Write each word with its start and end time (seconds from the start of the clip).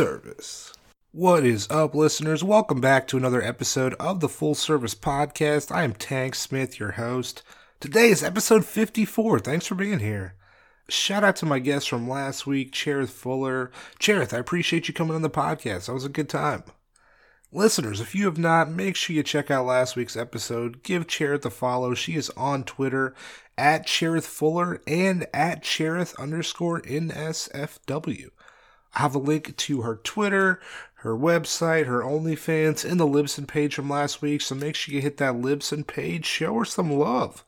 service. 0.00 0.72
What 1.12 1.44
is 1.44 1.68
up, 1.68 1.94
listeners? 1.94 2.42
Welcome 2.42 2.80
back 2.80 3.06
to 3.08 3.18
another 3.18 3.42
episode 3.42 3.92
of 4.00 4.20
the 4.20 4.30
Full 4.30 4.54
Service 4.54 4.94
Podcast. 4.94 5.70
I 5.70 5.82
am 5.82 5.92
Tank 5.92 6.34
Smith, 6.34 6.80
your 6.80 6.92
host. 6.92 7.42
Today 7.80 8.08
is 8.08 8.22
episode 8.24 8.64
54. 8.64 9.40
Thanks 9.40 9.66
for 9.66 9.74
being 9.74 9.98
here. 9.98 10.36
Shout 10.88 11.22
out 11.22 11.36
to 11.36 11.44
my 11.44 11.58
guest 11.58 11.86
from 11.86 12.08
last 12.08 12.46
week, 12.46 12.72
Cherith 12.72 13.10
Fuller. 13.10 13.70
Cherith, 13.98 14.32
I 14.32 14.38
appreciate 14.38 14.88
you 14.88 14.94
coming 14.94 15.14
on 15.14 15.20
the 15.20 15.28
podcast. 15.28 15.84
That 15.84 15.92
was 15.92 16.06
a 16.06 16.08
good 16.08 16.30
time. 16.30 16.62
Listeners, 17.52 18.00
if 18.00 18.14
you 18.14 18.24
have 18.24 18.38
not, 18.38 18.70
make 18.70 18.96
sure 18.96 19.14
you 19.14 19.22
check 19.22 19.50
out 19.50 19.66
last 19.66 19.96
week's 19.96 20.16
episode. 20.16 20.82
Give 20.82 21.06
Cherith 21.06 21.44
a 21.44 21.50
follow. 21.50 21.92
She 21.92 22.14
is 22.14 22.30
on 22.38 22.64
Twitter 22.64 23.14
at 23.58 23.86
Cherith 23.86 24.26
Fuller 24.26 24.80
and 24.86 25.26
at 25.34 25.62
Cherith 25.62 26.18
underscore 26.18 26.80
NSFW. 26.80 28.30
I 28.94 29.00
have 29.00 29.14
a 29.14 29.18
link 29.18 29.56
to 29.56 29.82
her 29.82 29.96
Twitter, 29.96 30.60
her 30.94 31.16
website, 31.16 31.86
her 31.86 32.00
OnlyFans, 32.02 32.88
and 32.88 32.98
the 32.98 33.06
Libsyn 33.06 33.46
page 33.46 33.74
from 33.74 33.88
last 33.88 34.20
week, 34.20 34.40
so 34.40 34.54
make 34.54 34.74
sure 34.74 34.94
you 34.94 35.00
hit 35.00 35.16
that 35.18 35.34
Libsyn 35.34 35.86
page. 35.86 36.26
Show 36.26 36.54
her 36.58 36.64
some 36.64 36.90
love. 36.90 37.44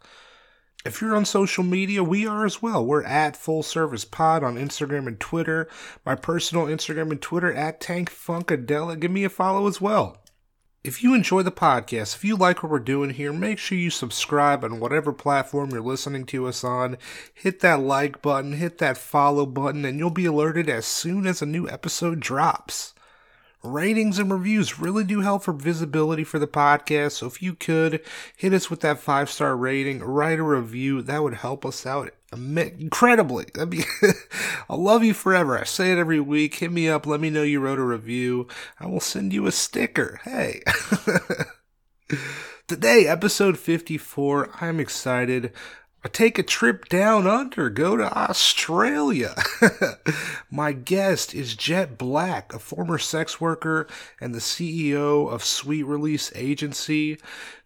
If 0.84 1.00
you're 1.00 1.14
on 1.14 1.24
social 1.24 1.62
media, 1.62 2.02
we 2.02 2.26
are 2.26 2.44
as 2.44 2.60
well. 2.60 2.84
We're 2.84 3.04
at 3.04 3.36
Full 3.36 3.62
Service 3.62 4.04
Pod 4.04 4.42
on 4.42 4.56
Instagram 4.56 5.06
and 5.06 5.20
Twitter. 5.20 5.68
My 6.04 6.16
personal 6.16 6.66
Instagram 6.66 7.12
and 7.12 7.22
Twitter 7.22 7.52
at 7.52 7.80
Tank 7.80 8.10
Funkadella. 8.10 8.98
Give 8.98 9.10
me 9.10 9.22
a 9.22 9.28
follow 9.28 9.68
as 9.68 9.80
well. 9.80 10.21
If 10.84 11.00
you 11.00 11.14
enjoy 11.14 11.44
the 11.44 11.52
podcast, 11.52 12.16
if 12.16 12.24
you 12.24 12.34
like 12.34 12.60
what 12.60 12.72
we're 12.72 12.80
doing 12.80 13.10
here, 13.10 13.32
make 13.32 13.58
sure 13.58 13.78
you 13.78 13.88
subscribe 13.88 14.64
on 14.64 14.80
whatever 14.80 15.12
platform 15.12 15.70
you're 15.70 15.80
listening 15.80 16.26
to 16.26 16.48
us 16.48 16.64
on. 16.64 16.98
Hit 17.32 17.60
that 17.60 17.78
like 17.78 18.20
button, 18.20 18.54
hit 18.54 18.78
that 18.78 18.98
follow 18.98 19.46
button, 19.46 19.84
and 19.84 20.00
you'll 20.00 20.10
be 20.10 20.24
alerted 20.24 20.68
as 20.68 20.84
soon 20.84 21.24
as 21.24 21.40
a 21.40 21.46
new 21.46 21.68
episode 21.68 22.18
drops. 22.18 22.94
Ratings 23.62 24.18
and 24.18 24.32
reviews 24.32 24.80
really 24.80 25.04
do 25.04 25.20
help 25.20 25.44
for 25.44 25.52
visibility 25.52 26.24
for 26.24 26.40
the 26.40 26.48
podcast. 26.48 27.12
So 27.12 27.28
if 27.28 27.40
you 27.40 27.54
could 27.54 28.00
hit 28.36 28.52
us 28.52 28.68
with 28.68 28.80
that 28.80 28.98
five 28.98 29.30
star 29.30 29.56
rating, 29.56 30.00
write 30.00 30.40
a 30.40 30.42
review, 30.42 31.00
that 31.02 31.22
would 31.22 31.34
help 31.34 31.64
us 31.64 31.86
out 31.86 32.12
incredibly. 32.32 33.46
Be, 33.68 33.84
I'll 34.68 34.82
love 34.82 35.04
you 35.04 35.14
forever. 35.14 35.58
I 35.58 35.64
say 35.64 35.92
it 35.92 35.98
every 35.98 36.20
week. 36.20 36.56
Hit 36.56 36.72
me 36.72 36.88
up. 36.88 37.06
Let 37.06 37.20
me 37.20 37.30
know 37.30 37.42
you 37.42 37.60
wrote 37.60 37.78
a 37.78 37.84
review. 37.84 38.48
I 38.80 38.86
will 38.86 39.00
send 39.00 39.32
you 39.32 39.46
a 39.46 39.52
sticker. 39.52 40.20
Hey. 40.24 40.62
Today, 42.68 43.06
episode 43.06 43.58
54. 43.58 44.50
I'm 44.60 44.80
excited 44.80 45.52
take 46.08 46.36
a 46.36 46.42
trip 46.42 46.88
down 46.88 47.28
under, 47.28 47.70
go 47.70 47.96
to 47.96 48.18
Australia. 48.18 49.34
My 50.50 50.72
guest 50.72 51.32
is 51.32 51.54
Jet 51.54 51.96
Black, 51.96 52.52
a 52.52 52.58
former 52.58 52.98
sex 52.98 53.40
worker 53.40 53.86
and 54.20 54.34
the 54.34 54.40
CEO 54.40 55.30
of 55.30 55.44
Sweet 55.44 55.84
Release 55.84 56.32
Agency. 56.34 57.18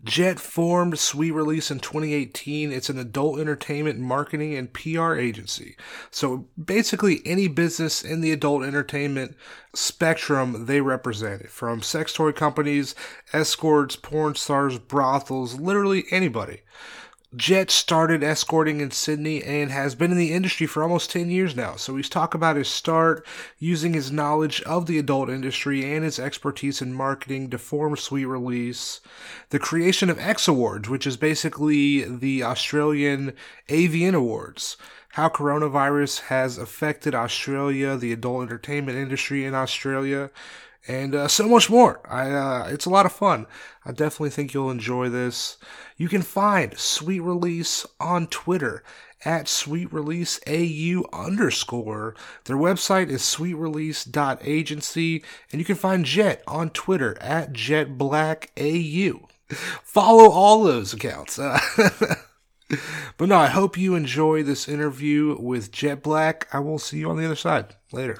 Jet 0.04 0.38
formed 0.38 0.98
Sweet 0.98 1.30
Release 1.30 1.70
in 1.70 1.80
2018. 1.80 2.70
It's 2.70 2.90
an 2.90 2.98
adult 2.98 3.40
entertainment 3.40 3.98
marketing 3.98 4.54
and 4.54 4.72
PR 4.72 5.14
agency. 5.14 5.76
So 6.10 6.46
basically, 6.62 7.22
any 7.24 7.48
business 7.48 8.04
in 8.04 8.20
the 8.20 8.32
adult 8.32 8.64
entertainment 8.64 9.34
spectrum 9.74 10.66
they 10.66 10.80
represent 10.80 11.48
from 11.48 11.80
sex 11.82 12.12
toy 12.12 12.32
companies, 12.32 12.94
escorts, 13.32 13.96
porn 13.96 14.34
stars, 14.34 14.78
brothels, 14.78 15.58
literally 15.58 16.04
anybody. 16.10 16.60
Jet 17.34 17.72
started 17.72 18.22
escorting 18.22 18.80
in 18.80 18.92
Sydney 18.92 19.42
and 19.42 19.70
has 19.70 19.96
been 19.96 20.12
in 20.12 20.16
the 20.16 20.32
industry 20.32 20.66
for 20.66 20.82
almost 20.82 21.10
10 21.10 21.28
years 21.28 21.56
now. 21.56 21.74
So 21.74 21.96
he's 21.96 22.08
talking 22.08 22.38
about 22.38 22.56
his 22.56 22.68
start, 22.68 23.26
using 23.58 23.94
his 23.94 24.12
knowledge 24.12 24.62
of 24.62 24.86
the 24.86 24.98
adult 24.98 25.28
industry 25.28 25.92
and 25.92 26.04
his 26.04 26.20
expertise 26.20 26.80
in 26.80 26.94
marketing 26.94 27.50
to 27.50 27.58
form 27.58 27.96
Sweet 27.96 28.26
Release, 28.26 29.00
the 29.50 29.58
creation 29.58 30.08
of 30.08 30.20
X 30.20 30.46
Awards, 30.46 30.88
which 30.88 31.06
is 31.06 31.16
basically 31.16 32.04
the 32.04 32.44
Australian 32.44 33.32
AVN 33.68 34.14
Awards, 34.14 34.76
how 35.10 35.28
coronavirus 35.28 36.20
has 36.22 36.58
affected 36.58 37.14
Australia, 37.14 37.96
the 37.96 38.12
adult 38.12 38.42
entertainment 38.42 38.96
industry 38.96 39.44
in 39.44 39.54
Australia, 39.54 40.30
and 40.88 41.14
uh, 41.14 41.28
so 41.28 41.48
much 41.48 41.68
more. 41.68 42.00
I, 42.08 42.30
uh, 42.30 42.68
it's 42.70 42.86
a 42.86 42.90
lot 42.90 43.06
of 43.06 43.12
fun. 43.12 43.46
I 43.84 43.92
definitely 43.92 44.30
think 44.30 44.54
you'll 44.54 44.70
enjoy 44.70 45.08
this. 45.08 45.58
You 45.96 46.08
can 46.08 46.22
find 46.22 46.78
Sweet 46.78 47.20
Release 47.20 47.84
on 47.98 48.28
Twitter 48.28 48.84
at 49.24 49.48
Sweet 49.48 49.92
Release 49.92 50.38
AU 50.46 51.04
underscore. 51.12 52.14
Their 52.44 52.56
website 52.56 53.08
is 53.08 53.22
sweetrelease.agency, 53.22 55.24
and 55.50 55.60
you 55.60 55.64
can 55.64 55.76
find 55.76 56.04
Jet 56.04 56.42
on 56.46 56.70
Twitter 56.70 57.16
at 57.20 57.52
JetBlackAU. 57.52 59.28
Follow 59.82 60.30
all 60.30 60.62
those 60.64 60.92
accounts. 60.92 61.38
Uh, 61.38 61.58
but 63.16 63.28
no, 63.28 63.36
I 63.36 63.48
hope 63.48 63.78
you 63.78 63.94
enjoy 63.94 64.42
this 64.42 64.68
interview 64.68 65.36
with 65.40 65.72
Jet 65.72 66.02
Black. 66.02 66.46
I 66.52 66.58
will 66.58 66.78
see 66.78 66.98
you 66.98 67.08
on 67.10 67.16
the 67.16 67.24
other 67.24 67.36
side 67.36 67.76
later. 67.92 68.18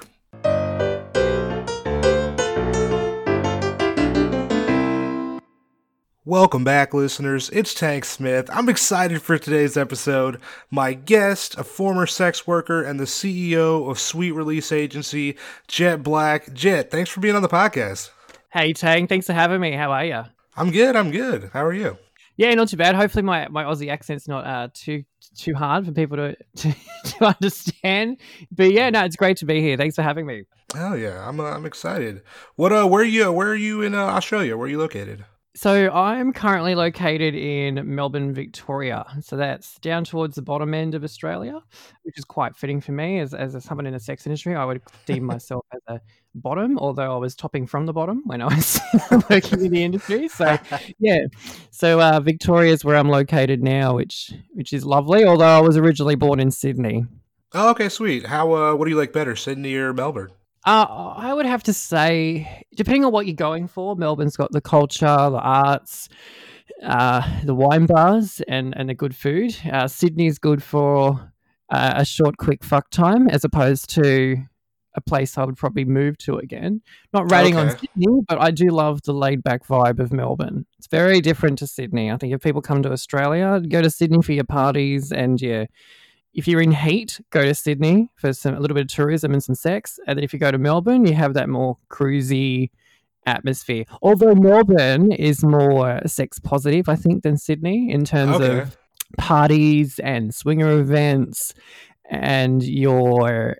Welcome 6.27 6.65
back, 6.65 6.93
listeners. 6.93 7.49
It's 7.51 7.73
Tank 7.73 8.03
Smith. 8.03 8.49
I'm 8.51 8.67
excited 8.67 9.21
for 9.21 9.37
today's 9.37 9.77
episode. 9.77 10.41
My 10.69 10.91
guest, 10.91 11.57
a 11.57 11.63
former 11.63 12.05
sex 12.05 12.45
worker 12.45 12.83
and 12.83 12.99
the 12.99 13.05
CEO 13.05 13.89
of 13.89 13.97
Sweet 13.97 14.33
Release 14.33 14.73
Agency, 14.73 15.37
Jet 15.69 16.03
Black. 16.03 16.51
Jet, 16.51 16.91
thanks 16.91 17.09
for 17.09 17.21
being 17.21 17.37
on 17.37 17.43
the 17.43 17.47
podcast. 17.47 18.09
Hey, 18.51 18.73
Tank. 18.73 19.07
Thanks 19.07 19.25
for 19.25 19.31
having 19.31 19.61
me. 19.61 19.71
How 19.71 19.93
are 19.93 20.03
you? 20.03 20.23
I'm 20.57 20.69
good. 20.71 20.97
I'm 20.97 21.11
good. 21.11 21.49
How 21.53 21.63
are 21.63 21.71
you? 21.71 21.97
Yeah, 22.35 22.53
not 22.55 22.67
too 22.67 22.75
bad. 22.75 22.95
Hopefully, 22.95 23.23
my, 23.23 23.47
my 23.47 23.63
Aussie 23.63 23.89
accent's 23.89 24.27
not 24.27 24.45
uh, 24.45 24.67
too 24.73 25.05
too 25.37 25.55
hard 25.55 25.85
for 25.85 25.93
people 25.93 26.17
to, 26.17 26.35
to, 26.57 26.75
to 27.05 27.25
understand. 27.25 28.17
But 28.51 28.73
yeah, 28.73 28.89
no, 28.89 29.05
it's 29.05 29.15
great 29.15 29.37
to 29.37 29.45
be 29.45 29.61
here. 29.61 29.77
Thanks 29.77 29.95
for 29.95 30.01
having 30.01 30.25
me. 30.25 30.43
Oh 30.75 30.93
yeah, 30.93 31.25
I'm 31.25 31.39
uh, 31.39 31.51
I'm 31.51 31.65
excited. 31.65 32.21
What 32.57 32.73
uh, 32.73 32.85
where 32.85 33.03
are 33.03 33.05
you? 33.05 33.31
Where 33.31 33.47
are 33.47 33.55
you 33.55 33.81
in 33.81 33.95
uh, 33.95 33.99
Australia? 33.99 34.57
Where 34.57 34.65
are 34.65 34.69
you 34.69 34.77
located? 34.77 35.23
So 35.57 35.89
I'm 35.89 36.33
currently 36.33 36.75
located 36.75 37.33
in 37.33 37.95
Melbourne, 37.95 38.31
Victoria. 38.31 39.07
So 39.21 39.37
that's 39.37 39.79
down 39.79 40.03
towards 40.03 40.35
the 40.35 40.43
bottom 40.43 40.75
end 40.75 40.93
of 40.93 41.03
Australia, 41.03 41.59
which 42.03 42.15
is 42.15 42.25
quite 42.25 42.55
fitting 42.55 42.79
for 42.79 42.91
me 42.91 43.17
as, 43.17 43.33
as 43.33 43.63
someone 43.63 43.87
in 43.87 43.93
the 43.93 43.99
sex 43.99 44.27
industry. 44.27 44.53
I 44.53 44.63
would 44.65 44.83
deem 45.07 45.23
myself 45.25 45.65
as 45.73 45.81
a 45.87 46.01
bottom, 46.35 46.77
although 46.77 47.11
I 47.11 47.17
was 47.17 47.35
topping 47.35 47.65
from 47.65 47.87
the 47.87 47.93
bottom 47.93 48.21
when 48.25 48.39
I 48.39 48.45
was 48.45 48.79
working 49.31 49.59
in 49.65 49.71
the 49.71 49.83
industry. 49.83 50.27
So 50.27 50.59
yeah, 50.99 51.25
so 51.71 52.01
uh, 52.01 52.19
Victoria 52.19 52.71
is 52.71 52.85
where 52.85 52.95
I'm 52.95 53.09
located 53.09 53.63
now, 53.63 53.95
which 53.95 54.31
which 54.51 54.73
is 54.73 54.85
lovely. 54.85 55.25
Although 55.25 55.57
I 55.57 55.61
was 55.61 55.75
originally 55.75 56.15
born 56.15 56.39
in 56.39 56.51
Sydney. 56.51 57.07
Oh, 57.53 57.71
okay, 57.71 57.89
sweet. 57.89 58.27
How 58.27 58.53
uh, 58.53 58.75
what 58.75 58.85
do 58.85 58.91
you 58.91 58.97
like 58.97 59.11
better, 59.11 59.35
Sydney 59.35 59.73
or 59.73 59.91
Melbourne? 59.91 60.29
Uh, 60.67 61.13
I 61.15 61.33
would 61.33 61.45
have 61.45 61.63
to 61.63 61.73
say, 61.73 62.65
depending 62.75 63.05
on 63.05 63.13
what 63.13 63.25
you're 63.25 63.35
going 63.35 63.69
for, 63.69 63.95
Melbourne's 63.95 64.35
got 64.35 64.51
the 64.51 64.59
culture, 64.59 65.05
the 65.05 65.39
arts, 65.39 66.09
uh, 66.83 67.21
the 67.45 67.55
wine 67.55 67.85
bars, 67.85 68.41
and, 68.49 68.73
and 68.75 68.89
the 68.89 68.93
good 68.93 69.15
food. 69.15 69.55
Uh, 69.71 69.87
Sydney's 69.87 70.37
good 70.37 70.61
for 70.61 71.31
uh, 71.69 71.93
a 71.95 72.03
short, 72.03 72.35
quick 72.35 72.65
fuck 72.65 72.89
time, 72.89 73.29
as 73.29 73.45
opposed 73.45 73.89
to 73.91 74.35
a 74.93 74.99
place 74.99 75.37
I 75.37 75.45
would 75.45 75.55
probably 75.55 75.85
move 75.85 76.17
to 76.17 76.35
again. 76.35 76.81
Not 77.13 77.31
rating 77.31 77.55
okay. 77.55 77.69
on 77.69 77.77
Sydney, 77.77 78.21
but 78.27 78.41
I 78.41 78.51
do 78.51 78.65
love 78.65 79.03
the 79.03 79.13
laid 79.13 79.43
back 79.43 79.65
vibe 79.65 79.99
of 79.99 80.11
Melbourne. 80.11 80.65
It's 80.79 80.87
very 80.87 81.21
different 81.21 81.59
to 81.59 81.67
Sydney. 81.67 82.11
I 82.11 82.17
think 82.17 82.33
if 82.33 82.41
people 82.41 82.61
come 82.61 82.83
to 82.83 82.91
Australia, 82.91 83.61
go 83.61 83.81
to 83.81 83.89
Sydney 83.89 84.21
for 84.21 84.33
your 84.33 84.43
parties 84.43 85.13
and 85.13 85.39
your 85.39 85.67
if 86.37 86.47
you're 86.47 86.61
in 86.61 86.71
heat, 86.71 87.19
go 87.31 87.43
to 87.43 87.55
Sydney 87.55 88.09
for 88.15 88.31
some 88.31 88.53
a 88.53 88.59
little 88.59 88.75
bit 88.75 88.83
of 88.83 88.87
tourism 88.89 89.33
and 89.33 89.43
some 89.43 89.55
sex. 89.55 89.99
And 90.05 90.17
then 90.17 90.23
if 90.23 90.31
you 90.31 90.39
go 90.39 90.51
to 90.51 90.59
Melbourne, 90.59 91.07
you 91.07 91.15
have 91.15 91.33
that 91.33 91.49
more 91.49 91.77
cruisy 91.89 92.69
atmosphere. 93.25 93.85
Although 94.03 94.35
Melbourne 94.35 95.11
is 95.11 95.43
more 95.43 95.99
sex 96.05 96.37
positive, 96.37 96.87
I 96.87 96.95
think, 96.95 97.23
than 97.23 97.37
Sydney 97.37 97.91
in 97.91 98.05
terms 98.05 98.35
okay. 98.35 98.59
of 98.59 98.77
parties 99.17 99.97
and 99.99 100.33
swinger 100.33 100.79
events 100.79 101.55
and 102.07 102.61
your 102.61 103.57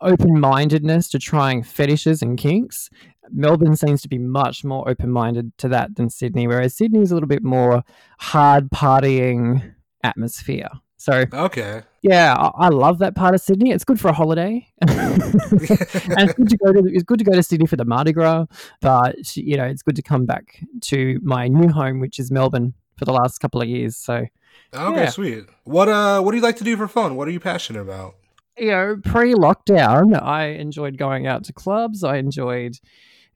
open 0.00 0.40
mindedness 0.40 1.08
to 1.10 1.20
trying 1.20 1.62
fetishes 1.62 2.20
and 2.20 2.36
kinks. 2.36 2.90
Melbourne 3.30 3.76
seems 3.76 4.02
to 4.02 4.08
be 4.08 4.18
much 4.18 4.64
more 4.64 4.88
open 4.88 5.10
minded 5.10 5.56
to 5.58 5.68
that 5.68 5.94
than 5.94 6.10
Sydney, 6.10 6.48
whereas 6.48 6.74
Sydney 6.74 7.00
is 7.00 7.12
a 7.12 7.14
little 7.14 7.28
bit 7.28 7.44
more 7.44 7.84
hard 8.18 8.70
partying 8.70 9.74
atmosphere. 10.02 10.70
So 10.98 11.24
okay, 11.32 11.82
yeah, 12.02 12.34
I, 12.36 12.66
I, 12.66 12.68
love 12.68 12.98
that 12.98 13.14
part 13.14 13.34
of 13.34 13.40
Sydney. 13.40 13.70
It's 13.70 13.84
good 13.84 14.00
for 14.00 14.08
a 14.08 14.12
holiday, 14.12 14.66
and 14.80 15.22
it's 15.22 16.34
good 16.34 16.48
to 16.50 16.56
go 16.56 16.72
to 16.72 16.82
it's 16.86 17.04
good 17.04 17.18
to 17.20 17.24
go 17.24 17.32
to 17.32 17.42
Sydney 17.42 17.66
for 17.66 17.76
the 17.76 17.84
Mardi 17.84 18.12
Gras. 18.12 18.46
But 18.80 19.36
you 19.36 19.56
know, 19.56 19.64
it's 19.64 19.82
good 19.82 19.96
to 19.96 20.02
come 20.02 20.26
back 20.26 20.62
to 20.82 21.20
my 21.22 21.48
new 21.48 21.68
home, 21.68 22.00
which 22.00 22.18
is 22.18 22.30
Melbourne, 22.30 22.74
for 22.96 23.04
the 23.04 23.12
last 23.12 23.38
couple 23.38 23.62
of 23.62 23.68
years. 23.68 23.96
So 23.96 24.26
okay, 24.74 25.00
yeah. 25.02 25.08
sweet. 25.08 25.44
What 25.64 25.88
uh, 25.88 26.20
what 26.20 26.32
do 26.32 26.36
you 26.36 26.42
like 26.42 26.56
to 26.56 26.64
do 26.64 26.76
for 26.76 26.88
fun? 26.88 27.14
What 27.14 27.28
are 27.28 27.32
you 27.32 27.40
passionate 27.40 27.80
about? 27.80 28.16
you 28.58 28.70
know, 28.70 29.00
pre-lockdown, 29.04 30.20
I 30.20 30.46
enjoyed 30.46 30.98
going 30.98 31.26
out 31.26 31.44
to 31.44 31.52
clubs. 31.52 32.02
I 32.02 32.16
enjoyed 32.16 32.78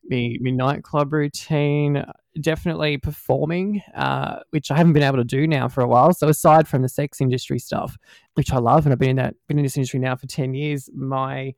me 0.05 0.39
me 0.41 0.51
nightclub 0.51 1.13
routine. 1.13 2.05
Definitely 2.41 2.97
performing, 2.97 3.83
uh, 3.95 4.41
which 4.51 4.71
I 4.71 4.77
haven't 4.79 4.95
been 4.95 5.03
able 5.03 5.19
to 5.19 5.25
do 5.25 5.47
now 5.47 5.69
for 5.69 5.83
a 5.83 5.87
while. 5.87 6.15
So 6.15 6.29
aside 6.29 6.67
from 6.67 6.81
the 6.81 6.89
sex 6.89 7.21
industry 7.21 7.59
stuff, 7.59 7.99
which 8.35 8.51
I 8.51 8.57
love, 8.57 8.87
and 8.87 8.93
I've 8.93 8.99
been 8.99 9.11
in 9.11 9.17
that 9.17 9.35
been 9.49 9.59
in 9.59 9.65
this 9.65 9.77
industry 9.77 10.01
now 10.01 10.17
for 10.17 10.27
ten 10.27 10.55
years, 10.55 10.89
my 10.95 11.55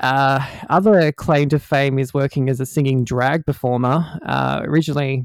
uh, 0.00 0.44
other 0.68 1.12
claim 1.12 1.48
to 1.50 1.60
fame 1.60 2.00
is 2.00 2.12
working 2.12 2.48
as 2.48 2.58
a 2.58 2.66
singing 2.66 3.04
drag 3.04 3.46
performer. 3.46 4.18
Uh, 4.26 4.62
originally 4.64 5.24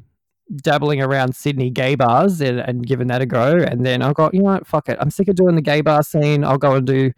dabbling 0.57 1.01
around 1.01 1.35
Sydney 1.35 1.71
gay 1.71 1.95
bars 1.95 2.39
and, 2.39 2.59
and 2.59 2.85
giving 2.85 3.07
that 3.07 3.21
a 3.21 3.25
go, 3.25 3.57
and 3.57 3.83
then 3.83 4.03
I 4.03 4.13
got 4.13 4.35
you 4.35 4.41
know 4.41 4.51
what, 4.51 4.68
fuck 4.68 4.89
it, 4.89 4.97
I'm 5.01 5.09
sick 5.09 5.27
of 5.27 5.35
doing 5.35 5.56
the 5.56 5.62
gay 5.62 5.81
bar 5.81 6.03
scene. 6.03 6.44
I'll 6.44 6.59
go 6.59 6.75
and 6.75 6.85
do 6.85 7.12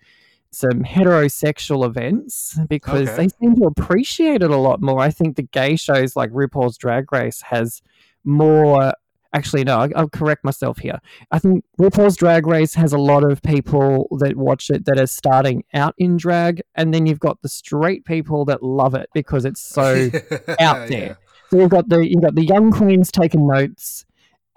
some 0.51 0.83
heterosexual 0.83 1.85
events 1.85 2.57
because 2.67 3.07
Okay. 3.07 3.15
they 3.17 3.27
seem 3.27 3.55
to 3.55 3.65
appreciate 3.65 4.41
it 4.41 4.49
a 4.49 4.57
lot 4.57 4.81
more. 4.81 4.99
I 4.99 5.09
think 5.11 5.35
the 5.35 5.43
gay 5.43 5.75
shows 5.75 6.15
like 6.15 6.31
RuPaul's 6.31 6.77
Drag 6.77 7.11
Race 7.11 7.41
has 7.41 7.81
more. 8.23 8.93
Actually, 9.31 9.63
no, 9.63 9.87
I'll 9.95 10.09
correct 10.09 10.43
myself 10.43 10.79
here. 10.79 10.97
I 11.31 11.37
think 11.37 11.63
RuPaul's 11.79 12.17
Drag 12.17 12.47
Race 12.47 12.73
has 12.73 12.93
a 12.93 12.97
lot 12.97 13.23
of 13.23 13.43
people 13.43 14.07
that 14.19 14.35
watch 14.35 14.71
it 14.71 14.85
that 14.85 14.99
are 14.99 15.05
starting 15.05 15.63
out 15.75 15.93
in 15.99 16.17
drag, 16.17 16.63
and 16.73 16.91
then 16.95 17.05
you've 17.05 17.19
got 17.19 17.39
the 17.43 17.49
straight 17.49 18.05
people 18.05 18.43
that 18.45 18.63
love 18.63 18.95
it 18.95 19.07
because 19.13 19.45
it's 19.45 19.61
so 19.61 20.09
out 20.59 20.89
there. 20.89 21.19
So 21.51 21.59
you've 21.59 21.69
got 21.69 21.89
the 21.89 21.99
you've 22.09 22.23
got 22.23 22.33
the 22.33 22.45
young 22.45 22.71
queens 22.71 23.11
taking 23.11 23.45
notes, 23.45 24.03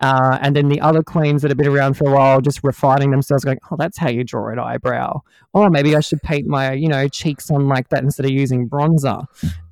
uh, 0.03 0.37
and 0.43 0.57
then 0.57 0.69
the 0.69 0.81
other 0.81 1.03
queens 1.03 1.43
that 1.43 1.51
have 1.51 1.57
been 1.57 1.69
around 1.69 1.95
for 1.95 2.11
a 2.11 2.13
while 2.13 2.41
just 2.41 2.63
refining 2.65 3.13
themselves, 3.13 3.45
going, 3.45 3.59
"Oh, 3.71 3.77
that's 3.77 3.97
how 3.97 4.11
you 4.11 4.25
draw 4.25 4.49
an 4.49 4.59
eyebrow." 4.59 5.21
Or 5.53 5.71
maybe 5.71 5.95
I 5.95 6.01
should 6.01 6.21
paint 6.23 6.47
my 6.49 6.73
you 6.73 6.89
know 6.89 7.09
cheeks 7.09 7.51
on 7.51 7.69
like 7.69 7.89
that 7.91 8.03
instead 8.03 8.27
of 8.27 8.33
using 8.33 8.69
bronzer. 8.69 9.27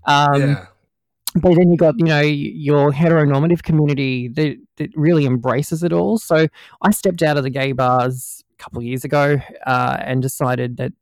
Um, 0.04 0.40
yeah. 0.40 0.66
but 1.34 1.56
then 1.56 1.70
you 1.70 1.76
got 1.76 1.96
you 1.98 2.06
know 2.06 2.20
your 2.20 2.92
heteronormative 2.92 3.64
community 3.64 4.28
that, 4.28 4.56
that 4.76 4.90
really 4.96 5.26
embraces 5.26 5.82
it 5.82 5.92
all 5.92 6.16
so 6.16 6.48
i 6.80 6.90
stepped 6.90 7.22
out 7.22 7.36
of 7.36 7.44
the 7.44 7.50
gay 7.50 7.72
bars 7.72 8.42
a 8.58 8.62
couple 8.62 8.78
of 8.78 8.84
years 8.84 9.04
ago 9.04 9.38
uh, 9.66 9.98
and 10.00 10.22
decided 10.22 10.78
that 10.78 10.92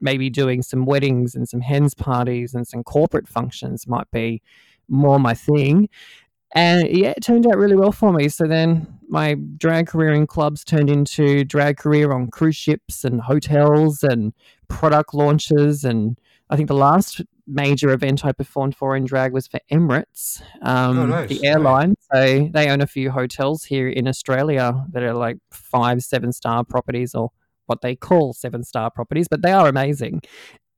maybe 0.00 0.30
doing 0.30 0.62
some 0.62 0.86
weddings 0.86 1.34
and 1.34 1.46
some 1.46 1.60
hens 1.60 1.94
parties 1.94 2.54
and 2.54 2.66
some 2.66 2.82
corporate 2.82 3.28
functions 3.28 3.86
might 3.86 4.10
be 4.10 4.40
more 4.88 5.20
my 5.20 5.34
thing 5.34 5.88
and 6.52 6.88
yeah 6.88 7.12
it 7.16 7.22
turned 7.22 7.46
out 7.46 7.56
really 7.58 7.76
well 7.76 7.92
for 7.92 8.12
me 8.12 8.28
so 8.28 8.46
then 8.46 8.86
my 9.08 9.34
drag 9.56 9.86
career 9.86 10.12
in 10.12 10.26
clubs 10.26 10.64
turned 10.64 10.90
into 10.90 11.44
drag 11.44 11.76
career 11.76 12.12
on 12.12 12.28
cruise 12.30 12.56
ships 12.56 13.04
and 13.04 13.20
hotels 13.20 14.02
and 14.02 14.32
product 14.68 15.14
launches 15.14 15.84
and 15.84 16.18
i 16.50 16.56
think 16.56 16.68
the 16.68 16.74
last 16.74 17.20
major 17.50 17.90
event 17.92 18.26
I 18.26 18.32
performed 18.32 18.76
for 18.76 18.94
in 18.94 19.06
drag 19.06 19.32
was 19.32 19.46
for 19.48 19.58
Emirates, 19.72 20.42
um, 20.60 20.98
Oh, 20.98 21.06
nice. 21.06 21.30
the 21.30 21.46
airline. 21.46 21.94
So 22.12 22.50
they 22.52 22.68
own 22.68 22.82
a 22.82 22.86
few 22.86 23.10
hotels 23.10 23.64
here 23.64 23.88
in 23.88 24.06
Australia 24.06 24.84
that 24.92 25.02
are 25.02 25.14
like 25.14 25.38
five, 25.50 26.02
seven 26.02 26.30
star 26.32 26.62
properties 26.62 27.14
or 27.14 27.30
what 27.64 27.80
they 27.80 27.96
call 27.96 28.34
seven 28.34 28.64
star 28.64 28.90
properties, 28.90 29.28
but 29.28 29.40
they 29.40 29.50
are 29.52 29.66
amazing. 29.66 30.20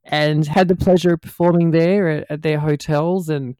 And 0.04 0.46
had 0.46 0.68
the 0.68 0.76
pleasure 0.76 1.14
of 1.14 1.22
performing 1.22 1.72
there 1.72 2.06
at, 2.08 2.26
at 2.30 2.42
their 2.42 2.60
hotels 2.60 3.28
and 3.28 3.56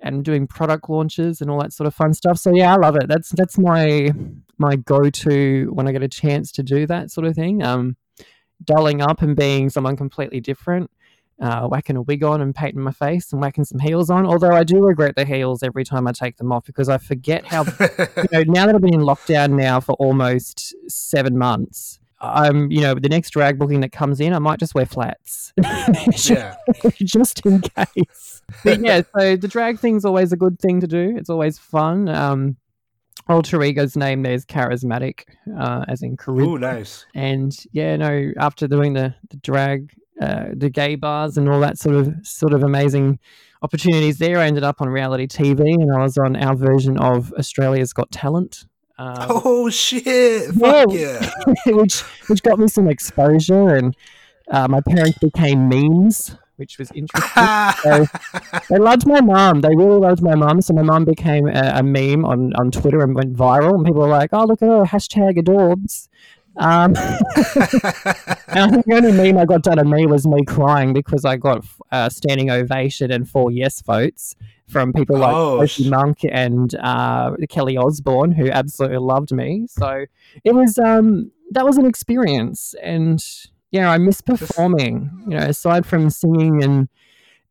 and 0.00 0.24
doing 0.24 0.46
product 0.46 0.88
launches 0.90 1.40
and 1.40 1.50
all 1.50 1.60
that 1.60 1.72
sort 1.72 1.86
of 1.86 1.94
fun 1.94 2.14
stuff. 2.14 2.38
So 2.38 2.52
yeah, 2.54 2.74
I 2.74 2.76
love 2.76 2.96
it. 2.96 3.08
That's 3.08 3.30
that's 3.30 3.58
my 3.58 4.12
my 4.58 4.76
go 4.76 5.10
to 5.10 5.70
when 5.72 5.88
I 5.88 5.92
get 5.92 6.02
a 6.02 6.08
chance 6.08 6.52
to 6.52 6.62
do 6.62 6.86
that 6.86 7.10
sort 7.10 7.26
of 7.26 7.34
thing. 7.34 7.62
Um, 7.62 7.96
dulling 8.64 9.02
up 9.02 9.20
and 9.20 9.36
being 9.36 9.68
someone 9.68 9.96
completely 9.96 10.40
different 10.40 10.90
uh, 11.40 11.66
whacking 11.66 11.96
a 11.96 12.02
wig 12.02 12.24
on 12.24 12.40
and 12.40 12.54
painting 12.54 12.82
my 12.82 12.92
face 12.92 13.32
and 13.32 13.40
whacking 13.40 13.64
some 13.64 13.78
heels 13.78 14.10
on. 14.10 14.26
Although 14.26 14.52
I 14.52 14.64
do 14.64 14.82
regret 14.82 15.16
the 15.16 15.24
heels 15.24 15.62
every 15.62 15.84
time 15.84 16.06
I 16.06 16.12
take 16.12 16.36
them 16.36 16.52
off 16.52 16.64
because 16.64 16.88
I 16.88 16.98
forget 16.98 17.46
how. 17.46 17.64
you 17.80 18.24
know, 18.32 18.42
now 18.46 18.66
that 18.66 18.74
I've 18.74 18.80
been 18.80 18.94
in 18.94 19.00
lockdown 19.00 19.50
now 19.50 19.80
for 19.80 19.92
almost 19.94 20.74
seven 20.88 21.36
months, 21.36 22.00
I'm 22.20 22.70
you 22.70 22.80
know 22.80 22.94
the 22.94 23.08
next 23.08 23.30
drag 23.30 23.58
booking 23.58 23.80
that 23.80 23.92
comes 23.92 24.20
in, 24.20 24.32
I 24.32 24.38
might 24.38 24.58
just 24.58 24.74
wear 24.74 24.86
flats, 24.86 25.52
yeah. 26.28 26.56
just 26.94 27.44
in 27.44 27.60
case. 27.60 28.42
But 28.64 28.80
yeah, 28.80 29.02
so 29.18 29.36
the 29.36 29.48
drag 29.48 29.78
thing's 29.78 30.04
always 30.04 30.32
a 30.32 30.36
good 30.36 30.58
thing 30.58 30.80
to 30.80 30.86
do. 30.86 31.14
It's 31.16 31.28
always 31.28 31.58
fun. 31.58 32.08
Um, 32.08 32.56
alter 33.28 33.62
ego's 33.62 33.96
name 33.96 34.22
there's 34.22 34.46
charismatic, 34.46 35.24
uh, 35.58 35.84
as 35.88 36.02
in 36.02 36.16
charisma. 36.16 36.46
Ooh, 36.46 36.58
nice. 36.58 37.06
And 37.14 37.56
yeah, 37.72 37.96
no, 37.96 38.32
after 38.38 38.66
doing 38.66 38.94
the, 38.94 39.14
the 39.30 39.36
drag, 39.38 39.92
uh, 40.20 40.46
the 40.54 40.70
gay 40.70 40.94
bars 40.94 41.36
and 41.36 41.48
all 41.48 41.60
that 41.60 41.78
sort 41.78 41.96
of 41.96 42.14
sort 42.22 42.52
of 42.52 42.62
amazing 42.62 43.18
opportunities 43.62 44.18
there, 44.18 44.38
I 44.38 44.46
ended 44.46 44.64
up 44.64 44.80
on 44.80 44.88
reality 44.88 45.26
TV 45.26 45.60
and 45.60 45.92
I 45.92 46.02
was 46.02 46.16
on 46.16 46.36
our 46.36 46.54
version 46.54 46.98
of 46.98 47.32
Australia's 47.34 47.92
Got 47.92 48.10
Talent. 48.10 48.64
Um, 48.98 49.14
Oh 49.28 49.70
shit! 49.70 50.54
Fuck 50.54 50.92
Yeah. 50.92 51.30
yeah! 51.66 51.72
which 51.72 52.00
which 52.28 52.42
got 52.42 52.58
me 52.58 52.68
some 52.68 52.88
exposure 52.88 53.74
and 53.74 53.96
uh, 54.50 54.68
my 54.68 54.80
parents 54.80 55.18
became 55.18 55.68
memes, 55.68 56.36
which 56.56 56.78
was 56.78 56.90
interesting. 56.92 58.06
They 58.70 58.78
loved 58.78 59.06
my 59.06 59.20
mom. 59.20 59.60
They 59.60 59.74
really 59.74 60.00
loved 60.00 60.22
my 60.22 60.34
mom. 60.34 60.60
So 60.60 60.72
my 60.72 60.82
mom 60.82 61.04
became 61.04 61.46
a, 61.48 61.74
a 61.76 61.82
meme 61.82 62.24
on, 62.24 62.52
on 62.54 62.70
Twitter 62.70 63.00
and 63.00 63.14
went 63.14 63.34
viral. 63.34 63.74
And 63.74 63.84
people 63.84 64.02
were 64.02 64.08
like, 64.08 64.30
"Oh, 64.32 64.44
look 64.44 64.62
at 64.62 64.68
her 64.68 64.84
hashtag 64.84 65.36
adorbs." 65.38 66.08
Um, 66.58 66.94
and 68.48 68.60
I 68.60 68.68
think 68.70 68.86
the 68.86 68.94
only 68.94 69.12
meme 69.12 69.36
I 69.36 69.44
got 69.44 69.62
done 69.62 69.78
of 69.78 69.86
me 69.86 70.06
was 70.06 70.26
me 70.26 70.44
crying 70.44 70.94
because 70.94 71.24
I 71.24 71.36
got 71.36 71.64
uh, 71.92 72.08
standing 72.08 72.50
ovation 72.50 73.10
and 73.10 73.28
four 73.28 73.50
yes 73.50 73.82
votes 73.82 74.36
from 74.68 74.92
people 74.92 75.18
like 75.18 75.34
Oh, 75.34 75.64
Sophie 75.64 75.88
Monk 75.88 76.18
and 76.30 76.74
uh, 76.80 77.36
Kelly 77.48 77.76
Osbourne, 77.76 78.32
who 78.32 78.50
absolutely 78.50 78.98
loved 78.98 79.32
me. 79.32 79.66
So 79.68 80.04
it 80.44 80.54
was 80.54 80.78
um, 80.78 81.30
that 81.50 81.64
was 81.64 81.76
an 81.76 81.86
experience, 81.86 82.74
and 82.82 83.24
yeah, 83.70 83.90
I 83.90 83.98
miss 83.98 84.20
performing. 84.20 85.10
You 85.28 85.38
know, 85.38 85.46
aside 85.46 85.86
from 85.86 86.10
singing 86.10 86.62
and 86.62 86.88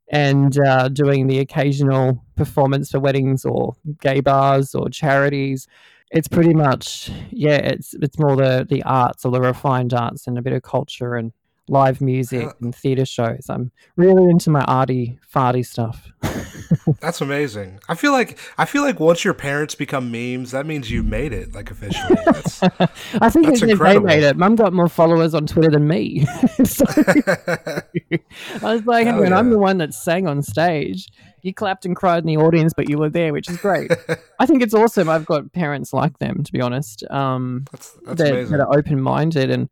and 0.09 0.57
uh, 0.59 0.89
doing 0.89 1.27
the 1.27 1.39
occasional 1.39 2.23
performance 2.35 2.91
for 2.91 2.99
weddings 2.99 3.45
or 3.45 3.75
gay 4.01 4.19
bars 4.19 4.75
or 4.75 4.89
charities. 4.89 5.67
It's 6.11 6.27
pretty 6.27 6.53
much 6.53 7.09
yeah. 7.31 7.57
It's 7.57 7.93
it's 7.95 8.19
more 8.19 8.35
the 8.35 8.65
the 8.69 8.83
arts 8.83 9.25
or 9.25 9.31
the 9.31 9.41
refined 9.41 9.93
arts 9.93 10.27
and 10.27 10.37
a 10.37 10.41
bit 10.41 10.53
of 10.53 10.61
culture 10.61 11.15
and 11.15 11.31
live 11.67 11.99
music 11.99 12.43
Yeah. 12.43 12.51
and 12.61 12.75
theatre 12.75 13.05
shows. 13.05 13.45
I'm 13.49 13.71
really 13.95 14.29
into 14.29 14.49
my 14.49 14.63
arty 14.65 15.19
farty 15.33 15.65
stuff. 15.65 16.11
That's 16.99 17.21
amazing. 17.21 17.79
I 17.89 17.95
feel 17.95 18.11
like 18.11 18.37
I 18.57 18.65
feel 18.65 18.83
like 18.83 18.99
once 18.99 19.23
your 19.23 19.33
parents 19.33 19.75
become 19.75 20.11
memes, 20.11 20.51
that 20.51 20.65
means 20.65 20.91
you 20.91 21.03
made 21.03 21.33
it 21.33 21.53
like 21.55 21.71
officially. 21.71 22.17
That's, 22.25 22.63
I 23.21 23.29
think 23.29 23.47
That's 23.47 23.61
it, 23.61 23.77
they 23.79 23.99
made 23.99 24.23
it. 24.23 24.37
Mum 24.37 24.55
got 24.55 24.73
more 24.73 24.87
followers 24.89 25.33
on 25.33 25.47
Twitter 25.47 25.71
than 25.71 25.87
me. 25.87 26.25
so 26.65 26.85
I 26.95 27.81
was 28.61 28.85
like, 28.85 29.05
hang 29.07 29.23
on, 29.25 29.33
I'm 29.33 29.49
the 29.49 29.59
one 29.59 29.77
that 29.79 29.93
sang 29.93 30.27
on 30.27 30.41
stage. 30.41 31.09
You 31.41 31.53
clapped 31.53 31.85
and 31.85 31.95
cried 31.95 32.19
in 32.19 32.27
the 32.27 32.37
audience, 32.37 32.73
but 32.75 32.89
you 32.89 32.97
were 32.97 33.09
there, 33.09 33.31
which 33.31 33.49
is 33.49 33.57
great. 33.57 33.91
I 34.39 34.45
think 34.47 34.63
it's 34.63 34.73
awesome. 34.73 35.09
I've 35.09 35.27
got 35.27 35.51
parents 35.53 35.93
like 35.93 36.17
them, 36.17 36.43
to 36.43 36.51
be 36.51 36.59
honest. 36.59 37.03
Um, 37.11 37.65
that's 37.71 37.91
that's 38.05 38.17
that, 38.17 38.31
amazing. 38.31 38.57
that 38.57 38.65
are 38.65 38.75
open 38.77 38.99
minded 39.01 39.51
and 39.51 39.69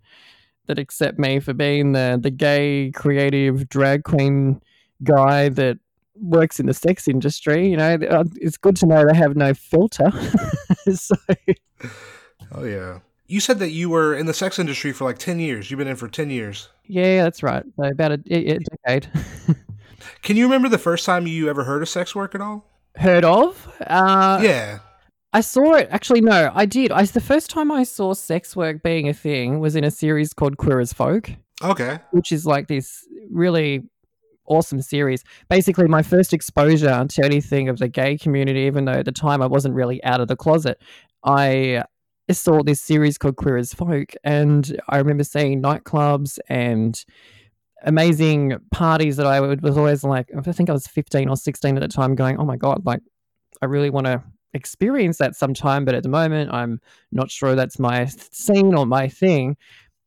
that 0.67 0.79
accept 0.79 1.20
me 1.20 1.39
for 1.39 1.53
being 1.53 1.91
the 1.93 2.20
the 2.22 2.29
gay 2.32 2.91
creative 2.96 3.67
drag 3.70 4.03
queen 4.03 4.62
guy 5.03 5.50
that 5.50 5.77
works 6.15 6.60
in 6.60 6.67
the 6.67 6.74
sex 6.74 7.08
industry. 7.08 7.70
You 7.70 7.77
know, 7.77 7.96
uh, 8.10 8.24
it's 8.36 8.58
good 8.58 8.75
to 8.77 8.86
know 8.86 9.05
they 9.05 9.15
have 9.17 9.36
no 9.36 9.53
filter. 9.53 10.12
so 10.93 11.15
Oh 12.55 12.63
yeah. 12.63 13.00
You 13.27 13.39
said 13.39 13.60
that 13.60 13.72
you 13.72 13.89
were 13.89 14.13
in 14.13 14.25
the 14.25 14.34
sex 14.34 14.60
industry 14.60 14.91
for 14.91 15.05
like 15.05 15.17
ten 15.17 15.39
years. 15.39 15.72
You've 15.72 15.79
been 15.79 15.88
in 15.88 15.96
for 15.96 16.08
ten 16.08 16.29
years. 16.29 16.70
yeah, 16.86 17.24
that's 17.24 17.41
right. 17.41 17.63
So 17.77 17.84
about 17.86 18.12
a, 18.12 18.24
a 18.29 18.55
a 18.55 18.60
decade. 18.60 19.10
Can 20.22 20.38
you 20.38 20.43
remember 20.43 20.70
the 20.70 20.77
first 20.77 21.05
time 21.05 21.25
you 21.27 21.50
ever 21.50 21.63
heard 21.63 21.82
of 21.82 21.89
sex 21.89 22.13
work 22.13 22.36
at 22.36 22.41
all? 22.41 22.65
Heard 22.96 23.25
of? 23.25 23.67
Uh, 23.82 24.39
yeah. 24.43 24.79
I 25.34 25.42
saw 25.42 25.74
it. 25.74 25.88
Actually, 25.92 26.22
no, 26.22 26.52
I 26.54 26.66
did. 26.66 26.92
I 26.92 27.06
the 27.06 27.20
first 27.20 27.50
time 27.50 27.72
I 27.72 27.84
saw 27.84 28.13
sex 28.13 28.56
work 28.56 28.84
being 28.84 29.10
a 29.10 29.13
thing 29.13 29.60
was 29.60 29.75
in 29.75 29.84
a 29.84 29.92
series 29.92 30.34
called 30.34 30.58
Queer 30.58 30.80
as 30.80 30.94
Folk. 30.94 31.32
Okay. 31.63 32.00
which 32.12 32.32
is 32.32 32.46
like 32.46 32.68
this 32.68 33.08
really 33.32 33.84
awesome 34.46 34.82
series. 34.82 35.24
Basically, 35.50 35.88
my 35.88 36.02
first 36.02 36.34
exposure 36.34 37.06
to 37.08 37.25
anything 37.25 37.70
of 37.70 37.80
the 37.80 37.88
gay 37.88 38.18
community, 38.18 38.62
even 38.62 38.86
though 38.86 38.94
at 38.94 39.06
the 39.06 39.12
time 39.12 39.42
I 39.42 39.48
wasn't 39.48 39.74
really 39.74 40.04
out 40.04 40.20
of 40.20 40.28
the 40.28 40.36
closet, 40.36 40.82
I 41.24 41.84
saw 42.32 42.63
this 42.63 42.82
series 42.82 43.18
called 43.18 43.38
Queer 43.38 43.58
as 43.58 43.74
Folk, 43.74 44.13
and 44.24 44.80
I 44.90 44.98
remember 44.98 45.24
seeing 45.24 45.62
nightclubs 45.62 46.38
and 46.50 47.02
amazing 47.84 48.58
parties 48.72 49.18
that 49.18 49.25
I 49.25 49.40
would, 49.40 49.62
was 49.62 49.78
always 49.78 50.04
like, 50.04 50.30
I 50.36 50.52
think 50.52 50.70
I 50.70 50.74
was 50.74 50.88
15 50.88 51.30
or 51.30 51.38
16 51.38 51.78
at 51.78 51.82
the 51.82 51.88
time, 51.88 52.16
going, 52.16 52.38
oh 52.40 52.46
my 52.46 52.58
God, 52.58 52.86
like, 52.86 53.02
I 53.62 53.66
really 53.66 53.90
want 53.90 54.08
to 54.08 54.24
experience 54.53 55.17
that 55.17 55.36
sometime, 55.36 55.86
but 55.86 55.95
at 55.95 56.03
the 56.03 56.10
moment, 56.10 56.51
I'm 56.53 56.79
not 57.12 57.31
sure 57.31 57.55
that's 57.55 57.79
my 57.79 58.05
scene 58.31 58.75
or 58.75 58.86
my 58.86 59.07
thing 59.07 59.57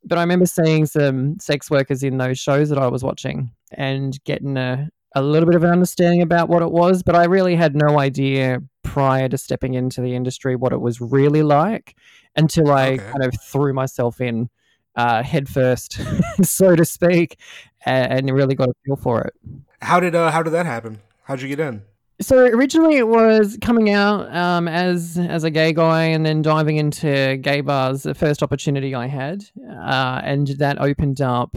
but 0.06 0.18
I 0.18 0.20
remember 0.22 0.46
seeing 0.46 0.86
some 0.86 1.38
sex 1.40 1.70
workers 1.70 2.02
in 2.02 2.18
those 2.18 2.38
shows 2.38 2.68
that 2.68 2.78
I 2.78 2.86
was 2.86 3.02
watching 3.02 3.50
and 3.72 4.22
getting 4.24 4.56
a, 4.56 4.88
a 5.14 5.22
little 5.22 5.46
bit 5.46 5.56
of 5.56 5.64
an 5.64 5.70
understanding 5.70 6.22
about 6.22 6.48
what 6.48 6.62
it 6.62 6.70
was. 6.70 7.02
But 7.02 7.16
I 7.16 7.24
really 7.24 7.56
had 7.56 7.74
no 7.74 7.98
idea 7.98 8.60
prior 8.82 9.28
to 9.28 9.36
stepping 9.36 9.74
into 9.74 10.00
the 10.00 10.14
industry 10.14 10.54
what 10.54 10.72
it 10.72 10.80
was 10.80 11.00
really 11.00 11.42
like 11.42 11.96
until 12.36 12.70
I 12.70 12.92
okay. 12.92 13.04
kind 13.04 13.24
of 13.24 13.34
threw 13.42 13.72
myself 13.72 14.20
in 14.20 14.48
uh, 14.94 15.22
head 15.22 15.48
first, 15.48 16.00
so 16.42 16.76
to 16.76 16.84
speak, 16.84 17.38
and, 17.84 18.28
and 18.28 18.32
really 18.32 18.54
got 18.54 18.68
a 18.68 18.74
feel 18.84 18.96
for 18.96 19.22
it. 19.22 19.34
How 19.82 20.00
did 20.00 20.14
uh, 20.14 20.30
how 20.30 20.42
did 20.42 20.50
that 20.50 20.66
happen? 20.66 21.00
How'd 21.24 21.42
you 21.42 21.48
get 21.48 21.60
in? 21.60 21.82
So 22.20 22.38
originally 22.38 22.96
it 22.96 23.08
was 23.08 23.58
coming 23.60 23.90
out 23.90 24.34
um, 24.34 24.68
as 24.68 25.18
as 25.18 25.44
a 25.44 25.50
gay 25.50 25.74
guy 25.74 26.04
and 26.04 26.24
then 26.24 26.40
diving 26.40 26.78
into 26.78 27.36
gay 27.36 27.60
bars. 27.60 28.04
The 28.04 28.14
first 28.14 28.42
opportunity 28.42 28.94
I 28.94 29.06
had, 29.06 29.44
uh, 29.68 30.22
and 30.24 30.46
that 30.58 30.80
opened 30.80 31.20
up 31.20 31.54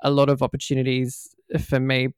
a 0.00 0.10
lot 0.10 0.30
of 0.30 0.42
opportunities 0.42 1.34
for 1.60 1.78
me 1.78 2.08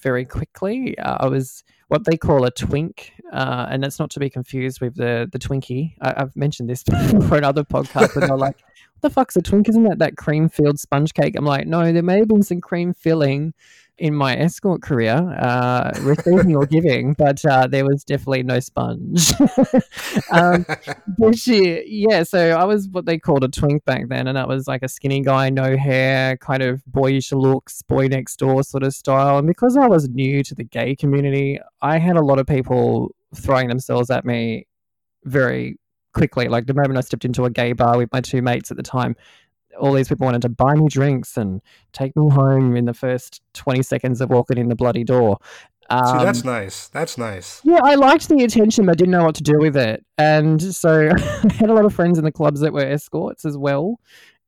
very 0.00 0.24
quickly. 0.24 0.96
Uh, 0.98 1.18
I 1.20 1.26
was 1.26 1.64
what 1.88 2.04
they 2.04 2.16
call 2.16 2.44
a 2.44 2.50
twink, 2.52 3.12
uh, 3.32 3.66
and 3.68 3.82
that's 3.82 3.98
not 3.98 4.10
to 4.10 4.20
be 4.20 4.30
confused 4.30 4.80
with 4.80 4.94
the 4.94 5.28
the 5.30 5.38
Twinkie. 5.38 5.94
I, 6.00 6.14
have 6.16 6.36
mentioned 6.36 6.68
this 6.68 6.82
for 7.28 7.36
another 7.36 7.64
podcast, 7.64 8.14
and 8.14 8.28
they're 8.28 8.36
like, 8.36 8.56
"What 8.56 9.02
the 9.02 9.10
fuck's 9.10 9.36
a 9.36 9.42
twink? 9.42 9.68
Isn't 9.68 9.84
that 9.84 9.98
that 9.98 10.16
cream 10.16 10.48
filled 10.48 10.78
sponge 10.78 11.14
cake?" 11.14 11.34
I'm 11.36 11.44
like, 11.44 11.66
"No, 11.66 11.92
there 11.92 12.02
may 12.02 12.18
have 12.18 12.28
been 12.28 12.42
some 12.42 12.60
cream 12.60 12.94
filling." 12.94 13.54
In 13.98 14.14
my 14.14 14.36
escort 14.36 14.82
career, 14.82 15.14
uh, 15.14 15.92
receiving 16.00 16.56
or 16.56 16.66
giving, 16.66 17.12
but 17.18 17.44
uh, 17.44 17.66
there 17.66 17.84
was 17.84 18.04
definitely 18.04 18.42
no 18.42 18.58
sponge. 18.60 19.32
um, 20.32 20.66
but 21.18 21.38
she, 21.38 21.84
yeah, 21.86 22.22
so 22.24 22.50
I 22.50 22.64
was 22.64 22.88
what 22.88 23.06
they 23.06 23.18
called 23.18 23.44
a 23.44 23.48
twink 23.48 23.84
back 23.84 24.08
then, 24.08 24.26
and 24.26 24.36
that 24.36 24.48
was 24.48 24.66
like 24.66 24.82
a 24.82 24.88
skinny 24.88 25.20
guy, 25.20 25.50
no 25.50 25.76
hair, 25.76 26.36
kind 26.38 26.62
of 26.62 26.84
boyish 26.86 27.32
looks, 27.32 27.82
boy 27.82 28.08
next 28.08 28.36
door 28.36 28.62
sort 28.62 28.82
of 28.82 28.94
style. 28.94 29.38
And 29.38 29.46
because 29.46 29.76
I 29.76 29.86
was 29.86 30.08
new 30.08 30.42
to 30.42 30.54
the 30.54 30.64
gay 30.64 30.96
community, 30.96 31.60
I 31.80 31.98
had 31.98 32.16
a 32.16 32.22
lot 32.22 32.38
of 32.38 32.46
people 32.46 33.14
throwing 33.34 33.68
themselves 33.68 34.10
at 34.10 34.24
me 34.24 34.66
very 35.24 35.78
quickly. 36.14 36.48
Like 36.48 36.66
the 36.66 36.74
moment 36.74 36.96
I 36.96 37.02
stepped 37.02 37.24
into 37.24 37.44
a 37.44 37.50
gay 37.50 37.72
bar 37.72 37.98
with 37.98 38.12
my 38.12 38.20
two 38.20 38.40
mates 38.40 38.70
at 38.70 38.76
the 38.76 38.82
time, 38.82 39.16
all 39.78 39.92
these 39.92 40.08
people 40.08 40.24
wanted 40.24 40.42
to 40.42 40.48
buy 40.48 40.74
me 40.74 40.88
drinks 40.88 41.36
and 41.36 41.60
take 41.92 42.16
me 42.16 42.30
home 42.30 42.76
in 42.76 42.84
the 42.84 42.94
first 42.94 43.42
20 43.54 43.82
seconds 43.82 44.20
of 44.20 44.30
walking 44.30 44.58
in 44.58 44.68
the 44.68 44.76
bloody 44.76 45.04
door. 45.04 45.38
Um, 45.90 46.18
See, 46.18 46.24
that's 46.24 46.40
um, 46.40 46.46
nice. 46.46 46.88
That's 46.88 47.18
nice. 47.18 47.60
Yeah, 47.64 47.80
I 47.82 47.94
liked 47.94 48.28
the 48.28 48.42
attention, 48.44 48.86
but 48.86 48.96
didn't 48.96 49.12
know 49.12 49.24
what 49.24 49.34
to 49.36 49.42
do 49.42 49.58
with 49.58 49.76
it. 49.76 50.04
And 50.16 50.60
so 50.62 51.10
I 51.44 51.52
had 51.52 51.70
a 51.70 51.74
lot 51.74 51.84
of 51.84 51.94
friends 51.94 52.18
in 52.18 52.24
the 52.24 52.32
clubs 52.32 52.60
that 52.60 52.72
were 52.72 52.84
escorts 52.84 53.44
as 53.44 53.56
well, 53.56 54.00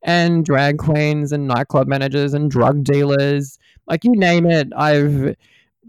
and 0.02 0.44
drag 0.44 0.78
queens, 0.78 1.32
and 1.32 1.46
nightclub 1.46 1.88
managers, 1.88 2.32
and 2.32 2.50
drug 2.50 2.84
dealers. 2.84 3.58
Like 3.86 4.04
you 4.04 4.12
name 4.12 4.46
it, 4.46 4.68
I've 4.74 5.36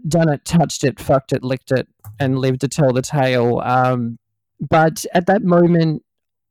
done 0.06 0.28
it, 0.28 0.44
touched 0.44 0.84
it, 0.84 1.00
fucked 1.00 1.32
it, 1.32 1.42
licked 1.42 1.72
it, 1.72 1.88
and 2.20 2.38
lived 2.38 2.60
to 2.60 2.68
tell 2.68 2.92
the 2.92 3.02
tale. 3.02 3.60
Um, 3.60 4.18
but 4.60 5.04
at 5.14 5.26
that 5.26 5.42
moment, 5.42 6.02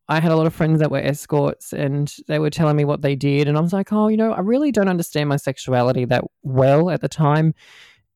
I 0.10 0.20
had 0.20 0.32
a 0.32 0.36
lot 0.36 0.48
of 0.48 0.56
friends 0.56 0.80
that 0.80 0.92
were 0.92 1.00
escorts 1.00 1.74
and 1.74 2.14
they 2.28 2.40
were 2.40 2.50
telling 2.50 2.78
me 2.78 2.86
what 2.86 3.02
they 3.02 3.16
did. 3.16 3.48
And 3.48 3.58
I 3.58 3.62
was 3.62 3.74
like, 3.74 3.92
oh, 3.92 4.08
you 4.08 4.18
know, 4.18 4.32
I 4.32 4.40
really 4.40 4.72
don't 4.72 4.88
understand 4.88 5.28
my 5.28 5.36
sexuality 5.36 6.06
that 6.06 6.24
well 6.44 6.90
at 6.90 7.02
the 7.02 7.10
time. 7.10 7.54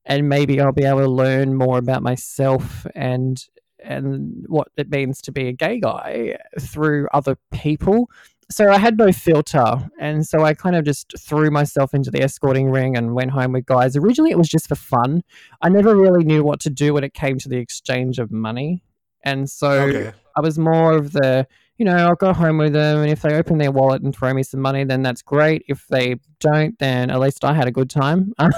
And 0.05 0.29
maybe 0.29 0.59
I'll 0.59 0.71
be 0.71 0.85
able 0.85 1.01
to 1.01 1.09
learn 1.09 1.55
more 1.55 1.77
about 1.77 2.01
myself 2.01 2.87
and 2.95 3.43
and 3.83 4.45
what 4.47 4.67
it 4.77 4.91
means 4.91 5.21
to 5.23 5.31
be 5.31 5.47
a 5.47 5.53
gay 5.53 5.79
guy 5.79 6.37
through 6.59 7.07
other 7.13 7.35
people. 7.51 8.09
So 8.51 8.69
I 8.69 8.77
had 8.77 8.97
no 8.97 9.11
filter. 9.11 9.89
And 9.99 10.27
so 10.27 10.43
I 10.43 10.53
kind 10.53 10.75
of 10.75 10.85
just 10.85 11.13
threw 11.19 11.49
myself 11.49 11.93
into 11.93 12.11
the 12.11 12.21
escorting 12.21 12.69
ring 12.69 12.95
and 12.95 13.15
went 13.15 13.31
home 13.31 13.53
with 13.53 13.65
guys. 13.65 13.95
Originally, 13.95 14.29
it 14.29 14.37
was 14.37 14.49
just 14.49 14.67
for 14.67 14.75
fun. 14.75 15.23
I 15.61 15.69
never 15.69 15.95
really 15.95 16.23
knew 16.23 16.43
what 16.43 16.59
to 16.61 16.69
do 16.69 16.93
when 16.93 17.03
it 17.03 17.13
came 17.13 17.39
to 17.39 17.49
the 17.49 17.57
exchange 17.57 18.19
of 18.19 18.31
money. 18.31 18.83
And 19.23 19.49
so 19.49 19.71
okay. 19.71 20.11
I 20.35 20.41
was 20.41 20.59
more 20.59 20.93
of 20.93 21.13
the 21.13 21.47
you 21.81 21.85
know, 21.85 21.95
I'll 21.95 22.13
go 22.13 22.31
home 22.31 22.59
with 22.59 22.73
them, 22.73 22.99
and 22.99 23.09
if 23.09 23.23
they 23.23 23.33
open 23.33 23.57
their 23.57 23.71
wallet 23.71 24.03
and 24.03 24.15
throw 24.15 24.31
me 24.35 24.43
some 24.43 24.59
money, 24.59 24.83
then 24.83 25.01
that's 25.01 25.23
great. 25.23 25.65
If 25.67 25.87
they 25.87 26.17
don't, 26.39 26.77
then 26.77 27.09
at 27.09 27.19
least 27.19 27.43
I 27.43 27.55
had 27.55 27.67
a 27.67 27.71
good 27.71 27.89
time, 27.89 28.33
and 28.37 28.51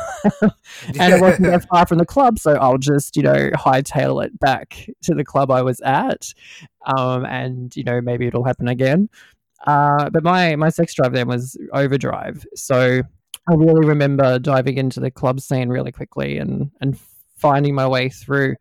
it 0.91 1.21
wasn't 1.21 1.43
that 1.43 1.65
far 1.71 1.85
from 1.85 1.99
the 1.99 2.05
club, 2.05 2.37
so 2.37 2.55
I'll 2.55 2.77
just, 2.77 3.15
you 3.15 3.23
know, 3.23 3.49
hightail 3.51 4.25
it 4.25 4.37
back 4.41 4.89
to 5.03 5.15
the 5.15 5.23
club 5.23 5.51
I 5.51 5.61
was 5.61 5.79
at, 5.85 6.33
um, 6.97 7.23
and 7.23 7.73
you 7.77 7.85
know, 7.85 8.01
maybe 8.01 8.27
it'll 8.27 8.43
happen 8.43 8.67
again. 8.67 9.07
Uh, 9.65 10.09
but 10.09 10.21
my 10.21 10.57
my 10.57 10.67
sex 10.67 10.93
drive 10.93 11.13
then 11.13 11.29
was 11.29 11.57
overdrive, 11.71 12.45
so 12.55 13.03
I 13.49 13.53
really 13.53 13.87
remember 13.87 14.37
diving 14.37 14.77
into 14.77 14.99
the 14.99 15.11
club 15.11 15.39
scene 15.39 15.69
really 15.69 15.93
quickly 15.93 16.39
and 16.39 16.71
and 16.81 16.99
finding 17.43 17.75
my 17.75 17.85
way 17.85 18.07
through. 18.07 18.55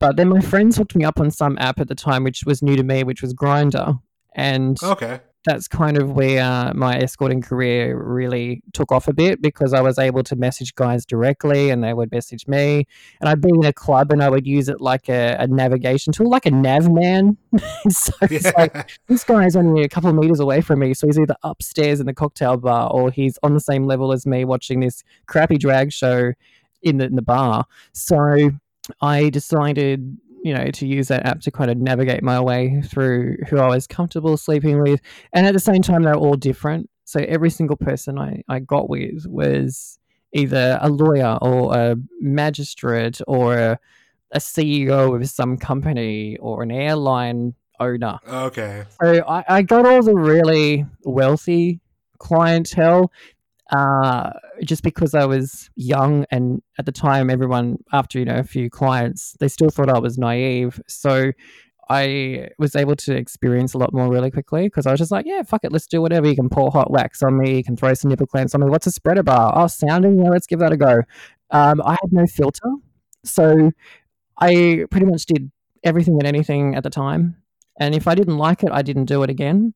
But 0.00 0.16
then 0.16 0.28
my 0.28 0.40
friends 0.40 0.76
hooked 0.78 0.96
me 0.96 1.04
up 1.04 1.20
on 1.20 1.30
some 1.30 1.58
app 1.58 1.78
at 1.78 1.88
the 1.88 1.94
time, 1.94 2.24
which 2.24 2.44
was 2.44 2.62
new 2.62 2.76
to 2.76 2.82
me, 2.82 3.04
which 3.04 3.20
was 3.20 3.34
Grindr, 3.34 4.00
and 4.34 4.82
okay, 4.82 5.20
that's 5.44 5.68
kind 5.68 5.98
of 5.98 6.12
where 6.12 6.42
uh, 6.42 6.72
my 6.74 6.96
escorting 6.98 7.42
career 7.42 8.00
really 8.02 8.62
took 8.72 8.90
off 8.90 9.06
a 9.06 9.12
bit 9.12 9.42
because 9.42 9.74
I 9.74 9.82
was 9.82 9.98
able 9.98 10.22
to 10.24 10.36
message 10.36 10.74
guys 10.74 11.04
directly, 11.04 11.68
and 11.68 11.84
they 11.84 11.92
would 11.92 12.10
message 12.10 12.46
me, 12.48 12.86
and 13.20 13.28
I'd 13.28 13.42
be 13.42 13.50
in 13.50 13.66
a 13.66 13.72
club 13.72 14.12
and 14.12 14.22
I 14.22 14.30
would 14.30 14.46
use 14.46 14.70
it 14.70 14.80
like 14.80 15.10
a, 15.10 15.36
a 15.38 15.46
navigation 15.46 16.14
tool, 16.14 16.30
like 16.30 16.46
a 16.46 16.50
nav 16.50 16.90
man. 16.90 17.36
so 17.90 18.12
yeah. 18.22 18.28
it's 18.30 18.54
like 18.56 18.98
this 19.08 19.24
guy 19.24 19.44
is 19.44 19.56
only 19.56 19.82
a 19.82 19.90
couple 19.90 20.08
of 20.08 20.16
meters 20.16 20.40
away 20.40 20.62
from 20.62 20.78
me, 20.78 20.94
so 20.94 21.06
he's 21.06 21.18
either 21.18 21.36
upstairs 21.42 22.00
in 22.00 22.06
the 22.06 22.14
cocktail 22.14 22.56
bar 22.56 22.90
or 22.90 23.10
he's 23.10 23.38
on 23.42 23.52
the 23.52 23.60
same 23.60 23.84
level 23.84 24.10
as 24.10 24.26
me 24.26 24.46
watching 24.46 24.80
this 24.80 25.02
crappy 25.26 25.58
drag 25.58 25.92
show 25.92 26.32
in 26.82 26.98
the, 26.98 27.06
in 27.06 27.16
the 27.16 27.22
bar. 27.22 27.64
So 27.92 28.50
I 29.00 29.30
decided, 29.30 30.16
you 30.42 30.54
know, 30.54 30.70
to 30.70 30.86
use 30.86 31.08
that 31.08 31.26
app 31.26 31.40
to 31.42 31.50
kind 31.50 31.70
of 31.70 31.78
navigate 31.78 32.22
my 32.22 32.40
way 32.40 32.82
through 32.82 33.36
who 33.48 33.58
I 33.58 33.68
was 33.68 33.86
comfortable 33.86 34.36
sleeping 34.36 34.80
with. 34.82 35.00
And 35.32 35.46
at 35.46 35.52
the 35.52 35.60
same 35.60 35.82
time, 35.82 36.02
they're 36.02 36.14
all 36.14 36.36
different. 36.36 36.88
So 37.04 37.20
every 37.20 37.50
single 37.50 37.76
person 37.76 38.18
I, 38.18 38.42
I 38.48 38.60
got 38.60 38.88
with 38.88 39.26
was 39.26 39.98
either 40.32 40.78
a 40.80 40.88
lawyer 40.88 41.38
or 41.42 41.76
a 41.76 41.96
magistrate 42.20 43.20
or 43.26 43.54
a, 43.54 43.78
a 44.32 44.38
CEO 44.38 45.14
of 45.14 45.28
some 45.28 45.58
company 45.58 46.38
or 46.38 46.62
an 46.62 46.70
airline 46.70 47.54
owner. 47.78 48.18
Okay. 48.26 48.84
So 49.02 49.24
I, 49.28 49.44
I 49.48 49.62
got 49.62 49.84
all 49.84 50.02
the 50.02 50.14
really 50.14 50.86
wealthy 51.04 51.80
clientele 52.18 53.12
uh, 53.72 54.30
just 54.64 54.82
because 54.82 55.14
I 55.14 55.24
was 55.24 55.70
young 55.76 56.26
and 56.30 56.62
at 56.78 56.86
the 56.86 56.92
time 56.92 57.30
everyone 57.30 57.78
after 57.92 58.18
you 58.18 58.24
know 58.24 58.36
a 58.36 58.44
few 58.44 58.70
clients 58.70 59.36
they 59.40 59.48
still 59.48 59.70
thought 59.70 59.88
I 59.88 59.98
was 59.98 60.18
naive. 60.18 60.80
So 60.86 61.32
I 61.88 62.48
was 62.58 62.76
able 62.76 62.96
to 62.96 63.14
experience 63.14 63.74
a 63.74 63.78
lot 63.78 63.92
more 63.92 64.08
really 64.08 64.30
quickly 64.30 64.64
because 64.64 64.86
I 64.86 64.92
was 64.92 64.98
just 64.98 65.10
like 65.10 65.26
yeah 65.26 65.42
fuck 65.42 65.64
it 65.64 65.72
let's 65.72 65.86
do 65.86 66.00
whatever. 66.00 66.28
You 66.28 66.36
can 66.36 66.48
pour 66.48 66.70
hot 66.70 66.90
wax 66.90 67.22
on 67.22 67.38
me 67.38 67.56
you 67.56 67.64
can 67.64 67.76
throw 67.76 67.94
some 67.94 68.10
nipple 68.10 68.26
clamps 68.26 68.54
on 68.54 68.60
me. 68.60 68.68
What's 68.68 68.86
a 68.86 68.92
spreader 68.92 69.22
bar? 69.22 69.52
Oh 69.54 69.66
sounding 69.66 70.18
yeah 70.22 70.30
let's 70.30 70.46
give 70.46 70.58
that 70.60 70.72
a 70.72 70.76
go. 70.76 71.02
Um, 71.50 71.82
I 71.82 71.92
had 72.00 72.12
no 72.12 72.26
filter. 72.26 72.70
So 73.24 73.70
I 74.38 74.84
pretty 74.90 75.06
much 75.06 75.26
did 75.26 75.50
everything 75.84 76.14
and 76.14 76.26
anything 76.26 76.74
at 76.74 76.82
the 76.82 76.90
time. 76.90 77.36
And 77.78 77.94
if 77.94 78.06
I 78.06 78.14
didn't 78.14 78.38
like 78.38 78.62
it 78.62 78.70
I 78.70 78.82
didn't 78.82 79.06
do 79.06 79.22
it 79.22 79.30
again. 79.30 79.74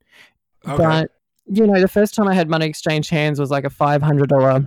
Okay. 0.66 0.76
but 0.76 1.10
you 1.46 1.66
know, 1.66 1.80
the 1.80 1.88
first 1.88 2.14
time 2.14 2.28
I 2.28 2.34
had 2.34 2.48
money 2.48 2.66
exchange 2.66 3.08
hands 3.08 3.38
was 3.38 3.50
like 3.50 3.64
a 3.64 3.70
five 3.70 4.02
hundred 4.02 4.28
dollar 4.28 4.64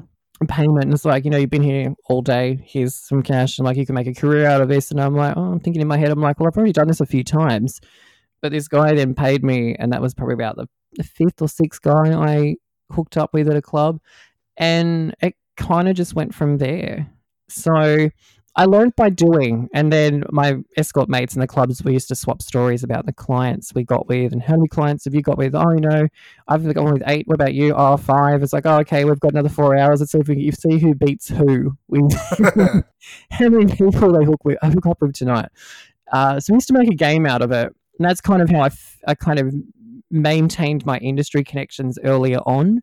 payment. 0.48 0.94
it's 0.94 1.04
like, 1.04 1.26
you 1.26 1.32
know, 1.32 1.38
you've 1.38 1.50
been 1.50 1.64
here 1.64 1.94
all 2.06 2.22
day. 2.22 2.64
Here's 2.66 2.96
some 2.96 3.22
cash, 3.22 3.58
and 3.58 3.66
like 3.66 3.78
you 3.78 3.86
can 3.86 3.96
make 3.96 4.08
a 4.08 4.14
career 4.14 4.48
out 4.48 4.62
of 4.62 4.70
this. 4.70 4.92
And 4.92 5.02
I'm 5.02 5.16
like, 5.16 5.36
oh, 5.36 5.52
I'm 5.52 5.60
thinking 5.60 5.82
in 5.82 5.88
my 5.88 5.98
head, 5.98 6.12
I'm 6.12 6.22
like, 6.22 6.40
well, 6.40 6.48
I've 6.48 6.58
already 6.58 6.72
done 6.72 6.88
this 6.88 7.02
a 7.02 7.06
few 7.06 7.24
times. 7.24 7.82
But 8.42 8.52
this 8.52 8.70
guy 8.70 8.94
then 8.94 9.16
paid 9.16 9.44
me, 9.44 9.76
and 9.78 9.92
that 9.92 10.02
was 10.02 10.14
probably 10.14 10.36
about 10.36 10.56
the, 10.56 10.68
the 10.94 11.04
fifth 11.04 11.42
or 11.42 11.50
sixth 11.50 11.82
guy 11.82 12.14
I 12.14 12.56
hooked 12.92 13.18
up 13.18 13.34
with 13.34 13.50
at 13.50 13.58
a 13.58 13.62
club, 13.62 14.00
and 14.56 15.14
it 15.22 15.36
kind 15.58 15.90
of 15.90 15.96
just 15.96 16.16
went 16.16 16.34
from 16.34 16.58
there. 16.58 17.10
So 17.50 18.10
I 18.60 18.66
learned 18.66 18.94
by 18.98 19.10
doing, 19.10 19.70
and 19.74 19.90
then 19.90 20.26
my 20.32 20.58
escort 20.76 21.08
mates 21.08 21.34
in 21.34 21.40
the 21.40 21.48
clubs 21.48 21.82
we 21.82 21.94
used 21.94 22.10
to 22.10 22.16
swap 22.16 22.42
stories 22.42 22.84
about 22.84 23.06
the 23.06 23.14
clients 23.14 23.74
we 23.74 23.86
got 23.86 24.10
with, 24.10 24.34
and 24.34 24.42
how 24.44 24.58
many 24.58 24.68
clients 24.68 25.06
have 25.06 25.16
you 25.16 25.22
got 25.22 25.38
with? 25.38 25.56
Oh, 25.56 25.72
you 25.72 25.80
know, 25.80 26.10
I've 26.50 26.66
got 26.74 26.84
one 26.84 26.92
with 26.92 27.04
eight. 27.08 27.26
What 27.26 27.36
about 27.36 27.54
you? 27.54 27.74
Oh, 27.74 27.96
five. 27.96 28.44
It's 28.44 28.52
like, 28.52 28.66
oh, 28.66 28.80
okay, 28.80 29.06
we've 29.06 29.20
got 29.22 29.32
another 29.32 29.48
four 29.48 29.78
hours. 29.78 30.02
Let's 30.02 30.12
see 30.12 30.20
if 30.20 30.28
we 30.28 30.40
you 30.40 30.52
see 30.52 30.78
who 30.78 30.94
beats 30.94 31.30
who. 31.30 31.78
We 31.88 32.02
how 33.32 33.48
many 33.48 33.74
people 33.74 34.12
they 34.12 34.26
hook 34.26 34.44
with, 34.44 34.58
I 34.62 34.72
hook 34.72 34.88
up 34.88 34.98
with 35.00 35.14
tonight. 35.14 35.48
Uh, 36.12 36.42
so 36.42 36.52
we 36.52 36.58
used 36.58 36.68
to 36.68 36.74
make 36.74 36.90
a 36.90 36.96
game 36.96 37.26
out 37.26 37.42
of 37.42 37.54
it, 37.54 37.74
and 37.98 38.10
that's 38.10 38.20
kind 38.20 38.42
of 38.42 38.50
how 38.50 38.60
I, 38.60 38.66
f- 38.66 39.00
I 39.08 39.16
kind 39.16 39.40
of 39.40 39.56
maintained 40.12 40.86
my 40.86 40.98
industry 40.98 41.46
connections 41.46 41.98
earlier 42.04 42.40
on, 42.40 42.82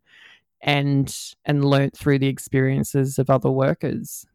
and 0.59 1.15
and 1.45 1.63
learnt 1.63 1.95
through 1.95 2.17
the 2.17 2.29
experiences 2.29 3.19
of 3.19 3.29
other 3.29 3.51
workers. 3.51 4.25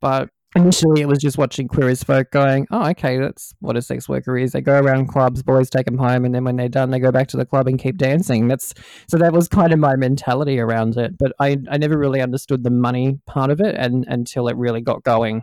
But 0.00 0.30
initially 0.56 1.00
it 1.00 1.08
was 1.08 1.18
just 1.18 1.38
watching 1.38 1.68
queer 1.68 1.88
as 1.88 2.02
folk 2.02 2.30
going, 2.30 2.66
oh, 2.70 2.88
okay, 2.90 3.18
that's 3.18 3.54
what 3.60 3.76
a 3.76 3.82
sex 3.82 4.08
worker 4.08 4.36
is. 4.36 4.52
They 4.52 4.60
go 4.60 4.78
around 4.80 5.08
clubs, 5.08 5.42
boys 5.42 5.70
take 5.70 5.86
them 5.86 5.98
home, 5.98 6.24
and 6.24 6.34
then 6.34 6.44
when 6.44 6.56
they're 6.56 6.68
done, 6.68 6.90
they 6.90 6.98
go 6.98 7.12
back 7.12 7.28
to 7.28 7.36
the 7.36 7.44
club 7.44 7.68
and 7.68 7.78
keep 7.78 7.98
dancing. 7.98 8.48
That's 8.48 8.74
so 9.08 9.18
that 9.18 9.32
was 9.32 9.48
kind 9.48 9.72
of 9.72 9.78
my 9.78 9.96
mentality 9.96 10.58
around 10.58 10.96
it. 10.96 11.18
But 11.18 11.32
I, 11.38 11.58
I 11.70 11.76
never 11.78 11.98
really 11.98 12.20
understood 12.20 12.64
the 12.64 12.70
money 12.70 13.20
part 13.26 13.50
of 13.50 13.60
it 13.60 13.74
and 13.76 14.04
until 14.08 14.48
it 14.48 14.56
really 14.56 14.80
got 14.80 15.02
going. 15.02 15.42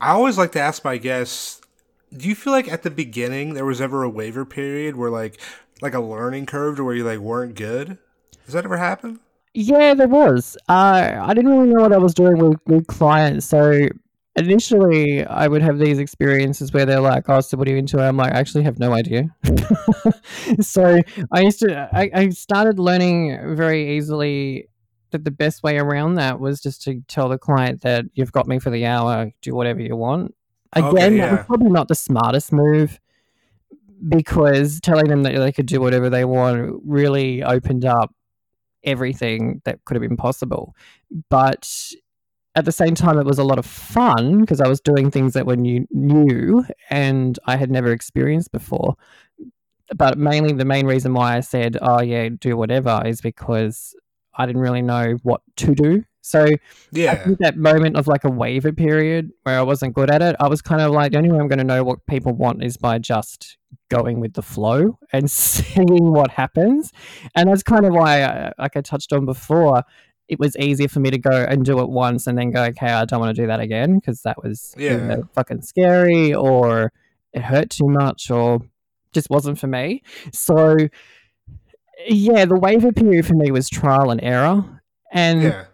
I 0.00 0.10
always 0.10 0.38
like 0.38 0.52
to 0.52 0.60
ask 0.60 0.84
my 0.84 0.96
guests, 0.96 1.60
do 2.16 2.28
you 2.28 2.34
feel 2.34 2.52
like 2.52 2.70
at 2.70 2.82
the 2.82 2.90
beginning 2.90 3.54
there 3.54 3.64
was 3.64 3.80
ever 3.80 4.02
a 4.02 4.08
waiver 4.08 4.44
period 4.44 4.96
where 4.96 5.10
like 5.10 5.40
like 5.82 5.94
a 5.94 6.00
learning 6.00 6.46
curve 6.46 6.76
to 6.76 6.84
where 6.84 6.94
you 6.94 7.04
like 7.04 7.18
weren't 7.18 7.54
good? 7.54 7.98
Does 8.44 8.54
that 8.54 8.64
ever 8.64 8.78
happen? 8.78 9.20
Yeah, 9.54 9.94
there 9.94 10.08
was. 10.08 10.56
Uh, 10.68 11.18
I 11.20 11.34
didn't 11.34 11.50
really 11.50 11.72
know 11.72 11.82
what 11.82 11.92
I 11.92 11.98
was 11.98 12.14
doing 12.14 12.38
with, 12.38 12.58
with 12.66 12.86
clients. 12.86 13.46
So 13.46 13.88
initially, 14.36 15.24
I 15.24 15.48
would 15.48 15.62
have 15.62 15.78
these 15.78 15.98
experiences 15.98 16.72
where 16.72 16.86
they're 16.86 17.00
like, 17.00 17.28
"Oh, 17.28 17.40
so 17.40 17.56
what 17.56 17.68
are 17.68 17.70
you 17.70 17.76
into?" 17.76 18.00
I'm 18.00 18.16
like, 18.16 18.32
"I 18.32 18.38
actually 18.38 18.64
have 18.64 18.78
no 18.78 18.92
idea." 18.92 19.24
so 20.60 21.00
I 21.32 21.40
used 21.40 21.60
to, 21.60 21.88
I, 21.92 22.10
I 22.14 22.28
started 22.30 22.78
learning 22.78 23.56
very 23.56 23.96
easily 23.96 24.68
that 25.10 25.24
the 25.24 25.30
best 25.30 25.62
way 25.62 25.78
around 25.78 26.14
that 26.14 26.38
was 26.38 26.60
just 26.60 26.82
to 26.82 27.00
tell 27.08 27.28
the 27.28 27.38
client 27.38 27.80
that 27.82 28.04
you've 28.14 28.32
got 28.32 28.46
me 28.46 28.58
for 28.58 28.70
the 28.70 28.84
hour, 28.86 29.30
do 29.40 29.54
whatever 29.54 29.80
you 29.80 29.96
want. 29.96 30.34
Again, 30.74 30.90
okay, 30.90 31.16
yeah. 31.16 31.26
that 31.26 31.38
was 31.38 31.46
probably 31.46 31.70
not 31.70 31.88
the 31.88 31.94
smartest 31.94 32.52
move 32.52 33.00
because 34.08 34.80
telling 34.80 35.08
them 35.08 35.22
that 35.22 35.34
they 35.34 35.50
could 35.50 35.66
do 35.66 35.80
whatever 35.80 36.10
they 36.10 36.24
want 36.24 36.80
really 36.84 37.42
opened 37.42 37.84
up 37.84 38.14
everything 38.88 39.60
that 39.64 39.84
could 39.84 39.94
have 39.94 40.02
been 40.02 40.16
possible. 40.16 40.74
But 41.30 41.68
at 42.54 42.64
the 42.64 42.72
same 42.72 42.94
time, 42.94 43.18
it 43.18 43.26
was 43.26 43.38
a 43.38 43.44
lot 43.44 43.58
of 43.58 43.66
fun 43.66 44.40
because 44.40 44.60
I 44.60 44.66
was 44.66 44.80
doing 44.80 45.10
things 45.10 45.34
that 45.34 45.46
were 45.46 45.56
new, 45.56 45.86
new 45.90 46.64
and 46.90 47.38
I 47.46 47.56
had 47.56 47.70
never 47.70 47.92
experienced 47.92 48.50
before. 48.50 48.96
But 49.94 50.18
mainly, 50.18 50.52
the 50.52 50.64
main 50.64 50.86
reason 50.86 51.14
why 51.14 51.36
I 51.36 51.40
said, 51.40 51.78
"Oh 51.80 52.02
yeah, 52.02 52.28
do 52.28 52.56
whatever," 52.56 53.02
is 53.06 53.20
because 53.20 53.94
I 54.34 54.46
didn't 54.46 54.60
really 54.60 54.82
know 54.82 55.16
what 55.22 55.40
to 55.56 55.74
do. 55.74 56.04
So 56.28 56.46
yeah, 56.92 57.26
that 57.40 57.56
moment 57.56 57.96
of 57.96 58.06
like 58.06 58.24
a 58.24 58.30
waiver 58.30 58.70
period 58.70 59.30
where 59.44 59.58
I 59.58 59.62
wasn't 59.62 59.94
good 59.94 60.10
at 60.10 60.20
it, 60.20 60.36
I 60.38 60.48
was 60.48 60.60
kind 60.60 60.82
of 60.82 60.92
like, 60.92 61.12
the 61.12 61.18
only 61.18 61.32
way 61.32 61.38
I'm 61.38 61.48
going 61.48 61.58
to 61.58 61.64
know 61.64 61.82
what 61.82 62.06
people 62.06 62.34
want 62.34 62.62
is 62.62 62.76
by 62.76 62.98
just 62.98 63.56
going 63.88 64.20
with 64.20 64.34
the 64.34 64.42
flow 64.42 64.98
and 65.10 65.30
seeing 65.30 66.12
what 66.12 66.30
happens. 66.30 66.92
And 67.34 67.48
that's 67.48 67.62
kind 67.62 67.86
of 67.86 67.94
why, 67.94 68.24
I, 68.24 68.52
like 68.58 68.76
I 68.76 68.82
touched 68.82 69.12
on 69.14 69.24
before, 69.24 69.82
it 70.28 70.38
was 70.38 70.54
easier 70.58 70.88
for 70.88 71.00
me 71.00 71.10
to 71.10 71.18
go 71.18 71.30
and 71.30 71.64
do 71.64 71.80
it 71.80 71.88
once 71.88 72.26
and 72.26 72.36
then 72.36 72.50
go, 72.50 72.62
okay, 72.64 72.88
I 72.88 73.06
don't 73.06 73.20
want 73.20 73.34
to 73.34 73.42
do 73.42 73.46
that 73.46 73.60
again 73.60 73.98
because 73.98 74.20
that 74.22 74.42
was 74.42 74.74
yeah. 74.76 75.22
fucking 75.32 75.62
scary 75.62 76.34
or 76.34 76.92
it 77.32 77.40
hurt 77.40 77.70
too 77.70 77.88
much 77.88 78.30
or 78.30 78.60
just 79.12 79.30
wasn't 79.30 79.58
for 79.58 79.66
me. 79.66 80.02
So, 80.34 80.76
yeah, 82.06 82.44
the 82.44 82.56
waiver 82.56 82.92
period 82.92 83.26
for 83.26 83.34
me 83.34 83.50
was 83.50 83.70
trial 83.70 84.10
and 84.10 84.22
error. 84.22 84.82
And 85.10 85.42
yeah. 85.42 85.64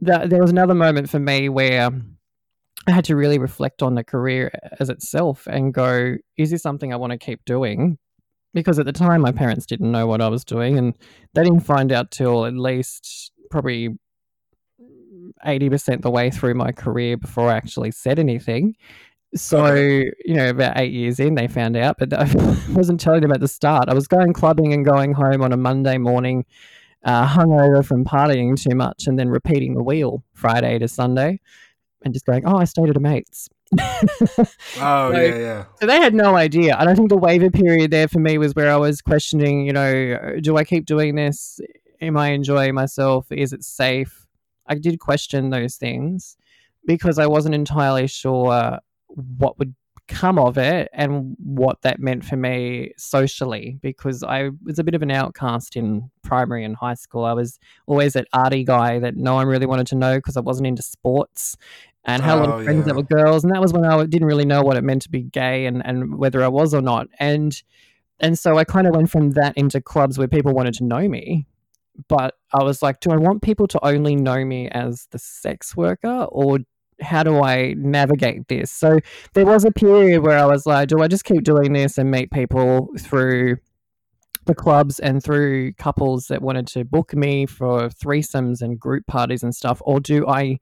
The, 0.00 0.26
there 0.26 0.40
was 0.40 0.50
another 0.50 0.74
moment 0.74 1.10
for 1.10 1.18
me 1.18 1.48
where 1.48 1.90
I 2.86 2.90
had 2.90 3.04
to 3.06 3.16
really 3.16 3.38
reflect 3.38 3.82
on 3.82 3.94
the 3.94 4.04
career 4.04 4.50
as 4.78 4.90
itself 4.90 5.46
and 5.46 5.74
go, 5.74 6.16
is 6.36 6.50
this 6.50 6.62
something 6.62 6.92
I 6.92 6.96
want 6.96 7.12
to 7.12 7.18
keep 7.18 7.44
doing? 7.44 7.98
Because 8.54 8.78
at 8.78 8.86
the 8.86 8.92
time, 8.92 9.20
my 9.20 9.32
parents 9.32 9.66
didn't 9.66 9.90
know 9.90 10.06
what 10.06 10.22
I 10.22 10.28
was 10.28 10.44
doing, 10.44 10.78
and 10.78 10.94
they 11.34 11.42
didn't 11.42 11.60
find 11.60 11.92
out 11.92 12.10
till 12.10 12.46
at 12.46 12.54
least 12.54 13.32
probably 13.50 13.90
80% 15.44 16.02
the 16.02 16.10
way 16.10 16.30
through 16.30 16.54
my 16.54 16.72
career 16.72 17.16
before 17.16 17.50
I 17.50 17.56
actually 17.56 17.90
said 17.90 18.18
anything. 18.18 18.76
So, 19.34 19.74
you 19.74 20.34
know, 20.34 20.48
about 20.48 20.78
eight 20.78 20.92
years 20.92 21.20
in, 21.20 21.34
they 21.34 21.48
found 21.48 21.76
out, 21.76 21.96
but 21.98 22.12
I 22.18 22.32
wasn't 22.70 23.00
telling 23.00 23.20
them 23.20 23.32
at 23.32 23.40
the 23.40 23.48
start. 23.48 23.88
I 23.88 23.94
was 23.94 24.06
going 24.06 24.32
clubbing 24.32 24.72
and 24.72 24.84
going 24.84 25.12
home 25.12 25.42
on 25.42 25.52
a 25.52 25.56
Monday 25.56 25.98
morning, 25.98 26.44
uh, 27.04 27.26
hungover 27.26 27.84
from 27.84 28.04
partying 28.04 28.60
too 28.60 28.74
much, 28.74 29.06
and 29.06 29.18
then 29.18 29.28
repeating 29.28 29.74
the 29.74 29.82
wheel 29.82 30.22
Friday 30.32 30.78
to 30.78 30.88
Sunday 30.88 31.40
and 32.02 32.14
just 32.14 32.26
going, 32.26 32.46
oh, 32.46 32.56
I 32.56 32.64
stayed 32.64 32.88
at 32.88 32.96
a 32.96 33.00
mate's. 33.00 33.48
oh, 33.80 34.06
so, 34.76 35.10
yeah, 35.12 35.34
yeah. 35.36 35.64
So 35.80 35.86
they 35.86 35.96
had 35.96 36.14
no 36.14 36.36
idea. 36.36 36.76
And 36.78 36.88
I 36.88 36.94
think 36.94 37.08
the 37.08 37.16
waiver 37.16 37.50
period 37.50 37.90
there 37.90 38.08
for 38.08 38.20
me 38.20 38.38
was 38.38 38.54
where 38.54 38.70
I 38.70 38.76
was 38.76 39.02
questioning, 39.02 39.66
you 39.66 39.72
know, 39.72 40.36
do 40.40 40.56
I 40.56 40.64
keep 40.64 40.86
doing 40.86 41.16
this? 41.16 41.60
Am 42.00 42.16
I 42.16 42.28
enjoying 42.28 42.74
myself? 42.74 43.26
Is 43.30 43.52
it 43.52 43.64
safe? 43.64 44.26
I 44.66 44.74
did 44.74 45.00
question 45.00 45.50
those 45.50 45.76
things 45.76 46.36
because 46.86 47.18
I 47.18 47.26
wasn't 47.26 47.54
entirely 47.54 48.06
sure 48.06 48.78
what 49.08 49.58
would 49.58 49.74
come 50.08 50.38
of 50.38 50.56
it 50.56 50.88
and 50.92 51.36
what 51.38 51.82
that 51.82 51.98
meant 51.98 52.24
for 52.24 52.36
me 52.36 52.92
socially 52.96 53.78
because 53.82 54.22
I 54.22 54.50
was 54.64 54.78
a 54.78 54.84
bit 54.84 54.94
of 54.94 55.02
an 55.02 55.10
outcast 55.10 55.76
in 55.76 56.10
primary 56.22 56.64
and 56.64 56.76
high 56.76 56.94
school. 56.94 57.24
I 57.24 57.32
was 57.32 57.58
always 57.86 58.12
that 58.12 58.28
arty 58.32 58.64
guy 58.64 58.98
that 59.00 59.16
no 59.16 59.34
one 59.34 59.46
really 59.46 59.66
wanted 59.66 59.86
to 59.88 59.96
know 59.96 60.16
because 60.16 60.36
I 60.36 60.40
wasn't 60.40 60.68
into 60.68 60.82
sports 60.82 61.56
and 62.04 62.22
had 62.22 62.38
a 62.38 62.40
lot 62.40 62.48
of 62.48 62.60
oh, 62.60 62.64
friends 62.64 62.78
yeah. 62.78 62.84
that 62.84 62.96
were 62.96 63.02
girls. 63.02 63.42
And 63.42 63.52
that 63.52 63.60
was 63.60 63.72
when 63.72 63.84
I 63.84 64.04
didn't 64.06 64.28
really 64.28 64.44
know 64.44 64.62
what 64.62 64.76
it 64.76 64.84
meant 64.84 65.02
to 65.02 65.10
be 65.10 65.22
gay 65.22 65.66
and, 65.66 65.84
and 65.84 66.16
whether 66.16 66.42
I 66.42 66.48
was 66.48 66.72
or 66.72 66.80
not. 66.80 67.08
And 67.18 67.60
and 68.18 68.38
so 68.38 68.56
I 68.56 68.64
kind 68.64 68.86
of 68.86 68.94
went 68.94 69.10
from 69.10 69.32
that 69.32 69.54
into 69.58 69.80
clubs 69.80 70.16
where 70.16 70.28
people 70.28 70.54
wanted 70.54 70.74
to 70.74 70.84
know 70.84 71.06
me. 71.06 71.46
But 72.08 72.34
I 72.52 72.62
was 72.62 72.82
like, 72.82 73.00
do 73.00 73.10
I 73.10 73.16
want 73.16 73.42
people 73.42 73.66
to 73.68 73.84
only 73.84 74.16
know 74.16 74.42
me 74.44 74.68
as 74.68 75.06
the 75.10 75.18
sex 75.18 75.76
worker 75.76 76.26
or 76.30 76.60
how 77.00 77.22
do 77.22 77.42
I 77.42 77.74
navigate 77.76 78.48
this? 78.48 78.70
So 78.70 78.98
there 79.34 79.46
was 79.46 79.64
a 79.64 79.70
period 79.70 80.22
where 80.22 80.38
I 80.38 80.46
was 80.46 80.66
like, 80.66 80.88
do 80.88 81.00
I 81.02 81.08
just 81.08 81.24
keep 81.24 81.42
doing 81.42 81.72
this 81.72 81.98
and 81.98 82.10
meet 82.10 82.30
people 82.30 82.88
through 82.98 83.58
the 84.46 84.54
clubs 84.54 84.98
and 85.00 85.22
through 85.22 85.72
couples 85.74 86.28
that 86.28 86.40
wanted 86.40 86.66
to 86.68 86.84
book 86.84 87.14
me 87.14 87.46
for 87.46 87.88
threesomes 87.88 88.62
and 88.62 88.78
group 88.78 89.06
parties 89.06 89.42
and 89.42 89.54
stuff? 89.54 89.82
Or 89.84 90.00
do 90.00 90.26
I 90.26 90.58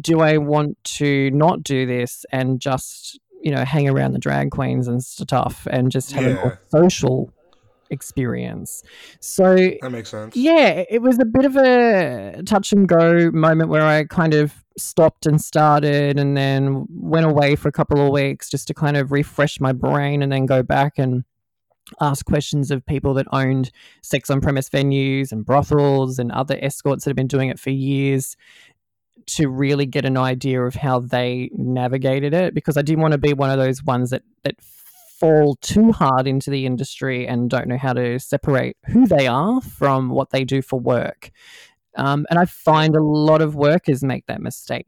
do 0.00 0.20
I 0.20 0.38
want 0.38 0.82
to 0.84 1.30
not 1.32 1.62
do 1.62 1.86
this 1.86 2.24
and 2.30 2.60
just 2.60 3.18
you 3.42 3.50
know 3.50 3.64
hang 3.64 3.88
around 3.88 4.12
the 4.12 4.18
drag 4.18 4.50
queens 4.50 4.88
and 4.88 5.02
stuff 5.02 5.66
and 5.70 5.90
just 5.90 6.12
have 6.12 6.24
yeah. 6.24 6.30
a 6.30 6.34
more 6.34 6.60
social 6.68 7.32
experience. 7.90 8.82
So 9.20 9.54
that 9.54 9.90
makes 9.90 10.10
sense. 10.10 10.36
Yeah, 10.36 10.84
it 10.88 11.02
was 11.02 11.18
a 11.18 11.24
bit 11.24 11.44
of 11.44 11.56
a 11.56 12.42
touch 12.44 12.72
and 12.72 12.88
go 12.88 13.30
moment 13.30 13.70
where 13.70 13.82
I 13.82 14.04
kind 14.04 14.34
of 14.34 14.64
stopped 14.76 15.26
and 15.26 15.40
started 15.40 16.18
and 16.18 16.36
then 16.36 16.86
went 16.90 17.26
away 17.26 17.56
for 17.56 17.68
a 17.68 17.72
couple 17.72 18.04
of 18.04 18.12
weeks 18.12 18.48
just 18.48 18.68
to 18.68 18.74
kind 18.74 18.96
of 18.96 19.12
refresh 19.12 19.60
my 19.60 19.72
brain 19.72 20.22
and 20.22 20.30
then 20.30 20.46
go 20.46 20.62
back 20.62 20.98
and 20.98 21.24
ask 22.00 22.24
questions 22.26 22.70
of 22.70 22.84
people 22.86 23.14
that 23.14 23.26
owned 23.32 23.70
sex 24.02 24.30
on 24.30 24.40
premise 24.40 24.68
venues 24.68 25.32
and 25.32 25.44
brothels 25.44 26.18
and 26.18 26.30
other 26.32 26.58
escorts 26.60 27.04
that 27.04 27.10
have 27.10 27.16
been 27.16 27.26
doing 27.26 27.48
it 27.48 27.58
for 27.58 27.70
years 27.70 28.36
to 29.26 29.48
really 29.48 29.86
get 29.86 30.04
an 30.04 30.16
idea 30.16 30.62
of 30.62 30.74
how 30.74 31.00
they 31.00 31.50
navigated 31.52 32.32
it 32.32 32.54
because 32.54 32.76
I 32.76 32.82
didn't 32.82 33.02
want 33.02 33.12
to 33.12 33.18
be 33.18 33.32
one 33.32 33.50
of 33.50 33.58
those 33.58 33.82
ones 33.82 34.10
that 34.10 34.22
that 34.44 34.56
fall 35.18 35.56
too 35.60 35.92
hard 35.92 36.26
into 36.26 36.50
the 36.50 36.66
industry 36.66 37.26
and 37.26 37.50
don't 37.50 37.68
know 37.68 37.78
how 37.78 37.92
to 37.92 38.18
separate 38.18 38.76
who 38.86 39.06
they 39.06 39.26
are 39.26 39.60
from 39.60 40.10
what 40.10 40.30
they 40.30 40.44
do 40.44 40.62
for 40.62 40.78
work. 40.78 41.30
Um, 41.96 42.26
and 42.30 42.38
I 42.38 42.44
find 42.44 42.94
a 42.94 43.02
lot 43.02 43.42
of 43.42 43.54
workers 43.54 44.04
make 44.04 44.26
that 44.26 44.40
mistake. 44.40 44.86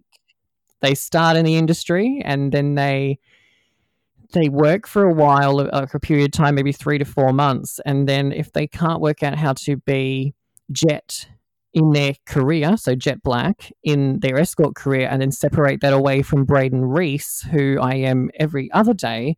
They 0.80 0.94
start 0.94 1.36
in 1.36 1.44
the 1.44 1.56
industry 1.56 2.22
and 2.24 2.52
then 2.52 2.74
they 2.74 3.18
they 4.32 4.48
work 4.48 4.86
for 4.86 5.04
a 5.04 5.12
while, 5.12 5.56
like 5.56 5.92
a 5.92 5.98
period 5.98 6.26
of 6.26 6.32
time, 6.32 6.54
maybe 6.54 6.70
three 6.70 6.98
to 6.98 7.04
four 7.04 7.32
months, 7.32 7.80
and 7.84 8.08
then 8.08 8.30
if 8.30 8.52
they 8.52 8.68
can't 8.68 9.00
work 9.00 9.24
out 9.24 9.36
how 9.36 9.54
to 9.54 9.76
be 9.78 10.34
jet 10.70 11.28
in 11.72 11.90
their 11.92 12.14
career, 12.26 12.76
so 12.76 12.94
Jet 12.94 13.22
Black 13.22 13.72
in 13.82 14.20
their 14.20 14.38
escort 14.38 14.74
career, 14.74 15.08
and 15.10 15.20
then 15.20 15.30
separate 15.30 15.80
that 15.80 15.92
away 15.92 16.22
from 16.22 16.44
Braden 16.44 16.84
Reese, 16.84 17.42
who 17.42 17.78
I 17.80 17.94
am 17.94 18.30
every 18.38 18.70
other 18.72 18.94
day, 18.94 19.36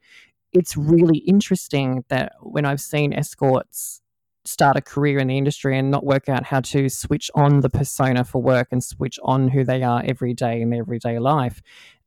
it's 0.53 0.77
really 0.77 1.19
interesting 1.19 2.05
that 2.09 2.33
when 2.41 2.65
I've 2.65 2.81
seen 2.81 3.13
escorts 3.13 4.01
start 4.45 4.77
a 4.77 4.81
career 4.81 5.19
in 5.19 5.29
the 5.29 5.39
industry 5.39 5.79
and 5.79 5.91
not 5.91 6.05
work 6.05 6.29
out 6.29 6.45
how 6.45 6.61
to 6.61 6.89
switch 6.89 7.31
on 7.35 7.61
the 7.61 7.71
persona 7.71 8.25
for 8.25 8.43
work 8.43 8.69
and 8.73 8.83
switch 8.83 9.19
on 9.23 9.49
who 9.49 9.65
they 9.65 9.83
are 9.83 10.03
every 10.05 10.35
day 10.35 10.61
in 10.61 10.71
their 10.71 10.81
everyday 10.81 11.19
life, 11.19 11.63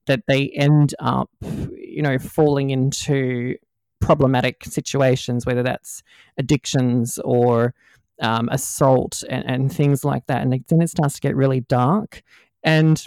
that 0.05 0.23
they 0.27 0.49
end 0.49 0.93
up, 0.99 1.29
you 1.41 2.01
know, 2.01 2.19
falling 2.19 2.69
into 2.69 3.55
problematic 4.01 4.63
situations, 4.65 5.45
whether 5.45 5.63
that's 5.63 6.03
addictions 6.38 7.17
or 7.23 7.73
um, 8.21 8.49
assault 8.51 9.23
and, 9.29 9.45
and 9.45 9.73
things 9.73 10.03
like 10.03 10.25
that. 10.27 10.41
And 10.41 10.63
then 10.67 10.81
it 10.81 10.89
starts 10.89 11.15
to 11.15 11.21
get 11.21 11.36
really 11.36 11.62
dark. 11.62 12.21
And 12.63 13.03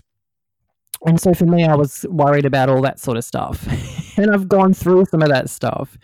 and 1.06 1.20
so 1.20 1.32
for 1.32 1.46
me, 1.46 1.64
I 1.64 1.76
was 1.76 2.04
worried 2.08 2.44
about 2.44 2.68
all 2.68 2.82
that 2.82 2.98
sort 2.98 3.16
of 3.16 3.24
stuff, 3.24 3.64
and 4.24 4.34
I've 4.34 4.48
gone 4.48 4.74
through 4.74 5.06
some 5.06 5.22
of 5.22 5.28
that 5.28 5.50
stuff. 5.50 5.96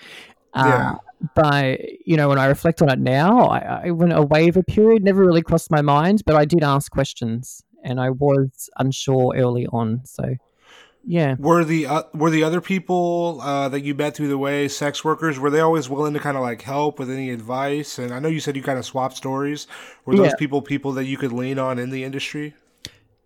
Yeah. 0.57 0.93
Uh, 0.93 0.97
but 1.35 1.81
you 2.07 2.17
know, 2.17 2.29
when 2.29 2.39
I 2.39 2.47
reflect 2.47 2.83
on 2.83 2.91
it 2.91 2.99
now, 2.99 3.47
I, 3.47 3.87
I 3.87 3.91
when 3.91 4.13
a 4.13 4.23
waiver 4.23 4.63
period 4.63 5.03
never 5.03 5.25
really 5.25 5.43
crossed 5.43 5.71
my 5.71 5.83
mind, 5.83 6.23
but 6.27 6.37
I 6.37 6.45
did 6.45 6.63
ask 6.63 6.91
questions, 6.93 7.63
and 7.83 8.01
I 8.01 8.11
was 8.11 8.69
unsure 8.79 9.35
early 9.37 9.67
on. 9.69 10.03
So 10.05 10.37
yeah. 11.07 11.37
Were 11.39 11.65
the 11.65 11.87
uh, 11.87 12.03
were 12.15 12.31
the 12.31 12.45
other 12.45 12.61
people 12.61 13.39
uh, 13.43 13.69
that 13.69 13.81
you 13.81 13.95
met 13.95 14.17
through 14.17 14.29
the 14.29 14.39
way 14.39 14.69
sex 14.69 15.05
workers? 15.05 15.39
Were 15.39 15.51
they 15.51 15.61
always 15.61 15.89
willing 15.89 16.15
to 16.15 16.21
kind 16.21 16.37
of 16.37 16.43
like 16.43 16.63
help 16.63 16.99
with 16.99 17.11
any 17.11 17.31
advice? 17.31 17.99
And 17.99 18.13
I 18.13 18.19
know 18.19 18.29
you 18.29 18.41
said 18.41 18.57
you 18.57 18.63
kind 18.63 18.79
of 18.79 18.87
swapped 18.87 19.17
stories. 19.17 19.67
Were 20.05 20.17
those 20.17 20.29
Yeah. 20.29 20.37
people 20.39 20.63
people 20.63 20.93
that 20.93 21.05
you 21.05 21.17
could 21.17 21.33
lean 21.33 21.59
on 21.59 21.79
in 21.79 21.91
the 21.91 22.05
industry? 22.05 22.55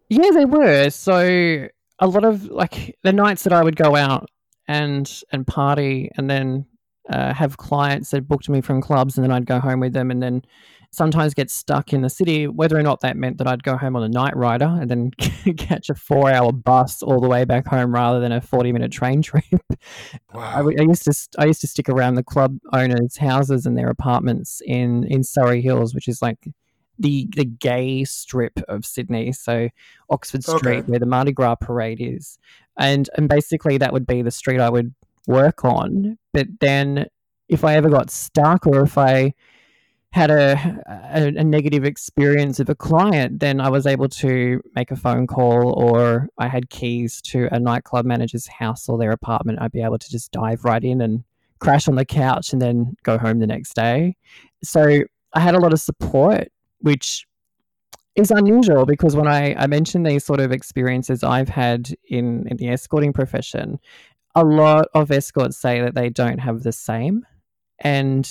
Yeah, 0.09 0.31
they 0.33 0.44
were. 0.44 0.90
So 0.90 1.68
a 2.01 2.07
lot 2.07 2.24
of 2.24 2.44
like 2.46 2.96
the 3.03 3.12
nights 3.12 3.44
that 3.44 3.53
I 3.53 3.62
would 3.62 3.77
go 3.77 3.94
out 3.94 4.29
and 4.69 5.23
and 5.33 5.47
party, 5.47 6.11
and 6.17 6.31
then 6.31 6.67
uh, 7.11 7.33
have 7.35 7.57
clients 7.57 8.11
that 8.11 8.29
booked 8.29 8.49
me 8.49 8.61
from 8.61 8.81
clubs, 8.81 9.17
and 9.17 9.25
then 9.25 9.33
I'd 9.33 9.47
go 9.47 9.59
home 9.59 9.81
with 9.81 9.95
them, 9.95 10.11
and 10.11 10.23
then 10.23 10.43
sometimes 10.91 11.35
get 11.35 11.51
stuck 11.51 11.93
in 11.93 12.03
the 12.03 12.09
city. 12.11 12.47
Whether 12.47 12.79
or 12.79 12.83
not 12.83 13.01
that 13.01 13.17
meant 13.17 13.39
that 13.39 13.47
I'd 13.47 13.63
go 13.63 13.77
home 13.77 13.97
on 13.97 14.03
a 14.03 14.09
night 14.09 14.37
rider 14.37 14.67
and 14.81 14.91
then 14.91 15.11
catch 15.57 15.91
a 15.91 15.95
four-hour 15.95 16.53
bus 16.53 17.03
all 17.03 17.21
the 17.21 17.29
way 17.29 17.45
back 17.45 17.67
home 17.67 17.93
rather 17.93 18.21
than 18.21 18.33
a 18.33 18.41
forty-minute 18.41 18.93
train 18.93 19.23
trip. 19.29 19.45
I, 19.51 19.77
Wow. 20.35 20.57
w- 20.59 20.79
I 20.79 20.83
used 20.83 21.05
to 21.05 21.15
I 21.39 21.47
used 21.47 21.61
to 21.63 21.67
stick 21.67 21.89
around 21.89 22.15
the 22.15 22.23
club 22.23 22.59
owners' 22.73 23.17
houses 23.17 23.67
and 23.67 23.77
their 23.77 23.89
apartments 23.89 24.61
in 24.65 25.05
in 25.05 25.25
Surry 25.25 25.63
Hills, 25.63 25.95
which 25.95 26.09
is 26.09 26.23
like 26.23 26.39
the 26.99 27.29
the 27.37 27.45
gay 27.45 28.05
strip 28.05 28.59
of 28.69 28.85
Sydney. 28.85 29.33
So 29.33 29.69
Oxford 30.11 30.45
Street, 30.45 30.79
Okay. 30.79 30.83
where 30.83 30.99
the 30.99 31.07
Mardi 31.07 31.33
Gras 31.33 31.57
parade 31.57 32.01
is, 32.01 32.39
and 32.77 33.09
and 33.17 33.29
basically 33.29 33.79
that 33.79 33.93
would 33.93 34.07
be 34.07 34.23
the 34.23 34.31
street 34.31 34.61
I 34.61 34.71
would 34.71 34.95
work 35.27 35.65
on. 35.65 36.19
But 36.33 36.47
then 36.61 37.07
if 37.49 37.65
I 37.65 37.75
ever 37.77 37.89
got 37.89 38.11
stuck 38.11 38.67
or 38.67 38.83
if 38.83 38.99
I 38.99 39.35
had 40.13 40.31
a, 40.31 40.53
a, 41.13 41.27
a 41.27 41.45
negative 41.45 41.85
experience 41.85 42.61
of 42.61 42.71
a 42.71 42.75
client, 42.75 43.41
then 43.41 43.61
I 43.61 43.69
was 43.69 43.87
able 43.87 44.09
to 44.09 44.61
make 44.75 44.91
a 44.91 44.97
phone 44.97 45.27
call 45.27 45.73
or 45.73 46.29
I 46.39 46.49
had 46.49 46.71
keys 46.71 47.21
to 47.23 47.49
a 47.53 47.61
nightclub 47.61 48.07
manager's 48.07 48.47
house 48.47 48.89
or 48.89 48.97
their 48.97 49.13
apartment. 49.13 49.59
I'd 49.61 49.73
be 49.73 49.83
able 49.83 49.99
to 49.99 50.11
just 50.11 50.33
dive 50.33 50.65
right 50.65 50.83
in 50.83 51.03
and 51.03 51.25
crash 51.59 51.89
on 51.89 51.97
the 51.97 52.07
couch 52.07 52.53
and 52.55 52.63
then 52.63 52.97
go 53.03 53.19
home 53.19 53.39
the 53.39 53.47
next 53.47 53.75
day. 53.75 54.17
So 54.63 55.03
I 55.35 55.41
had 55.41 55.55
a 55.55 55.61
lot 55.61 55.75
of 55.75 55.81
support, 55.81 56.49
which 56.81 57.27
is 58.14 58.31
unusual 58.31 58.85
because 58.87 59.17
when 59.17 59.29
I, 59.29 59.55
I 59.55 59.67
mention 59.67 60.03
these 60.03 60.25
sort 60.25 60.41
of 60.41 60.53
experiences 60.53 61.23
I've 61.23 61.49
had 61.49 61.95
in, 62.09 62.47
in 62.49 62.57
the 62.57 62.69
escorting 62.69 63.12
profession, 63.12 63.79
a 64.35 64.45
lot 64.45 64.87
of 64.95 65.11
escorts 65.11 65.57
say 65.57 65.81
that 65.81 65.95
they 65.95 66.11
don't 66.11 66.38
have 66.38 66.62
the 66.62 66.73
same. 66.73 67.27
And 67.81 68.29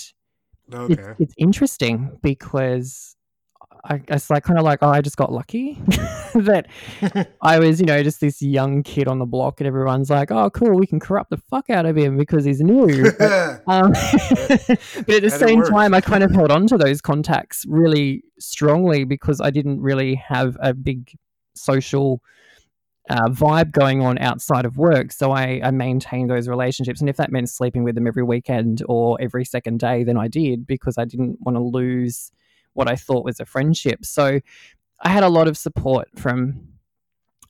Okay. 0.73 0.93
it's, 0.93 1.07
it's 1.19 1.33
interesting 1.37 2.17
because 2.21 3.16
I, 3.89 4.01
it's 4.09 4.29
like 4.29 4.43
kind 4.43 4.59
of 4.59 4.65
like 4.65 4.79
oh 4.81 4.89
I 4.89 5.01
just 5.01 5.17
got 5.17 5.31
lucky 5.31 5.79
that 6.35 6.67
I 7.41 7.59
was 7.59 7.79
you 7.79 7.85
know 7.85 8.03
just 8.03 8.19
this 8.19 8.41
young 8.41 8.83
kid 8.83 9.07
on 9.07 9.19
the 9.19 9.25
block 9.25 9.61
and 9.61 9.67
everyone's 9.67 10.09
like 10.09 10.31
oh 10.31 10.49
cool 10.49 10.77
we 10.77 10.85
can 10.85 10.99
corrupt 10.99 11.29
the 11.29 11.37
fuck 11.37 11.69
out 11.69 11.85
of 11.85 11.95
him 11.95 12.17
because 12.17 12.45
he's 12.45 12.61
new 12.61 13.11
But, 13.17 13.61
um, 13.67 13.91
but 13.91 15.09
at 15.09 15.21
the 15.21 15.35
same 15.35 15.63
time 15.63 15.93
I 15.93 16.01
kind 16.01 16.23
of 16.23 16.31
held 16.31 16.51
on 16.51 16.67
to 16.67 16.77
those 16.77 17.01
contacts 17.01 17.65
really 17.67 18.23
strongly 18.39 19.03
because 19.03 19.41
I 19.41 19.49
didn't 19.49 19.81
really 19.81 20.15
have 20.15 20.57
a 20.59 20.73
big 20.73 21.11
social 21.55 22.21
uh, 23.09 23.29
vibe 23.29 23.71
going 23.71 24.01
on 24.01 24.17
outside 24.17 24.65
of 24.65 24.77
work. 24.77 25.11
So 25.11 25.31
I, 25.31 25.61
I 25.63 25.71
maintained 25.71 26.29
those 26.29 26.49
relationships. 26.49 26.99
And 26.99 27.09
if 27.09 27.15
that 27.17 27.31
meant 27.31 27.49
sleeping 27.49 27.83
with 27.83 27.95
them 27.95 28.05
every 28.05 28.23
weekend 28.23 28.83
or 28.87 29.17
every 29.21 29.45
second 29.45 29.79
day, 29.79 30.03
then 30.03 30.17
I 30.17 30.27
did 30.27 30.67
because 30.67 30.97
I 30.97 31.05
didn't 31.05 31.37
want 31.39 31.55
to 31.55 31.61
lose 31.61 32.31
what 32.77 32.87
I 32.87 32.95
thought 32.95 33.25
was 33.25 33.39
a 33.39 33.45
friendship. 33.45 34.05
So 34.05 34.39
I 35.01 35.09
had 35.09 35.23
a 35.23 35.29
lot 35.29 35.47
of 35.47 35.57
support 35.57 36.07
from 36.15 36.67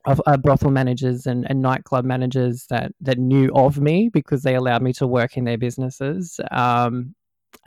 of 0.05 0.21
uh, 0.25 0.37
brothel 0.37 0.71
managers 0.71 1.27
and, 1.27 1.45
and 1.49 1.61
nightclub 1.61 2.05
managers 2.05 2.65
that 2.69 2.93
that 3.01 3.17
knew 3.17 3.51
of 3.53 3.77
me 3.77 4.09
because 4.11 4.43
they 4.43 4.55
allowed 4.55 4.81
me 4.81 4.93
to 4.93 5.05
work 5.05 5.35
in 5.35 5.43
their 5.43 5.57
businesses. 5.57 6.39
Um, 6.51 7.13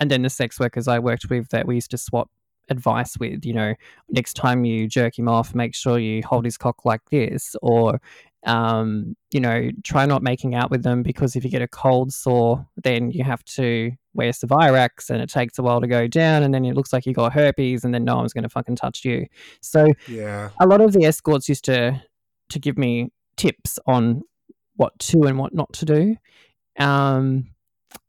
and 0.00 0.10
then 0.10 0.22
the 0.22 0.30
sex 0.30 0.58
workers 0.58 0.88
I 0.88 0.98
worked 0.98 1.28
with 1.28 1.50
that 1.50 1.66
we 1.66 1.74
used 1.74 1.90
to 1.90 1.98
swap 1.98 2.30
advice 2.70 3.18
with, 3.18 3.44
you 3.44 3.52
know, 3.52 3.74
next 4.08 4.34
time 4.34 4.64
you 4.64 4.88
jerk 4.88 5.18
him 5.18 5.28
off, 5.28 5.54
make 5.54 5.74
sure 5.74 5.98
you 5.98 6.22
hold 6.24 6.46
his 6.46 6.56
cock 6.56 6.86
like 6.86 7.02
this, 7.10 7.54
or 7.60 8.00
um, 8.46 9.16
you 9.32 9.40
know, 9.40 9.70
try 9.84 10.06
not 10.06 10.22
making 10.22 10.54
out 10.54 10.70
with 10.70 10.82
them 10.82 11.02
because 11.02 11.36
if 11.36 11.44
you 11.44 11.50
get 11.50 11.60
a 11.60 11.68
cold 11.68 12.10
sore, 12.10 12.66
then 12.82 13.10
you 13.10 13.22
have 13.22 13.44
to 13.44 13.92
wear 14.14 14.30
Zovirax 14.30 15.10
and 15.10 15.20
it 15.22 15.30
takes 15.30 15.58
a 15.58 15.62
while 15.62 15.80
to 15.80 15.86
go 15.86 16.06
down, 16.06 16.42
and 16.42 16.52
then 16.52 16.64
it 16.64 16.74
looks 16.74 16.92
like 16.92 17.06
you 17.06 17.12
got 17.12 17.32
herpes, 17.32 17.84
and 17.84 17.94
then 17.94 18.04
no 18.04 18.16
one's 18.16 18.32
going 18.32 18.42
to 18.42 18.48
fucking 18.48 18.76
touch 18.76 19.04
you. 19.04 19.26
So 19.60 19.88
yeah. 20.08 20.50
a 20.60 20.66
lot 20.66 20.80
of 20.80 20.92
the 20.92 21.04
escorts 21.04 21.48
used 21.48 21.64
to 21.64 22.02
to 22.50 22.58
give 22.58 22.76
me 22.76 23.10
tips 23.36 23.78
on 23.86 24.22
what 24.76 24.98
to 24.98 25.22
and 25.22 25.38
what 25.38 25.54
not 25.54 25.72
to 25.74 25.84
do. 25.84 26.16
Um, 26.78 27.50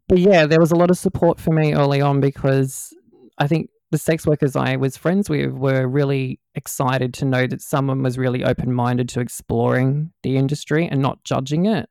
but 0.07 0.19
yeah, 0.19 0.45
there 0.45 0.59
was 0.59 0.71
a 0.71 0.75
lot 0.75 0.89
of 0.89 0.97
support 0.97 1.39
for 1.39 1.51
me 1.51 1.73
early 1.73 2.01
on 2.01 2.19
because 2.19 2.93
I 3.37 3.47
think 3.47 3.69
the 3.91 3.97
sex 3.97 4.25
workers 4.25 4.55
I 4.55 4.77
was 4.77 4.97
friends 4.97 5.29
with 5.29 5.51
were 5.51 5.87
really 5.87 6.39
excited 6.55 7.13
to 7.15 7.25
know 7.25 7.45
that 7.47 7.61
someone 7.61 8.01
was 8.03 8.17
really 8.17 8.43
open 8.43 8.73
minded 8.73 9.09
to 9.09 9.19
exploring 9.19 10.11
the 10.23 10.37
industry 10.37 10.87
and 10.87 11.01
not 11.01 11.23
judging 11.23 11.65
it. 11.65 11.89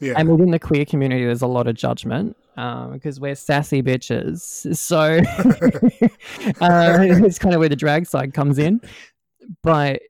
Yeah. 0.00 0.14
And 0.16 0.28
within 0.28 0.50
the 0.50 0.58
queer 0.58 0.84
community, 0.84 1.24
there's 1.24 1.42
a 1.42 1.46
lot 1.46 1.66
of 1.66 1.76
judgment 1.76 2.36
because 2.54 3.20
we're 3.20 3.34
sassy 3.34 3.82
bitches. 3.82 4.76
So 4.76 5.00
uh, 6.60 7.24
it's 7.24 7.38
kind 7.38 7.54
of 7.54 7.58
where 7.60 7.68
the 7.68 7.76
drag 7.76 8.06
side 8.06 8.34
comes 8.34 8.58
in. 8.58 8.80
But 9.62 10.02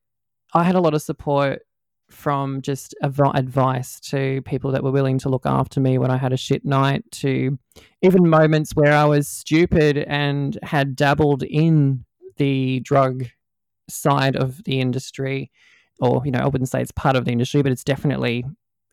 I 0.52 0.62
had 0.62 0.74
a 0.74 0.80
lot 0.80 0.94
of 0.94 1.02
support 1.02 1.62
from 2.10 2.62
just 2.62 2.94
av- 3.02 3.20
advice 3.34 3.98
to 3.98 4.40
people 4.42 4.70
that 4.72 4.84
were 4.84 4.92
willing 4.92 5.18
to 5.18 5.28
look 5.28 5.46
after 5.46 5.80
me 5.80 5.98
when 5.98 6.10
I 6.10 6.16
had 6.16 6.32
a 6.32 6.36
shit 6.36 6.64
night, 6.64 7.04
to 7.12 7.58
even 8.02 8.28
moments 8.28 8.72
where 8.74 8.92
I 8.92 9.04
was 9.04 9.26
stupid 9.26 9.98
and 9.98 10.58
had 10.62 10.94
dabbled 10.94 11.42
in 11.42 12.04
the 12.36 12.80
drug 12.80 13.24
side 13.88 14.36
of 14.36 14.62
the 14.64 14.80
industry. 14.80 15.50
Or, 16.00 16.22
you 16.24 16.30
know, 16.30 16.40
I 16.40 16.48
wouldn't 16.48 16.68
say 16.68 16.80
it's 16.80 16.92
part 16.92 17.16
of 17.16 17.24
the 17.24 17.32
industry, 17.32 17.62
but 17.62 17.72
it's 17.72 17.84
definitely 17.84 18.44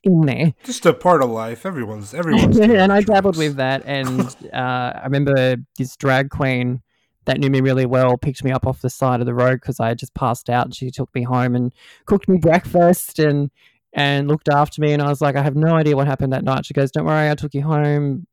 in 0.04 0.22
there. 0.22 0.54
Just 0.64 0.86
a 0.86 0.94
part 0.94 1.22
of 1.22 1.30
life. 1.30 1.66
Everyone's 1.66 2.14
everyone's. 2.14 2.60
and 2.60 2.92
I 2.92 3.02
dabbled 3.02 3.38
with 3.38 3.56
that. 3.58 3.84
And 3.92 4.36
uh, 4.54 4.94
I 4.96 5.02
remember 5.04 5.58
this 5.78 5.96
drag 5.98 6.30
queen 6.30 6.82
that 7.26 7.40
knew 7.40 7.50
me 7.50 7.62
really 7.62 7.86
well 7.86 8.18
picked 8.18 8.44
me 8.44 8.52
up 8.52 8.66
off 8.66 8.82
the 8.82 8.90
side 8.90 9.20
of 9.20 9.26
the 9.26 9.34
road 9.34 9.56
because 9.56 9.80
I 9.80 9.90
had 9.90 10.00
just 10.00 10.14
passed 10.14 10.50
out. 10.50 10.66
And 10.66 10.76
she 10.76 10.90
took 10.90 11.14
me 11.14 11.24
home 11.24 11.56
and 11.56 11.74
cooked 12.06 12.28
me 12.28 12.38
breakfast 12.42 13.20
and 13.20 13.52
and 13.94 14.28
looked 14.28 14.50
after 14.50 14.82
me. 14.82 14.94
And 14.94 15.02
I 15.02 15.10
was 15.10 15.22
like, 15.22 15.36
I 15.36 15.44
have 15.44 15.56
no 15.56 15.76
idea 15.76 15.96
what 15.96 16.08
happened 16.08 16.34
that 16.34 16.44
night. 16.44 16.66
She 16.66 16.74
goes, 16.74 16.92
Don't 16.92 17.06
worry, 17.06 17.30
I 17.30 17.36
took 17.36 17.54
you 17.54 17.62
home. 17.62 18.28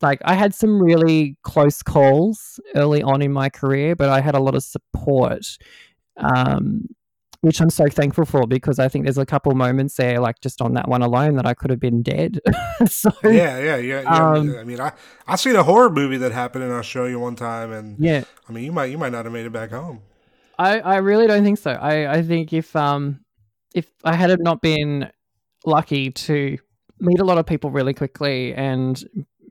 Like 0.00 0.20
I 0.24 0.34
had 0.34 0.54
some 0.54 0.80
really 0.80 1.36
close 1.42 1.82
calls 1.82 2.60
early 2.76 3.02
on 3.02 3.22
in 3.22 3.32
my 3.32 3.48
career, 3.48 3.96
but 3.96 4.10
I 4.10 4.20
had 4.20 4.34
a 4.34 4.40
lot 4.40 4.54
of 4.54 4.62
support. 4.62 5.58
Um, 6.16 6.88
which 7.40 7.60
I'm 7.60 7.70
so 7.70 7.86
thankful 7.88 8.24
for 8.24 8.46
because 8.46 8.78
I 8.78 8.88
think 8.88 9.04
there's 9.04 9.18
a 9.18 9.26
couple 9.26 9.54
moments 9.54 9.94
there, 9.94 10.18
like 10.20 10.40
just 10.40 10.60
on 10.60 10.74
that 10.74 10.88
one 10.88 11.02
alone, 11.02 11.36
that 11.36 11.46
I 11.46 11.54
could 11.54 11.70
have 11.70 11.80
been 11.80 12.02
dead. 12.02 12.40
so 12.86 13.10
Yeah, 13.22 13.58
yeah, 13.58 13.76
yeah. 13.76 14.02
yeah. 14.02 14.32
Um, 14.32 14.56
I 14.58 14.64
mean, 14.64 14.80
I 14.80 14.92
I 15.26 15.36
seen 15.36 15.56
a 15.56 15.62
horror 15.62 15.90
movie 15.90 16.16
that 16.18 16.32
happened 16.32 16.64
in 16.64 16.70
Australia 16.70 17.18
one 17.18 17.36
time, 17.36 17.72
and 17.72 17.96
yeah, 17.98 18.24
I 18.48 18.52
mean, 18.52 18.64
you 18.64 18.72
might 18.72 18.86
you 18.86 18.98
might 18.98 19.12
not 19.12 19.24
have 19.24 19.32
made 19.32 19.46
it 19.46 19.52
back 19.52 19.70
home. 19.70 20.02
I, 20.58 20.80
I 20.80 20.96
really 20.96 21.28
don't 21.28 21.44
think 21.44 21.58
so. 21.58 21.70
I, 21.70 22.14
I 22.14 22.22
think 22.22 22.52
if 22.52 22.74
um 22.74 23.20
if 23.74 23.86
I 24.04 24.14
had 24.14 24.40
not 24.40 24.60
been 24.60 25.10
lucky 25.64 26.10
to 26.10 26.58
meet 27.00 27.20
a 27.20 27.24
lot 27.24 27.38
of 27.38 27.46
people 27.46 27.70
really 27.70 27.94
quickly 27.94 28.54
and 28.54 29.02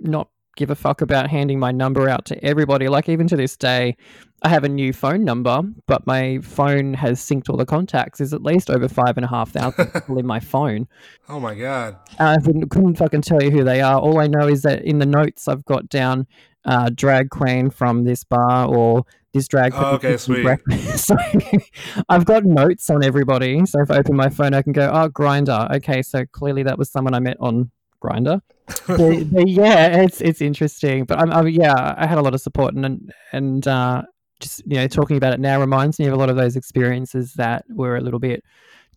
not 0.01 0.29
give 0.57 0.69
a 0.69 0.75
fuck 0.75 1.01
about 1.01 1.29
handing 1.29 1.59
my 1.59 1.71
number 1.71 2.09
out 2.09 2.25
to 2.25 2.43
everybody, 2.43 2.89
like 2.89 3.07
even 3.07 3.27
to 3.27 3.37
this 3.37 3.55
day, 3.55 3.95
I 4.43 4.49
have 4.49 4.63
a 4.63 4.69
new 4.69 4.91
phone 4.91 5.23
number, 5.23 5.61
but 5.87 6.05
my 6.05 6.39
phone 6.39 6.93
has 6.95 7.19
synced 7.19 7.49
all 7.49 7.57
the 7.57 7.65
contacts. 7.65 8.19
There's 8.19 8.33
at 8.33 8.43
least 8.43 8.69
over 8.69 8.87
five 8.87 9.17
and 9.17 9.25
a 9.25 9.29
half 9.29 9.51
thousand 9.51 9.87
people 9.93 10.19
in 10.19 10.27
my 10.27 10.39
phone. 10.39 10.87
Oh 11.29 11.39
my 11.39 11.55
god. 11.55 11.97
I 12.19 12.37
wouldn't, 12.43 12.69
couldn't 12.69 12.95
fucking 12.95 13.21
tell 13.21 13.41
you 13.41 13.51
who 13.51 13.63
they 13.63 13.81
are. 13.81 13.99
All 13.99 14.19
I 14.19 14.27
know 14.27 14.47
is 14.47 14.63
that 14.63 14.83
in 14.83 14.99
the 14.99 15.05
notes 15.05 15.47
I've 15.47 15.65
got 15.65 15.87
down 15.89 16.27
uh, 16.65 16.89
drag 16.93 17.29
queen 17.29 17.69
from 17.69 18.03
this 18.03 18.23
bar 18.23 18.67
or 18.67 19.05
this 19.33 19.47
drag 19.47 19.71
queen. 19.71 19.85
Oh, 19.85 19.95
okay, 19.95 20.17
sweet. 20.17 20.43
breakfast. 20.43 21.05
so 21.07 21.15
I've 22.09 22.25
got 22.25 22.43
notes 22.43 22.89
on 22.89 23.03
everybody. 23.03 23.65
So 23.65 23.81
if 23.81 23.89
I 23.89 23.97
open 23.97 24.15
my 24.15 24.29
phone, 24.29 24.53
I 24.53 24.61
can 24.61 24.73
go, 24.73 24.89
oh, 24.91 25.09
Grindr. 25.09 25.73
Okay, 25.77 26.01
so 26.01 26.25
clearly 26.25 26.63
that 26.63 26.77
was 26.77 26.91
someone 26.91 27.13
I 27.13 27.19
met 27.19 27.37
on 27.39 27.71
Grindr. 28.03 28.41
But, 28.87 28.97
but 29.31 29.47
yeah, 29.47 30.01
it's 30.03 30.21
it's 30.21 30.41
interesting. 30.41 31.05
But 31.05 31.19
I'm, 31.19 31.31
I'm 31.31 31.47
yeah, 31.47 31.95
I 31.97 32.05
had 32.05 32.17
a 32.17 32.21
lot 32.21 32.33
of 32.33 32.41
support 32.41 32.73
and 32.73 33.13
and 33.31 33.67
uh, 33.67 34.03
just 34.39 34.61
you 34.65 34.75
know 34.75 34.87
talking 34.87 35.17
about 35.17 35.33
it 35.33 35.39
now 35.39 35.59
reminds 35.59 35.99
me 35.99 36.05
of 36.05 36.13
a 36.13 36.17
lot 36.17 36.29
of 36.29 36.35
those 36.35 36.55
experiences 36.55 37.33
that 37.33 37.65
were 37.69 37.95
a 37.95 38.01
little 38.01 38.19
bit 38.19 38.43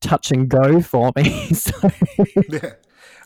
touch 0.00 0.30
and 0.30 0.48
go 0.48 0.80
for 0.80 1.12
me. 1.16 1.48
so 1.52 1.90
Yeah. 2.48 2.72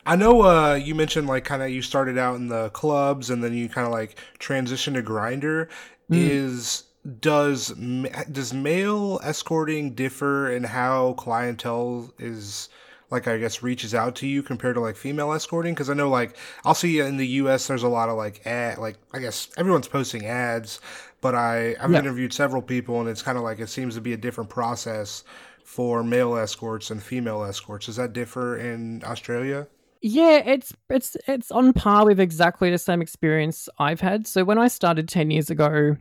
I 0.07 0.17
know 0.17 0.43
uh, 0.43 0.75
you 0.75 0.95
mentioned 0.95 1.29
like 1.29 1.45
kind 1.45 1.63
of 1.63 1.71
you 1.71 1.81
started 1.81 2.19
out 2.19 2.37
in 2.37 2.49
the 2.49 2.69
clubs 2.71 3.31
and 3.31 3.43
then 3.43 3.55
you 3.55 3.69
kind 3.69 3.87
of 3.87 3.93
like 3.93 4.19
transitioned 4.39 4.95
to 4.95 5.03
grindr. 5.03 5.69
Mm. 6.11 6.29
Is 6.29 6.85
does 7.21 7.69
does 7.69 8.53
male 8.53 9.21
escorting 9.23 9.95
differ 9.95 10.51
in 10.51 10.65
how 10.65 11.15
clientele 11.15 12.13
is 12.19 12.69
like 13.15 13.27
I 13.29 13.39
guess 13.39 13.63
reaches 13.63 13.95
out 13.95 14.17
to 14.17 14.27
you 14.27 14.43
compared 14.43 14.75
to 14.77 14.81
like 14.81 14.97
female 14.97 15.33
escorting? 15.33 15.75
Because 15.75 15.91
I 15.91 15.95
know 15.95 16.11
like 16.11 16.37
I'll 16.65 16.75
see 16.75 17.01
in 17.01 17.17
the 17.17 17.27
U.S. 17.43 17.67
there's 17.69 17.83
a 17.85 17.89
lot 17.89 18.09
of 18.11 18.17
like 18.19 18.47
ad 18.47 18.79
like 18.79 18.97
I 19.15 19.21
guess 19.21 19.49
everyone's 19.57 19.89
posting 19.89 20.27
ads, 20.27 20.81
but 21.21 21.35
I 21.35 21.77
I've 21.81 21.93
Yeah. 21.93 21.99
interviewed 21.99 22.33
several 22.33 22.63
people 22.63 23.01
and 23.01 23.09
it's 23.09 23.23
kind 23.23 23.39
of 23.39 23.45
like 23.45 23.61
it 23.61 23.69
seems 23.69 23.95
to 23.95 24.01
be 24.03 24.13
a 24.13 24.19
different 24.19 24.51
process 24.51 25.25
for 25.65 26.05
male 26.05 26.37
escorts 26.37 26.91
and 26.91 27.03
female 27.03 27.45
escorts. 27.45 27.87
Does 27.87 27.97
that 27.97 28.13
differ 28.13 28.57
in 28.59 29.03
Australia? 29.05 29.67
Yeah, 30.03 30.37
it's 30.45 30.73
it's 30.91 31.17
it's 31.27 31.51
on 31.51 31.73
par 31.73 32.05
with 32.05 32.21
exactly 32.21 32.71
the 32.71 32.79
same 32.79 33.01
experience 33.01 33.69
I've 33.79 34.01
had. 34.01 34.27
So 34.27 34.45
when 34.45 34.59
I 34.59 34.69
started 34.69 35.09
10 35.09 35.31
years 35.31 35.49
ago 35.51 35.97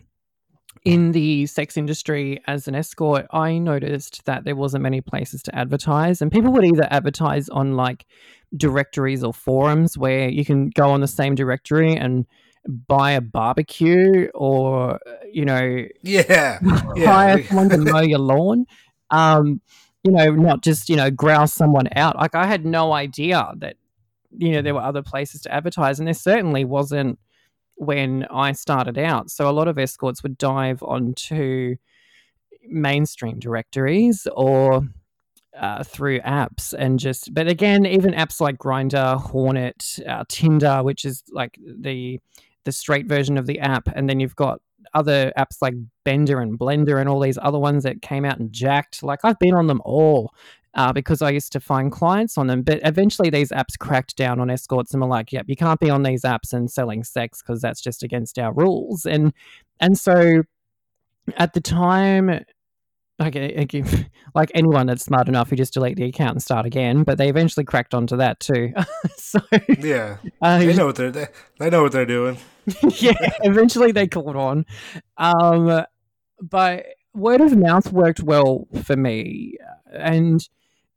in 0.86 1.14
the 1.14 1.46
sex 1.46 1.78
industry 1.78 2.42
as 2.46 2.68
an 2.68 2.76
escort, 2.76 3.26
I 3.32 3.58
noticed 3.58 4.26
that 4.26 4.44
there 4.44 4.56
wasn't 4.56 4.84
many 4.84 5.02
places 5.02 5.42
to 5.44 5.56
advertise 5.56 6.22
and 6.22 6.32
people 6.32 6.52
would 6.52 6.66
either 6.66 6.88
advertise 6.92 7.48
on 7.50 7.76
like 7.76 8.06
directories 8.56 9.24
or 9.24 9.34
forums 9.34 9.98
where 9.98 10.30
you 10.30 10.44
can 10.44 10.70
go 10.70 10.90
on 10.90 11.02
the 11.02 11.08
same 11.08 11.36
directory 11.36 11.96
and 11.96 12.26
buy 12.88 13.12
a 13.12 13.22
barbecue 13.22 14.30
or 14.34 15.00
you 15.32 15.46
know 15.46 15.86
Yeah, 16.02 16.60
hire 16.64 17.40
yeah. 17.40 17.48
someone 17.48 17.70
to 17.70 17.78
mow 17.78 18.02
your 18.02 18.20
lawn. 18.20 18.66
Um, 19.10 19.62
you 20.04 20.12
know, 20.12 20.32
not 20.32 20.62
just 20.64 20.90
you 20.90 20.96
know 20.96 21.10
grouse 21.10 21.54
someone 21.54 21.88
out. 21.96 22.18
Like 22.18 22.36
I 22.36 22.46
had 22.46 22.66
no 22.66 22.92
idea 22.92 23.52
that 23.58 23.78
you 24.38 24.52
know 24.52 24.62
there 24.62 24.74
were 24.74 24.82
other 24.82 25.02
places 25.02 25.42
to 25.42 25.54
advertise, 25.54 26.00
and 26.00 26.08
there 26.08 26.14
certainly 26.14 26.66
wasn't 26.66 27.20
when 27.84 28.26
I 28.32 28.54
started 28.54 28.98
out. 28.98 29.30
So 29.30 29.50
a 29.50 29.52
lot 29.52 29.68
of 29.68 29.78
escorts 29.78 30.24
would 30.24 30.38
dive 30.38 30.82
onto 30.84 31.76
mainstream 32.66 33.40
directories 33.40 34.28
or 34.36 34.88
uh, 35.58 35.84
through 35.84 36.20
apps 36.22 36.74
and 36.74 36.98
just 36.98 37.32
but 37.34 37.48
again 37.48 37.86
even 37.86 38.12
apps 38.14 38.42
like 38.42 38.58
grindr 38.58 39.22
hornet 39.22 40.00
uh, 40.08 40.24
tinder 40.28 40.82
which 40.82 41.06
is 41.06 41.24
like 41.32 41.60
the 41.64 42.20
the 42.64 42.72
straight 42.72 43.06
version 43.06 43.38
of 43.38 43.46
the 43.46 43.60
app 43.60 43.88
and 43.94 44.10
then 44.10 44.20
you've 44.20 44.36
got 44.36 44.60
other 44.96 45.32
apps 45.38 45.58
like 45.62 45.76
bender 46.04 46.40
and 46.40 46.58
blendr 46.58 47.00
and 47.00 47.08
all 47.08 47.20
these 47.20 47.38
other 47.42 47.60
ones 47.60 47.84
that 47.84 48.02
came 48.02 48.26
out 48.26 48.40
and 48.40 48.52
jacked 48.52 49.04
like 49.04 49.20
i've 49.24 49.38
been 49.38 49.54
on 49.54 49.68
them 49.68 49.82
all 49.86 50.34
uh, 50.76 50.92
because 50.92 51.22
i 51.22 51.30
used 51.30 51.52
to 51.52 51.60
find 51.60 51.92
clients 51.92 52.38
on 52.38 52.48
them 52.48 52.62
but 52.62 52.80
eventually 52.84 53.30
these 53.30 53.50
apps 53.50 53.78
cracked 53.80 54.16
down 54.16 54.40
on 54.40 54.50
escorts 54.50 54.94
and 54.94 55.02
were 55.02 55.08
like 55.08 55.32
yep 55.32 55.46
you 55.48 55.56
can't 55.56 55.80
be 55.80 55.90
on 55.90 56.04
these 56.04 56.24
apps 56.24 56.54
and 56.54 56.70
selling 56.72 57.04
sex 57.04 57.42
because 57.42 57.62
that's 57.62 57.82
just 57.82 58.04
against 58.04 58.40
our 58.40 58.54
rules 58.54 59.06
and 59.06 59.34
and 59.80 59.98
so 59.98 60.44
at 61.38 61.54
the 61.54 61.62
time 61.62 62.44
like, 63.20 63.36
like 64.36 64.52
anyone 64.54 64.88
that's 64.88 65.04
smart 65.04 65.28
enough, 65.28 65.52
you 65.52 65.58
just 65.58 65.74
delete 65.74 65.98
the 65.98 66.06
account 66.06 66.32
and 66.32 66.44
start 66.44 66.66
again. 66.66 67.04
But 67.04 67.18
they 67.18 67.30
eventually 67.30 67.64
cracked 67.64 67.94
onto 67.94 68.18
that 68.18 68.40
too. 68.40 68.74
so 69.18 69.40
Yeah, 69.80 70.18
uh, 70.42 70.60
they 70.60 70.74
know 70.74 70.88
what 70.88 70.96
they're 70.96 71.12
they, 71.12 71.28
they 71.60 71.70
know 71.70 71.84
what 71.84 71.92
they're 71.92 72.06
doing. 72.06 72.38
yeah, 72.98 73.14
eventually 73.44 73.92
they 73.92 74.08
caught 74.08 74.36
on. 74.36 74.66
Um, 75.18 75.86
but 76.42 76.86
word 77.14 77.42
of 77.42 77.56
mouth 77.56 77.92
worked 77.92 78.22
well 78.22 78.68
for 78.84 78.96
me, 78.96 79.58
and 79.92 80.48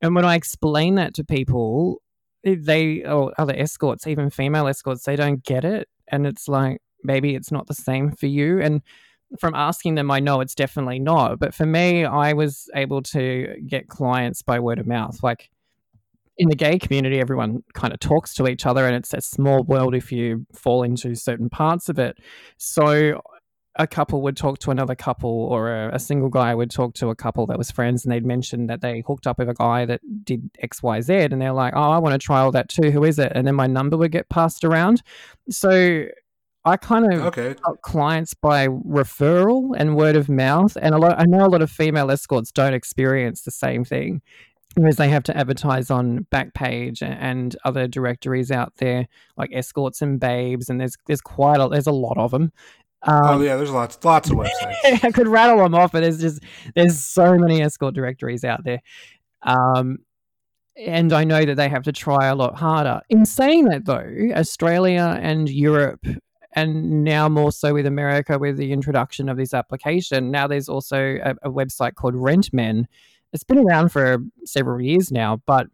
and 0.03 0.15
when 0.15 0.25
I 0.25 0.35
explain 0.35 0.97
that 0.97 1.15
to 1.15 1.25
people, 1.25 2.03
eh, 2.45 2.57
they 2.59 3.05
or 3.05 3.33
other 3.39 3.55
escorts, 3.57 4.07
even 4.07 4.31
female 4.31 4.69
escorts, 4.69 5.05
they 5.05 5.17
don't 5.17 5.43
get 5.43 5.65
it, 5.65 5.89
and 6.09 6.27
it's 6.27 6.49
like 6.49 6.81
maybe 7.03 7.35
it's 7.35 7.53
not 7.53 7.67
the 7.67 7.75
same 7.75 8.11
for 8.11 8.27
you. 8.27 8.61
And 8.61 8.83
from 9.41 9.55
asking 9.55 9.97
them, 9.97 10.11
I 10.11 10.21
know 10.21 10.41
it's 10.41 10.55
definitely 10.55 10.99
not. 10.99 11.39
But 11.39 11.55
for 11.55 11.67
me, 11.67 12.05
I 12.05 12.33
was 12.33 12.71
able 12.75 13.03
to 13.03 13.57
get 13.67 13.89
clients 13.89 14.43
by 14.43 14.61
word 14.61 14.79
of 14.79 14.87
mouth, 14.87 15.23
like 15.23 15.51
in 16.39 16.49
the 16.49 16.57
gay 16.57 16.79
community, 16.79 17.19
everyone 17.19 17.63
kind 17.75 17.95
of 17.95 18.01
talks 18.01 18.35
to 18.35 18.47
each 18.47 18.67
other, 18.67 18.87
and 18.87 18.95
it's 18.95 19.15
a 19.15 19.21
small 19.21 19.63
world 19.65 19.95
if 19.95 20.13
you 20.13 20.47
fall 20.53 20.83
into 20.83 21.15
certain 21.15 21.49
parts 21.49 21.89
of 21.89 21.99
it. 21.99 22.19
So, 22.59 23.23
a 23.79 23.87
couple 23.87 24.23
would 24.23 24.37
talk 24.37 24.59
to 24.61 24.71
another 24.71 24.95
couple, 24.95 25.31
or 25.31 25.71
a, 25.71 25.95
a 25.95 25.99
single 25.99 26.29
guy 26.29 26.55
would 26.55 26.71
talk 26.71 26.95
to 26.95 27.11
a 27.11 27.15
couple 27.15 27.47
that 27.47 27.59
was 27.59 27.71
friends, 27.71 28.05
and 28.05 28.13
they'd 28.13 28.25
mention 28.25 28.67
that 28.67 28.81
they 28.81 29.03
hooked 29.07 29.27
up 29.27 29.39
with 29.39 29.49
a 29.49 29.55
guy 29.55 29.85
that 29.85 30.01
did 30.25 30.51
X, 30.61 30.83
Y, 30.83 31.01
Z, 31.01 31.15
and 31.15 31.41
they're 31.41 31.53
like, 31.53 31.75
"Oh, 31.77 31.91
I 31.91 31.99
want 31.99 32.13
to 32.15 32.19
try 32.19 32.41
all 32.41 32.53
that 32.53 32.69
too. 32.69 32.91
Who 32.91 33.05
is 33.05 33.19
it?" 33.19 33.33
And 33.35 33.47
then 33.47 33.55
my 33.55 33.67
number 33.67 33.97
would 33.97 34.13
get 34.13 34.29
passed 34.29 34.65
around. 34.65 35.03
So, 35.51 36.07
I 36.65 36.77
kind 36.77 37.13
of 37.13 37.21
Okay, 37.27 37.55
got 37.55 37.81
clients 37.83 38.35
by 38.35 38.67
referral 38.69 39.75
and 39.77 39.95
word 39.97 40.17
of 40.17 40.29
mouth 40.29 40.77
and 40.83 40.97
a 40.97 40.99
lot 40.99 41.19
i 41.19 41.25
know 41.25 41.47
a 41.47 41.49
lot 41.49 41.63
of 41.63 41.71
female 41.71 42.11
escorts 42.11 42.51
don't 42.51 42.75
experience 42.75 43.43
the 43.43 43.53
same 43.53 43.85
thing 43.85 44.21
whereas 44.77 44.97
they 44.97 45.09
have 45.09 45.23
to 45.25 45.37
advertise 45.37 45.91
on 45.93 46.27
backpage 46.33 47.03
and 47.03 47.57
other 47.65 47.87
directories 47.87 48.51
out 48.51 48.73
there 48.79 49.07
like 49.37 49.51
escorts 49.53 50.03
and 50.03 50.19
babes 50.19 50.69
and 50.69 50.81
there's 50.81 50.97
there's 51.07 51.21
quite 51.21 51.61
a 51.61 51.69
there's 51.69 51.87
a 51.87 51.93
lot 51.93 52.19
of 52.19 52.33
them 52.33 52.53
oh 53.07 53.35
um, 53.35 53.43
yeah, 53.43 53.57
there's 53.57 53.71
lots 53.71 53.99
lots 54.05 54.31
of 54.31 54.37
websites. 54.37 54.75
I 55.05 55.11
could 55.13 55.29
rattle 55.29 55.59
them 55.59 55.75
off, 55.75 55.93
but 55.93 56.01
there's 56.01 56.21
just 56.21 56.43
there's 56.75 57.05
so 57.05 57.37
many 57.37 57.63
escort 57.63 57.95
directories 57.95 58.45
out 58.45 58.65
there, 58.65 58.81
um, 59.43 59.99
and 60.77 61.13
I 61.13 61.25
know 61.25 61.45
that 61.45 61.57
they 61.57 61.69
have 61.69 61.85
to 61.85 61.93
try 61.93 62.27
a 62.27 62.35
lot 62.35 62.57
harder. 62.57 63.01
In 63.09 63.25
saying 63.25 63.67
that, 63.67 63.85
though, 63.87 64.31
Australia 64.35 65.19
and 65.21 65.49
Europe, 65.49 66.05
and 66.53 67.05
now 67.05 67.29
more 67.29 67.53
so 67.53 67.75
with 67.75 67.87
America, 67.87 68.39
with 68.39 68.57
the 68.57 68.73
introduction 68.73 69.29
of 69.29 69.37
this 69.37 69.55
application, 69.55 70.31
now 70.31 70.47
there's 70.47 70.69
also 70.69 71.19
a, 71.23 71.35
a 71.43 71.51
website 71.51 71.95
called 71.95 72.15
RentMen. 72.15 72.85
It's 73.33 73.45
been 73.45 73.59
around 73.59 73.91
for 73.91 74.19
several 74.45 74.81
years 74.81 75.11
now, 75.11 75.43
but 75.47 75.67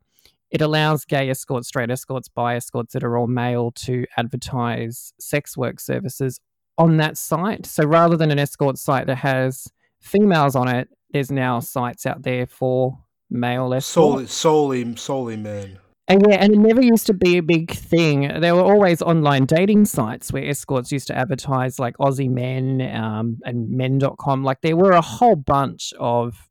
it 0.50 0.60
allows 0.60 1.06
gay 1.06 1.30
escorts, 1.30 1.68
straight 1.68 1.90
escorts, 1.90 2.28
bi 2.28 2.56
escorts 2.56 2.92
that 2.92 3.02
are 3.02 3.16
all 3.16 3.26
male 3.26 3.70
to 3.72 4.04
advertise 4.18 5.14
sex 5.18 5.56
work 5.56 5.80
services 5.80 6.40
on 6.78 6.96
that 6.98 7.16
site. 7.16 7.66
So 7.66 7.84
rather 7.84 8.16
than 8.16 8.30
an 8.30 8.38
escort 8.38 8.78
site 8.78 9.06
that 9.06 9.18
has 9.18 9.68
females 10.00 10.56
on 10.56 10.68
it, 10.68 10.88
there's 11.10 11.30
now 11.30 11.60
sites 11.60 12.06
out 12.06 12.22
there 12.22 12.46
for 12.46 12.98
male 13.30 13.72
escorts. 13.74 14.32
solely 14.32 14.82
solely 14.82 14.96
solely 14.96 15.36
men. 15.36 15.78
And 16.08 16.26
yeah, 16.28 16.36
and 16.36 16.52
it 16.52 16.58
never 16.58 16.82
used 16.82 17.06
to 17.06 17.14
be 17.14 17.38
a 17.38 17.42
big 17.42 17.70
thing. 17.70 18.40
There 18.40 18.54
were 18.54 18.62
always 18.62 19.00
online 19.00 19.46
dating 19.46 19.84
sites 19.84 20.32
where 20.32 20.44
escorts 20.44 20.90
used 20.90 21.06
to 21.06 21.16
advertise 21.16 21.78
like 21.78 21.96
Aussie 21.98 22.28
Men 22.28 22.82
um, 22.94 23.38
and 23.44 23.70
men.com. 23.70 24.42
Like 24.42 24.60
there 24.62 24.76
were 24.76 24.90
a 24.90 25.00
whole 25.00 25.36
bunch 25.36 25.94
of, 26.00 26.50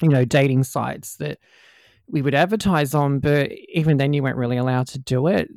you 0.00 0.08
know, 0.08 0.24
dating 0.24 0.64
sites 0.64 1.16
that 1.16 1.38
we 2.08 2.22
would 2.22 2.34
advertise 2.34 2.94
on, 2.94 3.20
but 3.20 3.52
even 3.68 3.98
then 3.98 4.14
you 4.14 4.22
weren't 4.22 4.36
really 4.38 4.56
allowed 4.56 4.88
to 4.88 4.98
do 4.98 5.26
it. 5.26 5.48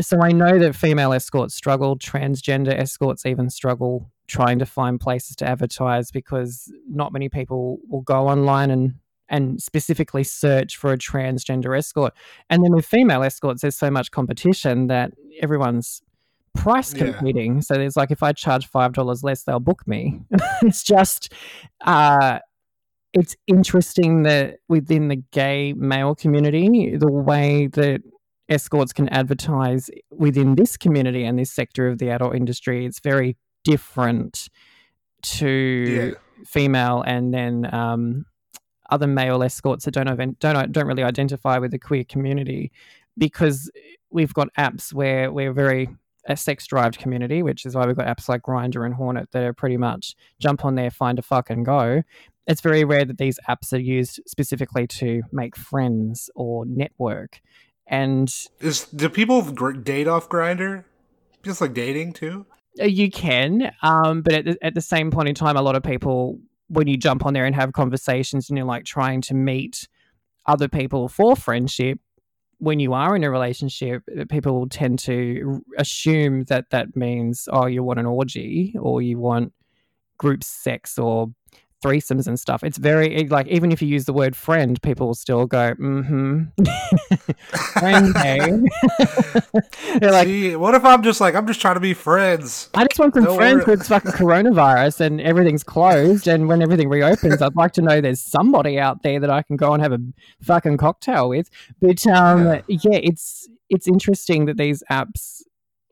So 0.00 0.20
I 0.22 0.32
know 0.32 0.58
that 0.58 0.74
female 0.74 1.12
escorts 1.12 1.54
struggle, 1.54 1.98
transgender 1.98 2.72
escorts 2.76 3.26
even 3.26 3.50
struggle 3.50 4.10
trying 4.26 4.58
to 4.58 4.66
find 4.66 4.98
places 4.98 5.36
to 5.36 5.46
advertise 5.46 6.10
because 6.10 6.72
not 6.88 7.12
many 7.12 7.28
people 7.28 7.78
will 7.88 8.00
go 8.02 8.28
online 8.28 8.70
and 8.70 8.94
and 9.28 9.62
specifically 9.62 10.24
search 10.24 10.76
for 10.76 10.92
a 10.92 10.98
transgender 10.98 11.76
escort. 11.76 12.12
And 12.50 12.62
then 12.62 12.72
with 12.74 12.84
female 12.84 13.22
escorts, 13.22 13.62
there's 13.62 13.76
so 13.76 13.90
much 13.90 14.10
competition 14.10 14.88
that 14.88 15.12
everyone's 15.40 16.02
price 16.54 16.92
Yeah. 16.94 17.12
competing. 17.12 17.62
So 17.62 17.74
there's 17.74 17.96
like, 17.96 18.10
if 18.10 18.22
I 18.22 18.32
charge 18.32 18.66
five 18.66 18.92
dollars 18.92 19.22
less, 19.24 19.44
they'll 19.44 19.58
book 19.60 19.86
me. 19.86 20.20
it's 20.62 20.82
just, 20.82 21.32
uh, 21.82 22.40
it's 23.14 23.34
interesting 23.46 24.22
that 24.24 24.58
within 24.68 25.08
the 25.08 25.16
gay 25.16 25.72
male 25.74 26.14
community, 26.14 26.96
the 26.96 27.10
way 27.10 27.68
that 27.68 28.02
escorts 28.52 28.92
can 28.92 29.08
advertise 29.08 29.90
within 30.10 30.54
this 30.54 30.76
community 30.76 31.24
and 31.24 31.38
this 31.38 31.50
sector 31.50 31.88
of 31.88 31.98
the 31.98 32.10
adult 32.10 32.34
industry, 32.34 32.86
it's 32.86 33.00
very 33.00 33.36
different 33.64 34.48
to 35.22 35.46
Yeah. 36.12 36.44
female 36.46 37.02
and 37.02 37.32
then 37.32 37.72
um, 37.74 38.26
other 38.90 39.06
male 39.06 39.42
escorts 39.42 39.84
that 39.84 39.92
don't 39.92 40.08
even, 40.08 40.36
don't 40.40 40.72
don't 40.72 40.86
really 40.86 41.02
identify 41.02 41.58
with 41.58 41.70
the 41.70 41.78
queer 41.78 42.04
community 42.04 42.70
because 43.16 43.70
we've 44.10 44.34
got 44.34 44.48
apps 44.58 44.92
where 44.92 45.32
we're 45.32 45.52
very 45.52 45.88
a 46.28 46.36
sex 46.36 46.66
driven 46.66 46.92
community, 46.92 47.42
which 47.42 47.66
is 47.66 47.74
why 47.74 47.84
we've 47.86 47.96
got 47.96 48.06
apps 48.06 48.28
like 48.28 48.42
Grindr 48.42 48.84
and 48.86 48.94
Hornet 48.94 49.32
that 49.32 49.42
are 49.42 49.52
pretty 49.52 49.76
much 49.76 50.14
jump 50.38 50.64
on 50.64 50.76
there, 50.76 50.90
find 50.90 51.18
a 51.18 51.22
fuck 51.22 51.50
and 51.50 51.64
go. 51.64 52.02
It's 52.46 52.60
very 52.60 52.84
rare 52.84 53.04
that 53.04 53.18
these 53.18 53.38
apps 53.48 53.72
are 53.72 53.80
used 53.80 54.20
specifically 54.26 54.86
to 54.88 55.22
make 55.32 55.56
friends 55.56 56.30
or 56.34 56.64
network. 56.66 57.40
And 57.86 58.32
Is 58.60 58.86
do 58.86 59.08
people 59.08 59.42
gr- 59.52 59.72
date 59.72 60.08
off 60.08 60.28
Grindr? 60.28 60.84
Just 61.42 61.60
like 61.60 61.74
dating 61.74 62.12
too. 62.12 62.46
Uh, 62.80 62.84
You 62.84 63.10
can, 63.10 63.72
um, 63.82 64.22
but 64.22 64.32
at 64.32 64.44
the, 64.44 64.64
at 64.64 64.74
the 64.74 64.80
same 64.80 65.10
point 65.10 65.28
in 65.28 65.34
time, 65.34 65.56
a 65.56 65.62
lot 65.62 65.76
of 65.76 65.82
people, 65.82 66.38
when 66.68 66.86
you 66.86 66.96
jump 66.96 67.26
on 67.26 67.34
there 67.34 67.44
and 67.44 67.54
have 67.54 67.72
conversations 67.72 68.48
and 68.48 68.56
you're 68.56 68.66
like 68.66 68.84
trying 68.84 69.20
to 69.22 69.34
meet 69.34 69.88
other 70.46 70.68
people 70.68 71.08
for 71.08 71.36
friendship, 71.36 71.98
when 72.58 72.78
you 72.78 72.92
are 72.92 73.16
in 73.16 73.24
a 73.24 73.30
relationship, 73.30 74.02
uh, 74.18 74.24
people 74.30 74.54
will 74.54 74.68
tend 74.68 74.98
to 75.00 75.62
assume 75.76 76.44
that 76.44 76.70
that 76.70 76.96
means, 76.96 77.48
oh, 77.52 77.66
you 77.66 77.82
want 77.82 77.98
an 77.98 78.06
orgy 78.06 78.74
or 78.80 79.02
you 79.02 79.18
want 79.18 79.52
group 80.16 80.44
sex 80.44 80.96
or 80.96 81.32
threesomes 81.82 82.26
and 82.26 82.38
stuff. 82.38 82.62
It's 82.62 82.78
very 82.78 83.26
like 83.28 83.46
even 83.48 83.72
if 83.72 83.82
you 83.82 83.88
use 83.88 84.04
the 84.04 84.12
word 84.12 84.36
friend, 84.36 84.80
people 84.82 85.08
will 85.08 85.14
still 85.14 85.46
go, 85.46 85.74
mm-hmm. 85.74 86.44
friend, 87.78 88.16
hey. 88.16 89.98
They're 89.98 90.12
like, 90.12 90.26
See, 90.26 90.56
what 90.56 90.74
if 90.74 90.84
I'm 90.84 91.02
just 91.02 91.20
like 91.20 91.34
I'm 91.34 91.46
just 91.46 91.60
trying 91.60 91.74
to 91.74 91.80
be 91.80 91.94
friends? 91.94 92.70
I 92.74 92.84
just 92.84 92.98
want 92.98 93.14
some 93.14 93.24
Don't 93.24 93.36
friends 93.36 93.66
worry. 93.66 93.76
with 93.76 93.86
fucking 93.86 94.12
coronavirus 94.12 95.00
and 95.00 95.20
everything's 95.20 95.64
closed. 95.64 96.26
And 96.28 96.48
when 96.48 96.62
everything 96.62 96.88
reopens, 96.88 97.42
I'd 97.42 97.56
like 97.56 97.72
to 97.72 97.82
know 97.82 98.00
there's 98.00 98.20
somebody 98.20 98.78
out 98.78 99.02
there 99.02 99.20
that 99.20 99.30
I 99.30 99.42
can 99.42 99.56
go 99.56 99.72
and 99.74 99.82
have 99.82 99.92
a 99.92 100.00
fucking 100.42 100.76
cocktail 100.76 101.28
with. 101.28 101.50
But 101.80 102.06
um, 102.06 102.46
yeah. 102.46 102.60
yeah, 102.68 103.00
it's 103.02 103.48
it's 103.68 103.88
interesting 103.88 104.46
that 104.46 104.56
these 104.56 104.82
apps 104.90 105.42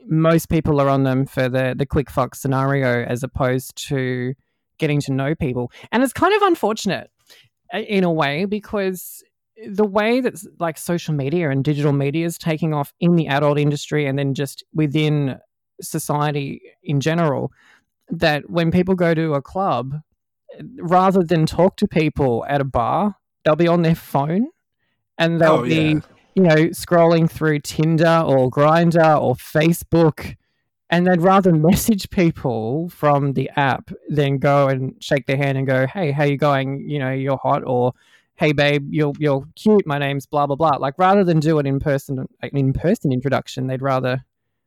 most 0.07 0.49
people 0.49 0.81
are 0.81 0.89
on 0.89 1.05
them 1.05 1.27
for 1.27 1.49
the 1.49 1.75
the 1.77 1.87
quick 1.87 2.11
fox 2.11 2.41
scenario 2.41 3.05
as 3.05 3.23
opposed 3.23 3.77
to 3.89 4.35
getting 4.81 5.01
to 5.03 5.13
know 5.13 5.37
people. 5.37 5.71
And 5.93 6.03
it's 6.03 6.13
kind 6.13 6.35
of 6.35 6.43
unfortunate 6.43 7.11
uh, 7.73 7.79
in 7.79 8.03
a 8.03 8.11
way 8.13 8.47
because 8.47 9.23
the 9.69 9.87
way 9.87 10.21
that 10.21 10.35
like 10.59 10.79
social 10.79 11.15
media 11.15 11.51
and 11.51 11.63
digital 11.63 11.93
media 11.93 12.27
is 12.27 12.39
taking 12.39 12.75
off 12.75 12.93
in 12.99 13.15
the 13.15 13.29
adult 13.29 13.59
industry 13.59 14.07
and 14.07 14.19
then 14.19 14.35
just 14.35 14.65
within 14.75 15.39
society 15.81 16.61
in 16.83 17.01
general 17.01 17.53
that 18.09 18.49
when 18.51 18.71
people 18.71 18.95
go 18.95 19.15
to 19.15 19.35
a 19.35 19.43
club 19.43 19.95
rather 20.79 21.23
than 21.23 21.47
talk 21.47 21.77
to 21.77 21.87
people 21.87 22.45
at 22.49 22.61
a 22.61 22.65
bar 22.65 23.17
they'll 23.45 23.57
be 23.57 23.69
on 23.69 23.83
their 23.83 23.95
phone 23.95 24.49
and 25.19 25.41
they'll 25.41 25.53
oh, 25.53 25.63
be 25.63 25.75
yeah. 25.75 26.01
you 26.35 26.43
know 26.43 26.57
scrolling 26.71 27.31
through 27.31 27.61
Tinder 27.61 28.25
or 28.27 28.51
Grindr 28.51 29.21
or 29.21 29.35
Facebook 29.35 30.37
and 30.91 31.07
they'd 31.07 31.23
rather 31.23 31.53
message 31.71 32.11
people 32.11 32.89
from 32.91 33.33
the 33.33 33.51
app 33.57 33.91
than 34.09 34.39
go 34.39 34.69
and 34.69 34.95
shake 35.01 35.27
their 35.27 35.37
hand 35.37 35.57
and 35.57 35.67
go, 35.67 35.87
"Hey, 35.87 36.11
how 36.11 36.25
you 36.25 36.37
going? 36.37 36.89
You 36.89 36.99
know, 36.99 37.13
you're 37.13 37.39
hot," 37.39 37.63
or 37.65 37.95
"Hey, 38.35 38.53
babe, 38.53 38.89
you're 38.91 39.13
you're 39.19 39.47
cute. 39.57 39.87
My 39.87 39.99
name's 39.99 40.27
blah 40.27 40.47
blah 40.47 40.57
blah." 40.57 40.77
Like 40.77 40.95
rather 40.99 41.25
than 41.25 41.41
do 41.41 41.59
it 41.59 41.67
in 41.67 41.81
person, 41.81 42.27
an 42.43 42.51
in 42.53 42.73
person 42.73 43.13
introduction, 43.13 43.67
they'd 43.67 43.83
rather 43.83 44.25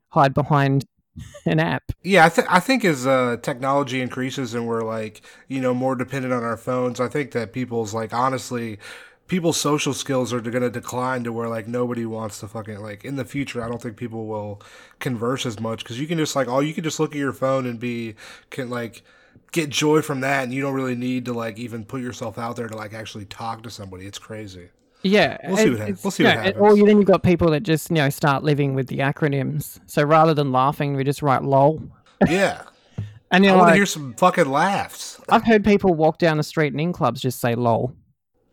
hide 0.10 0.34
behind 0.34 0.86
an 1.46 1.60
app. 1.60 1.84
Yeah, 2.02 2.26
I, 2.26 2.30
th- 2.30 2.48
I 2.50 2.60
think 2.60 2.84
as 2.86 3.06
uh, 3.06 3.38
technology 3.42 4.02
increases 4.02 4.54
and 4.54 4.68
we're 4.68 4.84
like 4.84 5.22
you 5.48 5.62
know 5.62 5.74
more 5.74 5.96
dependent 5.96 6.34
on 6.34 6.44
our 6.44 6.58
phones, 6.58 7.00
I 7.00 7.08
think 7.08 7.32
that 7.32 7.54
people's 7.54 7.94
like 7.94 8.14
honestly 8.14 8.80
people's 9.28 9.60
social 9.60 9.94
skills 9.94 10.34
are 10.34 10.42
going 10.42 10.62
to 10.62 10.70
decline 10.70 11.24
to 11.24 11.32
where 11.32 11.48
like 11.48 11.68
nobody 11.68 12.06
wants 12.06 12.40
to 12.40 12.48
fucking 12.48 12.80
like 12.80 13.06
in 13.06 13.16
the 13.16 13.26
future 13.26 13.64
i 13.64 13.68
don't 13.68 13.82
think 13.82 13.96
people 13.96 14.28
will 14.28 14.62
converse 15.00 15.46
as 15.46 15.60
much 15.60 15.84
because 15.84 16.00
you 16.00 16.08
can 16.08 16.18
just 16.18 16.36
like 16.36 16.48
all 16.48 16.62
you 16.62 16.74
can 16.74 16.84
just 16.84 17.00
look 17.00 17.12
at 17.12 17.18
your 17.18 17.34
phone 17.34 17.66
and 17.66 17.80
be 17.80 18.16
can 18.50 18.70
like 18.70 19.02
get 19.52 19.70
joy 19.70 20.02
from 20.02 20.20
that 20.20 20.44
and 20.44 20.54
you 20.54 20.62
don't 20.62 20.74
really 20.74 20.96
need 20.96 21.26
to 21.26 21.34
like 21.34 21.58
even 21.58 21.86
put 21.86 22.02
yourself 22.02 22.38
out 22.38 22.56
there 22.56 22.68
to 22.68 22.76
like 22.76 22.94
actually 22.94 23.26
talk 23.26 23.64
to 23.64 23.70
somebody 23.70 24.06
it's 24.06 24.20
crazy 24.20 24.70
yeah, 25.04 25.38
we'll 25.44 25.58
see 25.58 25.70
what, 25.70 25.80
happens. 25.80 26.04
we'll 26.04 26.12
see 26.12 26.24
what 26.24 26.34
happens. 26.34 26.56
Or 26.58 26.76
then 26.76 26.98
you've 26.98 27.06
got 27.06 27.24
people 27.24 27.52
that 27.52 27.64
just 27.64 27.90
you 27.90 27.98
know 27.98 28.10
start 28.10 28.44
living 28.44 28.74
with 28.74 28.88
the 28.88 29.00
acronyms. 29.00 29.80
So 29.86 30.02
rather 30.04 30.34
than 30.34 30.52
laughing, 30.52 30.96
we 30.96 31.04
just 31.04 31.22
write 31.22 31.44
"lol." 31.44 31.84
Yeah, 32.28 32.64
and 33.32 33.44
you 33.44 33.52
I 33.52 33.56
want 33.56 33.70
to 33.70 33.76
hear 33.76 33.86
some 33.86 34.14
fucking 34.14 34.50
laughs. 34.50 35.20
I've 35.28 35.44
heard 35.44 35.66
people 35.66 35.94
walk 35.94 36.20
down 36.20 36.38
the 36.38 36.44
street 36.44 36.72
and 36.72 36.80
in 36.80 36.94
clubs 36.94 37.20
just 37.22 37.42
say 37.42 37.54
"lol." 37.54 37.94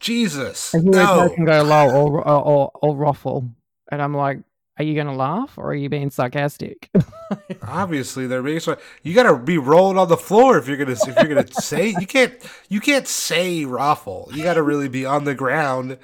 Jesus. 0.01 0.75
And 0.75 0.87
no. 0.87 1.29
can 1.29 1.45
go 1.45 1.63
low 1.63 1.91
or, 1.91 2.27
or, 2.27 2.43
or, 2.43 2.71
or 2.75 2.97
ruffle. 2.97 3.49
And 3.93 4.03
I'm 4.03 4.15
like, 4.15 4.41
are 4.79 4.85
you 4.85 4.95
going 4.95 5.07
to 5.07 5.13
laugh 5.13 5.59
or 5.59 5.71
are 5.71 5.75
you 5.75 5.91
being 5.91 6.11
sarcastic? 6.11 6.91
Obviously, 7.63 8.27
they're 8.27 8.43
being 8.43 8.61
so. 8.61 8.79
You 9.03 9.15
got 9.15 9.25
to 9.25 9.37
be 9.37 9.59
rolling 9.59 9.99
on 9.99 10.09
the 10.09 10.17
floor 10.17 10.57
if 10.57 10.67
you're 10.67 10.79
gonna 10.79 10.93
if 10.93 11.17
you're 11.17 11.35
gonna 11.35 11.47
say 11.53 11.95
you 12.01 12.07
can't 12.07 12.35
you 12.69 12.81
can't 12.81 13.07
say 13.07 13.67
ruffle. 13.67 14.31
You 14.33 14.43
got 14.43 14.55
to 14.55 14.63
really 14.63 14.89
be 14.89 15.05
on 15.05 15.25
the 15.25 15.35
ground 15.35 15.99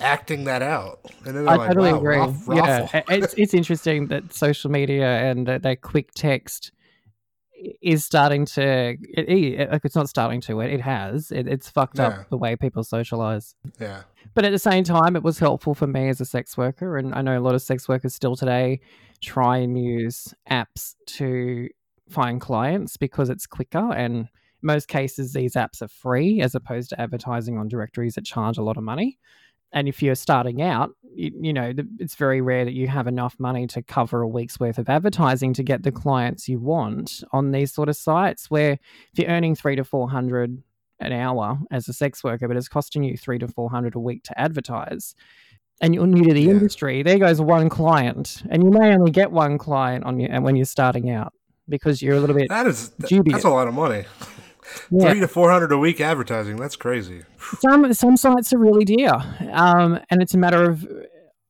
acting 0.00 0.44
that 0.44 0.60
out. 0.60 1.00
And 1.24 1.36
then 1.36 1.48
I 1.48 1.54
like, 1.56 1.68
totally 1.68 1.92
wow, 1.92 1.98
agree. 1.98 2.16
Ruff, 2.16 2.48
yeah, 2.48 3.02
it's 3.08 3.34
it's 3.34 3.54
interesting 3.54 4.08
that 4.08 4.34
social 4.34 4.70
media 4.70 5.06
and 5.06 5.46
that, 5.46 5.62
that 5.62 5.82
quick 5.82 6.12
text 6.14 6.72
is 7.80 8.04
starting 8.04 8.44
to 8.44 8.96
it, 9.00 9.28
it, 9.28 9.80
it's 9.84 9.96
not 9.96 10.08
starting 10.08 10.40
to 10.42 10.60
it, 10.60 10.72
it 10.72 10.80
has. 10.80 11.30
It, 11.30 11.46
it's 11.46 11.68
fucked 11.68 11.98
yeah. 11.98 12.06
up 12.06 12.28
the 12.28 12.36
way 12.36 12.56
people 12.56 12.84
socialize. 12.84 13.54
Yeah. 13.80 14.02
But 14.34 14.44
at 14.44 14.52
the 14.52 14.58
same 14.58 14.84
time 14.84 15.16
it 15.16 15.22
was 15.22 15.38
helpful 15.38 15.74
for 15.74 15.86
me 15.86 16.08
as 16.08 16.20
a 16.20 16.24
sex 16.24 16.56
worker 16.56 16.98
and 16.98 17.14
i 17.14 17.22
know 17.22 17.38
a 17.38 17.40
lot 17.40 17.54
of 17.54 17.62
sex 17.62 17.88
workers 17.88 18.14
still 18.14 18.36
today 18.36 18.80
try 19.22 19.58
and 19.58 19.78
use 19.78 20.34
apps 20.50 20.94
to 21.06 21.68
find 22.08 22.40
clients 22.40 22.96
because 22.96 23.30
it's 23.30 23.46
quicker 23.46 23.92
and 23.92 24.28
most 24.62 24.88
cases 24.88 25.32
these 25.32 25.54
apps 25.54 25.82
are 25.82 25.88
free 25.88 26.40
as 26.40 26.54
opposed 26.54 26.90
to 26.90 27.00
advertising 27.00 27.56
on 27.58 27.68
directories 27.68 28.14
that 28.14 28.24
charge 28.24 28.58
a 28.58 28.62
lot 28.62 28.76
of 28.76 28.82
money 28.82 29.18
and 29.76 29.88
if 29.88 30.02
you're 30.02 30.14
starting 30.14 30.62
out, 30.62 30.90
you, 31.14 31.30
you, 31.38 31.52
know, 31.52 31.70
it's 31.98 32.14
very 32.14 32.40
rare 32.40 32.64
that 32.64 32.72
you 32.72 32.88
have 32.88 33.06
enough 33.06 33.36
money 33.38 33.66
to 33.68 33.82
cover 33.82 34.22
a 34.22 34.26
week's 34.26 34.58
worth 34.58 34.78
of 34.78 34.88
advertising 34.88 35.52
to 35.52 35.62
get 35.62 35.82
the 35.82 35.92
clients 35.92 36.48
you 36.48 36.58
want 36.58 37.22
on 37.30 37.50
these 37.50 37.74
sort 37.74 37.90
of 37.90 37.96
sites. 37.96 38.50
Where 38.50 38.72
if 38.72 39.18
you're 39.18 39.28
earning 39.28 39.54
three 39.54 39.76
to 39.76 39.84
four 39.84 40.08
hundred 40.08 40.62
an 40.98 41.12
hour 41.12 41.58
as 41.70 41.88
a 41.88 41.92
sex 41.92 42.24
worker, 42.24 42.48
but 42.48 42.56
it's 42.56 42.68
costing 42.68 43.04
you 43.04 43.18
three 43.18 43.38
to 43.38 43.48
four 43.48 43.68
hundred 43.68 43.94
a 43.94 44.00
week 44.00 44.24
to 44.24 44.40
advertise, 44.40 45.14
and 45.82 45.94
you're 45.94 46.06
new 46.06 46.24
to 46.24 46.32
the 46.32 46.40
yeah. 46.40 46.52
industry, 46.52 47.02
there 47.02 47.18
goes 47.18 47.38
one 47.38 47.68
client, 47.68 48.42
and 48.48 48.64
you 48.64 48.70
may 48.70 48.94
only 48.94 49.10
get 49.10 49.30
one 49.30 49.58
client 49.58 50.04
on 50.04 50.18
you, 50.18 50.28
and 50.30 50.42
when 50.42 50.56
you're 50.56 50.64
starting 50.64 51.10
out 51.10 51.34
because 51.68 52.00
you're 52.00 52.16
a 52.16 52.20
little 52.20 52.36
bit 52.36 52.48
that 52.48 52.66
is 52.66 52.90
dubious. 53.08 53.34
that's 53.34 53.44
a 53.44 53.50
lot 53.50 53.68
of 53.68 53.74
money. 53.74 54.06
Yeah. 54.90 55.10
Three 55.10 55.20
to 55.20 55.28
four 55.28 55.50
hundred 55.50 55.72
a 55.72 55.78
week 55.78 56.00
advertising. 56.00 56.56
That's 56.56 56.76
crazy. 56.76 57.22
Some 57.60 57.92
some 57.92 58.16
sites 58.16 58.52
are 58.52 58.58
really 58.58 58.84
dear, 58.84 59.12
um, 59.52 60.00
and 60.10 60.22
it's 60.22 60.34
a 60.34 60.38
matter 60.38 60.68
of. 60.68 60.86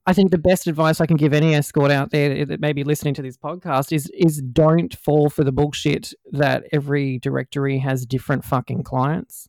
I 0.09 0.13
think 0.13 0.31
the 0.31 0.39
best 0.39 0.69
advice 0.69 1.01
I 1.01 1.07
can 1.07 1.17
give 1.17 1.33
any 1.33 1.55
escort 1.55 1.91
out 1.91 2.11
there 2.11 2.47
that 2.47 2.61
may 2.61 2.73
be 2.73 2.85
listening 2.85 3.15
to 3.15 3.23
this 3.23 3.37
podcast 3.37 3.93
is 3.93 4.11
is 4.15 4.41
don't 4.41 4.95
fall 4.95 5.29
for 5.31 5.45
the 5.45 5.53
bullshit 5.53 6.15
that 6.33 6.65
every 6.73 7.19
directory 7.19 7.79
has 7.79 8.07
different 8.07 8.45
fucking 8.45 8.85
clients, 8.85 9.49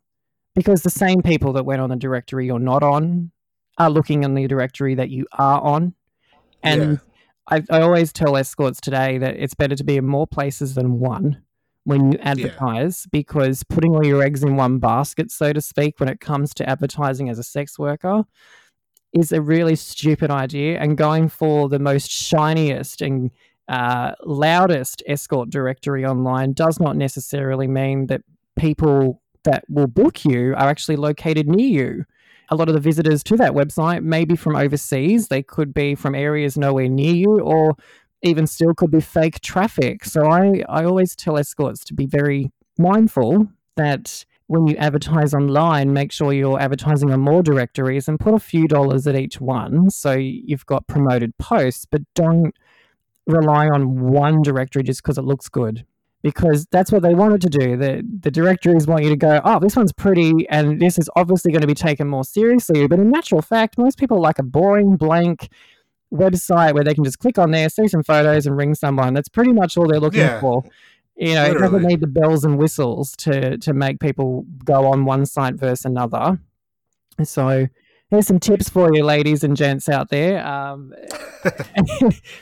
because 0.56 0.82
the 0.82 0.90
same 0.90 1.22
people 1.22 1.54
that 1.54 1.66
went 1.66 1.82
on 1.82 1.90
the 1.90 1.96
directory 1.96 2.48
you're 2.48 2.60
not 2.60 2.84
on 2.84 3.32
are 3.78 3.90
looking 3.90 4.26
on 4.26 4.34
the 4.34 4.48
directory 4.48 4.96
that 4.96 5.10
you 5.10 5.26
are 5.34 5.62
on, 5.62 5.94
and. 6.64 6.82
Yeah. 6.82 6.98
I, 7.50 7.64
I 7.70 7.80
always 7.80 8.12
tell 8.12 8.36
escorts 8.36 8.82
today 8.82 9.20
that 9.20 9.38
it's 9.38 9.54
better 9.54 9.74
to 9.78 9.84
be 9.86 9.96
in 9.96 10.06
more 10.06 10.28
places 10.28 10.76
than 10.76 11.00
one 11.00 11.42
when 11.88 12.12
you 12.12 12.20
advertise 12.20 13.06
yeah. 13.06 13.10
because 13.14 13.64
putting 13.64 13.96
all 13.96 14.06
your 14.06 14.22
eggs 14.22 14.44
in 14.44 14.58
one 14.58 14.78
basket, 14.78 15.32
so 15.32 15.54
to 15.54 15.62
speak, 15.62 16.02
when 16.02 16.10
it 16.10 16.20
comes 16.20 16.54
to 16.56 16.70
advertising 16.70 17.30
as 17.30 17.40
a 17.40 17.44
sex 17.44 17.80
worker 17.80 18.26
is 19.14 19.32
a 19.32 19.42
really 19.42 19.78
stupid 19.78 20.30
idea. 20.30 20.78
And 20.80 20.98
going 20.98 21.30
for 21.30 21.70
the 21.70 21.80
most 21.80 22.12
shiniest 22.12 23.02
and 23.02 23.32
uh, 23.70 24.16
loudest 24.26 25.02
escort 25.08 25.50
directory 25.50 26.06
online 26.06 26.52
does 26.52 26.78
not 26.78 26.98
necessarily 26.98 27.68
mean 27.68 28.08
that 28.08 28.22
people 28.58 29.22
that 29.46 29.64
will 29.70 29.88
book 29.88 30.26
you 30.26 30.56
are 30.56 30.68
actually 30.68 30.98
located 30.98 31.48
near 31.48 31.68
you. 31.68 32.06
A 32.50 32.56
lot 32.58 32.68
of 32.68 32.74
the 32.74 32.82
visitors 32.82 33.24
to 33.24 33.38
that 33.38 33.54
website 33.54 34.04
may 34.04 34.26
be 34.26 34.36
from 34.36 34.58
overseas. 34.58 35.30
They 35.30 35.42
could 35.42 35.74
be 35.74 35.96
from 35.96 36.16
areas 36.16 36.58
nowhere 36.58 36.90
near 36.90 37.16
you, 37.16 37.40
or 37.40 37.78
even 38.24 38.48
still 38.48 38.74
could 38.74 38.92
be 38.92 39.02
fake 39.02 39.40
traffic. 39.42 40.06
So 40.06 40.30
I, 40.30 40.64
I 40.68 40.84
always 40.84 41.16
tell 41.16 41.38
escorts 41.38 41.84
to 41.86 41.94
be 41.94 42.06
very 42.06 42.52
mindful 42.78 43.48
that 43.76 44.26
when 44.48 44.66
you 44.66 44.76
advertise 44.78 45.34
online, 45.34 45.94
make 45.94 46.12
sure 46.12 46.32
you're 46.32 46.60
advertising 46.60 47.12
on 47.12 47.20
more 47.20 47.44
directories 47.44 48.08
and 48.08 48.20
put 48.20 48.34
a 48.34 48.40
few 48.40 48.68
dollars 48.68 49.06
at 49.06 49.16
each 49.16 49.42
one. 49.42 49.90
So 49.90 50.14
you've 50.14 50.66
got 50.66 50.88
promoted 50.88 51.38
posts, 51.38 51.86
but 51.86 52.02
don't 52.16 52.56
rely 53.26 53.68
on 53.68 54.10
one 54.10 54.42
directory 54.42 54.84
just 54.84 55.04
because 55.04 55.18
it 55.18 55.26
looks 55.26 55.50
good. 55.50 55.86
Because 56.24 56.66
that's 56.72 56.92
what 56.92 57.04
they 57.04 57.14
wanted 57.14 57.42
to 57.42 57.50
do. 57.50 57.78
The 57.78 58.04
the 58.22 58.32
directories 58.32 58.88
want 58.88 59.04
you 59.04 59.12
to 59.12 59.16
go, 59.16 59.40
oh, 59.44 59.60
this 59.60 59.76
one's 59.76 59.94
pretty, 59.94 60.48
and 60.50 60.82
this 60.82 60.98
is 60.98 61.10
obviously 61.16 61.52
going 61.52 61.62
to 61.62 61.68
be 61.68 61.76
taken 61.76 62.08
more 62.08 62.24
seriously. 62.24 62.88
But 62.88 63.00
in 63.00 63.12
natural 63.12 63.42
fact, 63.42 63.78
most 63.78 64.00
people 64.00 64.20
like 64.20 64.40
a 64.40 64.44
boring, 64.44 64.98
blank, 64.98 65.50
website 66.14 66.74
where 66.74 66.84
they 66.84 66.94
can 66.94 67.04
just 67.04 67.20
click 67.20 67.38
on 67.38 67.52
there, 67.52 67.70
see 67.70 67.88
some 67.88 68.04
photos, 68.04 68.46
and 68.46 68.56
ring 68.56 68.76
someone. 68.76 69.14
That's 69.14 69.30
pretty 69.30 69.54
much 69.54 69.78
all 69.78 69.88
they're 69.88 70.00
looking 70.00 70.22
yeah, 70.22 70.40
for. 70.40 70.64
You 71.16 71.34
know, 71.34 71.48
literally. 71.48 71.58
it 71.58 71.60
doesn't 71.60 71.88
need 71.88 72.00
the 72.02 72.08
bells 72.08 72.44
and 72.44 72.58
whistles 72.58 73.16
to 73.18 73.58
to 73.58 73.74
make 73.74 74.00
people 74.00 74.46
go 74.64 74.86
on 74.86 75.06
one 75.06 75.26
site 75.26 75.56
versus 75.56 75.86
another. 75.86 76.40
So 77.24 77.68
here's 78.10 78.28
some 78.28 78.40
tips 78.40 78.70
for 78.70 78.94
you, 78.94 79.04
ladies 79.04 79.44
and 79.44 79.58
gents 79.58 79.90
out 79.90 80.10
there. 80.10 80.46
Um, 80.46 80.94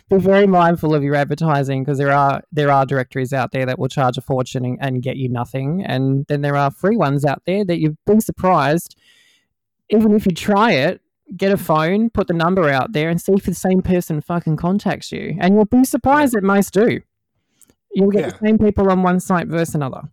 be 0.09 0.17
very 0.17 0.47
mindful 0.47 0.93
of 0.93 1.03
your 1.03 1.15
advertising 1.15 1.83
because 1.83 1.97
there 1.97 2.11
are 2.11 2.43
there 2.51 2.71
are 2.71 2.85
directories 2.85 3.33
out 3.33 3.51
there 3.51 3.65
that 3.65 3.79
will 3.79 3.87
charge 3.87 4.17
a 4.17 4.21
fortune 4.21 4.65
and, 4.65 4.77
and, 4.81 5.01
get 5.01 5.17
you 5.17 5.29
nothing, 5.29 5.83
and 5.85 6.25
then 6.27 6.41
there 6.41 6.55
are 6.55 6.71
free 6.71 6.97
ones 6.97 7.25
out 7.25 7.43
there 7.45 7.63
that 7.65 7.79
you'd 7.79 7.97
be 8.05 8.19
surprised. 8.19 8.95
Even 9.89 10.15
if 10.15 10.25
you 10.25 10.31
try 10.31 10.71
it, 10.71 11.01
get 11.35 11.51
a 11.51 11.57
phone, 11.57 12.09
put 12.09 12.27
the 12.27 12.33
number 12.33 12.69
out 12.69 12.93
there, 12.93 13.09
and 13.09 13.21
see 13.21 13.33
if 13.33 13.43
the 13.43 13.53
same 13.53 13.81
person 13.81 14.21
fucking 14.21 14.57
contacts 14.57 15.11
you. 15.11 15.35
And 15.39 15.55
you'll 15.55 15.65
be 15.65 15.83
surprised 15.83 16.33
that 16.33 16.43
most 16.43 16.73
do. 16.73 17.01
You'll 17.93 18.11
get 18.11 18.21
yeah. 18.21 18.29
the 18.31 18.39
same 18.45 18.57
people 18.57 18.89
on 18.91 19.03
one 19.03 19.19
site 19.19 19.47
versus 19.47 19.75
another. 19.75 20.03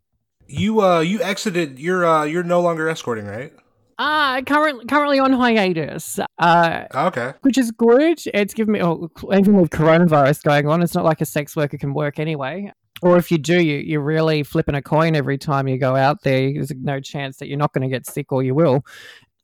You 0.46 0.82
uh 0.82 1.00
you 1.00 1.22
exited. 1.22 1.78
You're 1.78 2.04
uh 2.04 2.24
you're 2.24 2.42
no 2.42 2.60
longer 2.60 2.88
escorting, 2.88 3.26
right? 3.26 3.52
Uh, 3.98 4.42
currently, 4.42 4.84
currently 4.86 5.18
on 5.20 5.32
hiatus. 5.32 6.18
Uh, 6.38 6.84
Okay. 6.92 7.34
which 7.42 7.56
is 7.56 7.70
good. 7.70 8.18
It's 8.34 8.52
given 8.52 8.72
me, 8.72 8.82
oh, 8.82 9.10
even 9.32 9.54
with 9.54 9.70
coronavirus 9.70 10.42
going 10.42 10.66
on, 10.66 10.82
it's 10.82 10.94
not 10.94 11.04
like 11.04 11.20
a 11.20 11.24
sex 11.24 11.54
worker 11.54 11.78
can 11.78 11.94
work 11.94 12.18
anyway. 12.18 12.72
Or 13.02 13.16
if 13.16 13.30
you 13.30 13.38
do, 13.38 13.60
you, 13.62 13.76
you're 13.78 14.02
really 14.02 14.42
flipping 14.42 14.74
a 14.74 14.82
coin 14.82 15.14
every 15.14 15.38
time 15.38 15.68
you 15.68 15.78
go 15.78 15.94
out 15.94 16.22
there. 16.22 16.52
There's 16.52 16.72
no 16.74 17.00
chance 17.00 17.36
that 17.36 17.48
you're 17.48 17.58
not 17.58 17.72
going 17.72 17.82
to 17.82 17.88
get 17.88 18.06
sick 18.06 18.32
or 18.32 18.42
you 18.42 18.54
will. 18.54 18.84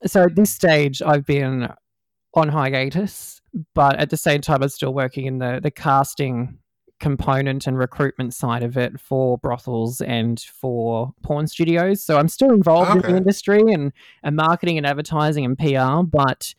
So 0.07 0.23
at 0.23 0.37
this 0.37 0.51
stage, 0.51 1.03
I've 1.03 1.27
been 1.27 1.69
on 2.35 2.49
hiatus, 2.49 3.41
but 3.75 3.99
at 3.99 4.11
the 4.11 4.17
same 4.17 4.41
time, 4.41 4.63
I'm 4.63 4.69
still 4.69 4.95
working 4.95 5.27
in 5.27 5.39
the, 5.39 5.61
the 5.63 5.71
casting 5.71 6.59
component 7.01 7.67
and 7.67 7.79
recruitment 7.79 8.35
side 8.35 8.63
of 8.63 8.77
it 8.77 9.01
for 9.01 9.39
brothels 9.39 10.01
and 10.01 10.41
for 10.41 11.13
porn 11.23 11.47
studios. 11.47 12.03
So 12.03 12.19
I'm 12.19 12.29
still 12.29 12.51
involved 12.51 12.91
in 12.91 12.99
the 13.11 13.17
industry 13.17 13.61
and, 13.73 13.93
and 14.23 14.37
marketing 14.37 14.79
and 14.79 14.87
advertising 14.87 15.45
and 15.45 15.57
PR, 15.57 16.03
but 16.03 16.55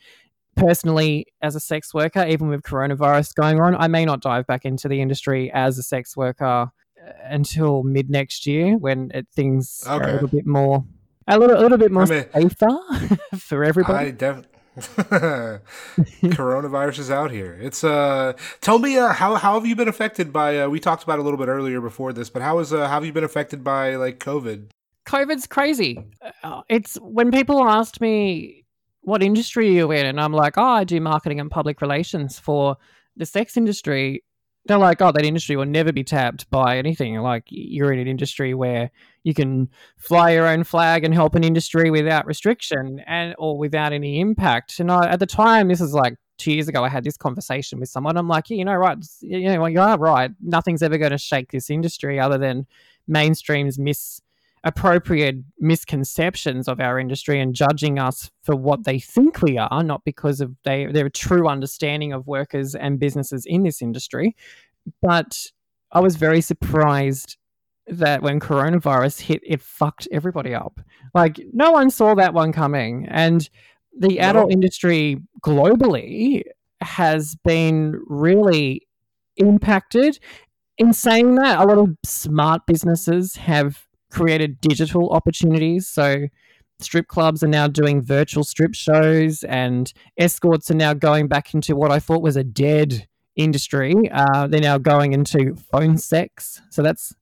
personally, 0.55 1.27
as 1.41 1.55
a 1.55 1.59
sex 1.59 1.93
worker, 1.93 2.25
even 2.25 2.47
with 2.47 2.61
coronavirus 2.61 3.35
going 3.35 3.59
on, 3.59 3.75
I 3.75 3.87
may 3.87 4.05
not 4.05 4.21
dive 4.21 4.47
back 4.47 4.65
into 4.65 4.87
the 4.87 5.01
industry 5.01 5.51
as 5.51 5.77
a 5.77 5.83
sex 5.83 6.15
worker 6.15 6.45
uh, 6.45 7.11
until 7.23 7.83
mid 7.83 8.09
next 8.09 8.45
year 8.45 8.77
when 8.77 9.11
it, 9.13 9.27
things 9.33 9.83
are 9.87 10.01
a 10.01 10.13
little 10.13 10.27
bit 10.27 10.45
more. 10.45 10.85
A 11.29 11.39
little, 11.39 11.57
a 11.57 11.61
little 11.61 11.77
bit 11.77 11.91
more 11.91 12.03
I 12.03 12.07
mean- 12.07 12.25
safer 12.49 12.77
for 13.37 13.63
everybody. 13.63 14.07
I 14.07 14.11
def. 14.11 14.45
Coronavirus 14.79 16.99
is 16.99 17.11
out 17.11 17.31
here. 17.31 17.57
It's 17.61 17.83
uh. 17.83 18.33
Tell 18.61 18.79
me, 18.79 18.97
uh, 18.97 19.13
how 19.13 19.35
how 19.35 19.53
have 19.55 19.65
you 19.65 19.75
been 19.75 19.87
affected 19.87 20.31
by? 20.31 20.59
Uh, 20.59 20.69
we 20.69 20.79
talked 20.79 21.03
about 21.03 21.19
it 21.19 21.21
a 21.21 21.23
little 21.23 21.37
bit 21.37 21.47
earlier 21.47 21.81
before 21.81 22.13
this, 22.13 22.29
but 22.29 22.41
how 22.41 22.59
is 22.59 22.73
uh, 22.73 22.87
how 22.87 22.95
have 22.95 23.05
you 23.05 23.13
been 23.13 23.23
affected 23.23 23.63
by 23.63 23.95
like 23.95 24.19
COVID? 24.19 24.69
COVID's 25.05 25.47
crazy. 25.47 26.05
Uh, 26.43 26.61
It's 26.69 26.95
when 27.01 27.31
people 27.31 27.67
asked 27.67 27.99
me 27.99 28.63
what 29.01 29.23
industry 29.23 29.69
are 29.69 29.71
you 29.71 29.91
in, 29.91 30.05
and 30.05 30.21
I'm 30.21 30.33
like, 30.33 30.57
oh, 30.57 30.63
I 30.63 30.83
do 30.83 31.01
marketing 31.01 31.39
and 31.39 31.49
public 31.49 31.81
relations 31.81 32.37
for 32.39 32.77
the 33.17 33.25
sex 33.25 33.57
industry. 33.57 34.23
They're 34.65 34.77
like, 34.77 35.01
oh, 35.01 35.11
that 35.11 35.25
industry 35.25 35.55
will 35.55 35.65
never 35.65 35.91
be 35.91 36.03
tapped 36.03 36.49
by 36.49 36.77
anything. 36.77 37.15
Like 37.17 37.45
you're 37.47 37.91
in 37.91 37.99
an 37.99 38.07
industry 38.07 38.53
where 38.53 38.91
you 39.23 39.33
can 39.33 39.69
fly 39.97 40.31
your 40.31 40.47
own 40.47 40.63
flag 40.63 41.03
and 41.03 41.13
help 41.13 41.35
an 41.35 41.43
industry 41.43 41.89
without 41.89 42.25
restriction 42.25 43.01
and 43.07 43.35
or 43.39 43.57
without 43.57 43.93
any 43.93 44.19
impact. 44.19 44.79
And 44.79 44.91
I, 44.91 45.09
at 45.09 45.19
the 45.19 45.25
time, 45.25 45.69
this 45.69 45.81
is 45.81 45.93
like 45.93 46.15
two 46.37 46.51
years 46.51 46.67
ago, 46.67 46.83
I 46.83 46.89
had 46.89 47.03
this 47.03 47.17
conversation 47.17 47.79
with 47.79 47.89
someone. 47.89 48.17
I'm 48.17 48.27
like, 48.27 48.49
yeah, 48.49 48.57
you 48.57 48.65
know, 48.65 48.75
right, 48.75 48.97
you 49.21 49.43
know, 49.43 49.65
you 49.65 49.81
are 49.81 49.97
right. 49.97 50.31
Nothing's 50.41 50.83
ever 50.83 50.97
going 50.97 51.11
to 51.11 51.17
shake 51.17 51.51
this 51.51 51.69
industry 51.69 52.19
other 52.19 52.37
than 52.37 52.67
mainstream's 53.07 53.79
mis 53.79 54.21
appropriate 54.63 55.37
misconceptions 55.59 56.67
of 56.67 56.79
our 56.79 56.99
industry 56.99 57.39
and 57.39 57.53
judging 57.55 57.97
us 57.97 58.29
for 58.43 58.55
what 58.55 58.83
they 58.83 58.99
think 58.99 59.41
we 59.41 59.57
are, 59.57 59.83
not 59.83 60.03
because 60.03 60.41
of 60.41 60.55
they 60.63 60.85
their 60.85 61.09
true 61.09 61.47
understanding 61.47 62.11
of 62.13 62.27
workers 62.27 62.75
and 62.75 62.99
businesses 62.99 63.45
in 63.45 63.63
this 63.63 63.81
industry. 63.81 64.35
But 65.01 65.47
I 65.91 66.01
was 66.01 66.17
very 66.17 66.41
surprised 66.41 67.37
that 67.87 68.21
when 68.21 68.39
coronavirus 68.39 69.21
hit, 69.21 69.41
it 69.45 69.61
fucked 69.61 70.07
everybody 70.11 70.53
up. 70.53 70.79
Like 71.15 71.39
no 71.53 71.71
one 71.71 71.89
saw 71.89 72.13
that 72.15 72.33
one 72.33 72.51
coming, 72.51 73.07
and 73.09 73.49
the 73.97 74.15
No. 74.15 74.29
adult 74.29 74.51
industry 74.51 75.17
globally 75.41 76.43
has 76.81 77.35
been 77.43 77.99
really 78.07 78.87
impacted. 79.37 80.19
In 80.77 80.93
saying 80.93 81.35
that, 81.35 81.59
a 81.59 81.65
lot 81.65 81.77
of 81.77 81.95
smart 82.05 82.61
businesses 82.67 83.35
have 83.37 83.85
created 84.11 84.59
digital 84.61 85.09
opportunities. 85.11 85.87
So, 85.87 86.27
strip 86.79 87.07
clubs 87.07 87.43
are 87.43 87.47
now 87.47 87.67
doing 87.67 88.01
virtual 88.01 88.43
strip 88.43 88.73
shows, 88.73 89.43
and 89.43 89.91
escorts 90.17 90.69
are 90.71 90.75
now 90.75 90.93
going 90.93 91.27
back 91.27 91.53
into 91.53 91.75
what 91.75 91.91
I 91.91 91.99
thought 91.99 92.21
was 92.21 92.35
a 92.37 92.43
dead 92.43 93.07
industry. 93.35 93.93
Uh, 94.11 94.47
they're 94.47 94.61
now 94.61 94.77
going 94.77 95.13
into 95.13 95.55
phone 95.71 95.97
sex. 95.97 96.61
So 96.69 96.81
that's 96.81 97.13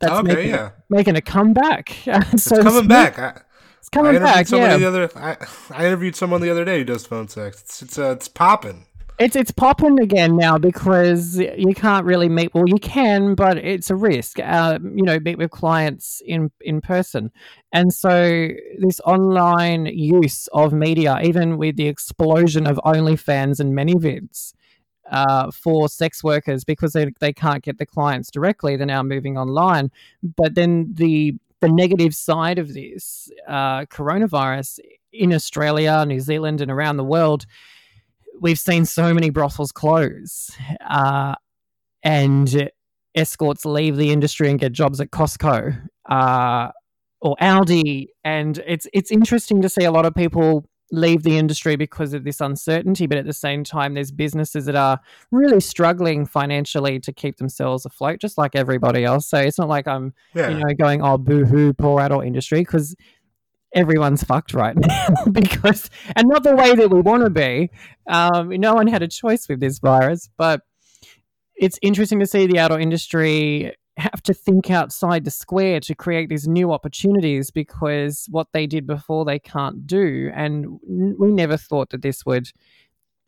that's 0.00 0.12
okay, 0.14 0.34
making, 0.34 0.50
yeah, 0.50 0.70
making 0.90 1.16
a 1.16 1.20
comeback. 1.20 1.90
so 2.04 2.10
it's 2.16 2.48
coming 2.48 2.88
back. 2.88 3.18
I, 3.18 3.40
It's 3.78 3.88
I 3.94 4.00
interviewed 4.00 4.22
back. 4.22 4.46
someone 4.46 4.70
Yeah. 4.70 4.76
the 4.78 4.86
other. 4.88 5.10
I, 5.16 5.36
I 5.70 5.86
interviewed 5.86 6.16
someone 6.16 6.40
the 6.40 6.50
other 6.50 6.64
day 6.64 6.78
who 6.78 6.84
does 6.84 7.06
phone 7.06 7.28
sex. 7.28 7.60
It's 7.62 7.82
it's 7.82 7.98
uh, 7.98 8.10
it's 8.12 8.28
popping. 8.28 8.86
It's 9.18 9.36
it's 9.36 9.52
popping 9.52 10.00
again 10.00 10.36
now 10.36 10.58
because 10.58 11.38
you 11.38 11.74
can't 11.74 12.04
really 12.04 12.28
meet. 12.28 12.52
Well, 12.54 12.64
you 12.66 12.78
can, 12.78 13.34
but 13.34 13.56
it's 13.58 13.90
a 13.90 13.94
risk. 13.94 14.40
Uh, 14.40 14.78
you 14.82 15.02
know, 15.02 15.20
meet 15.20 15.38
with 15.38 15.50
clients 15.50 16.22
in 16.26 16.50
in 16.60 16.80
person, 16.80 17.30
and 17.72 17.92
so 17.92 18.48
this 18.78 19.00
online 19.04 19.86
use 19.86 20.48
of 20.48 20.72
media, 20.72 21.20
even 21.22 21.56
with 21.56 21.76
the 21.76 21.86
explosion 21.86 22.66
of 22.66 22.80
OnlyFans 22.84 23.60
and 23.60 23.76
ManyVids. 23.76 24.54
Uh, 25.10 25.50
for 25.50 25.88
sex 25.90 26.24
workers 26.24 26.64
because 26.64 26.92
they, 26.94 27.12
they 27.20 27.32
can't 27.34 27.62
get 27.62 27.76
the 27.76 27.84
clients 27.84 28.30
directly 28.30 28.76
they're 28.76 28.86
now 28.86 29.02
moving 29.02 29.36
online 29.36 29.90
but 30.22 30.54
then 30.54 30.88
the 30.94 31.34
the 31.60 31.68
negative 31.68 32.14
side 32.14 32.58
of 32.58 32.72
this 32.72 33.30
uh, 33.46 33.84
coronavirus 33.86 34.78
in 35.12 35.34
australia 35.34 36.06
new 36.06 36.20
zealand 36.20 36.62
and 36.62 36.70
around 36.70 36.96
the 36.96 37.04
world 37.04 37.44
we've 38.42 38.58
seen 38.58 38.84
so 38.84 39.14
many 39.14 39.30
brothels 39.30 39.72
close 39.72 40.50
uh, 40.88 41.34
and 42.02 42.70
escorts 43.14 43.64
leave 43.64 43.96
the 43.96 44.10
industry 44.10 44.50
and 44.50 44.58
get 44.58 44.72
jobs 44.72 45.00
at 45.00 45.10
Costco 45.10 45.88
uh, 46.08 46.68
or 47.20 47.36
Aldi. 47.40 48.08
And 48.24 48.62
it's 48.66 48.86
it's 48.92 49.10
interesting 49.10 49.62
to 49.62 49.68
see 49.68 49.84
a 49.84 49.92
lot 49.92 50.04
of 50.04 50.14
people 50.14 50.66
leave 50.90 51.22
the 51.22 51.38
industry 51.38 51.74
because 51.74 52.12
of 52.12 52.24
this 52.24 52.40
uncertainty, 52.40 53.06
but 53.06 53.16
at 53.16 53.24
the 53.24 53.32
same 53.32 53.64
time, 53.64 53.94
there's 53.94 54.10
businesses 54.10 54.66
that 54.66 54.76
are 54.76 55.00
really 55.30 55.60
struggling 55.60 56.26
financially 56.26 57.00
to 57.00 57.12
keep 57.12 57.38
themselves 57.38 57.86
afloat, 57.86 58.20
just 58.20 58.36
like 58.36 58.54
everybody 58.54 59.02
else. 59.02 59.26
So 59.26 59.38
it's 59.38 59.58
not 59.58 59.68
like 59.68 59.88
I'm 59.88 60.12
Yeah, 60.34 60.50
you 60.50 60.58
know, 60.58 60.74
going, 60.74 61.00
oh, 61.00 61.16
boo 61.16 61.46
hoo, 61.46 61.72
poor 61.72 62.00
adult 62.00 62.26
industry, 62.26 62.60
because 62.60 62.94
everyone's 63.74 64.22
fucked 64.22 64.54
right 64.54 64.76
now. 64.76 65.08
because, 65.32 65.90
and 66.16 66.28
not 66.28 66.42
the 66.42 66.54
way 66.54 66.74
that 66.74 66.90
we 66.90 67.00
want 67.00 67.24
to 67.24 67.30
be. 67.30 67.70
Um, 68.06 68.48
no 68.50 68.74
one 68.74 68.86
had 68.86 69.02
a 69.02 69.08
choice 69.08 69.48
with 69.48 69.60
this 69.60 69.78
virus, 69.78 70.28
but 70.36 70.62
it's 71.56 71.78
interesting 71.82 72.20
to 72.20 72.26
see 72.26 72.46
the 72.46 72.58
outdoor 72.58 72.80
industry 72.80 73.74
have 73.98 74.22
to 74.22 74.32
think 74.32 74.70
outside 74.70 75.24
the 75.24 75.30
square 75.30 75.78
to 75.78 75.94
create 75.94 76.28
these 76.28 76.48
new 76.48 76.72
opportunities 76.72 77.50
because 77.50 78.26
what 78.30 78.48
they 78.52 78.66
did 78.66 78.86
before 78.86 79.24
they 79.24 79.38
can't 79.38 79.86
do. 79.86 80.30
And 80.34 80.78
we 80.82 81.30
never 81.30 81.56
thought 81.56 81.90
that 81.90 82.02
this 82.02 82.24
would 82.24 82.48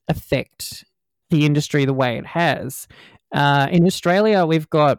affect 0.08 0.84
the 1.30 1.44
industry 1.44 1.84
the 1.84 1.92
way 1.92 2.16
it 2.16 2.26
has. 2.26 2.88
Uh, 3.32 3.68
in 3.70 3.86
Australia, 3.86 4.46
we've 4.46 4.70
got 4.70 4.98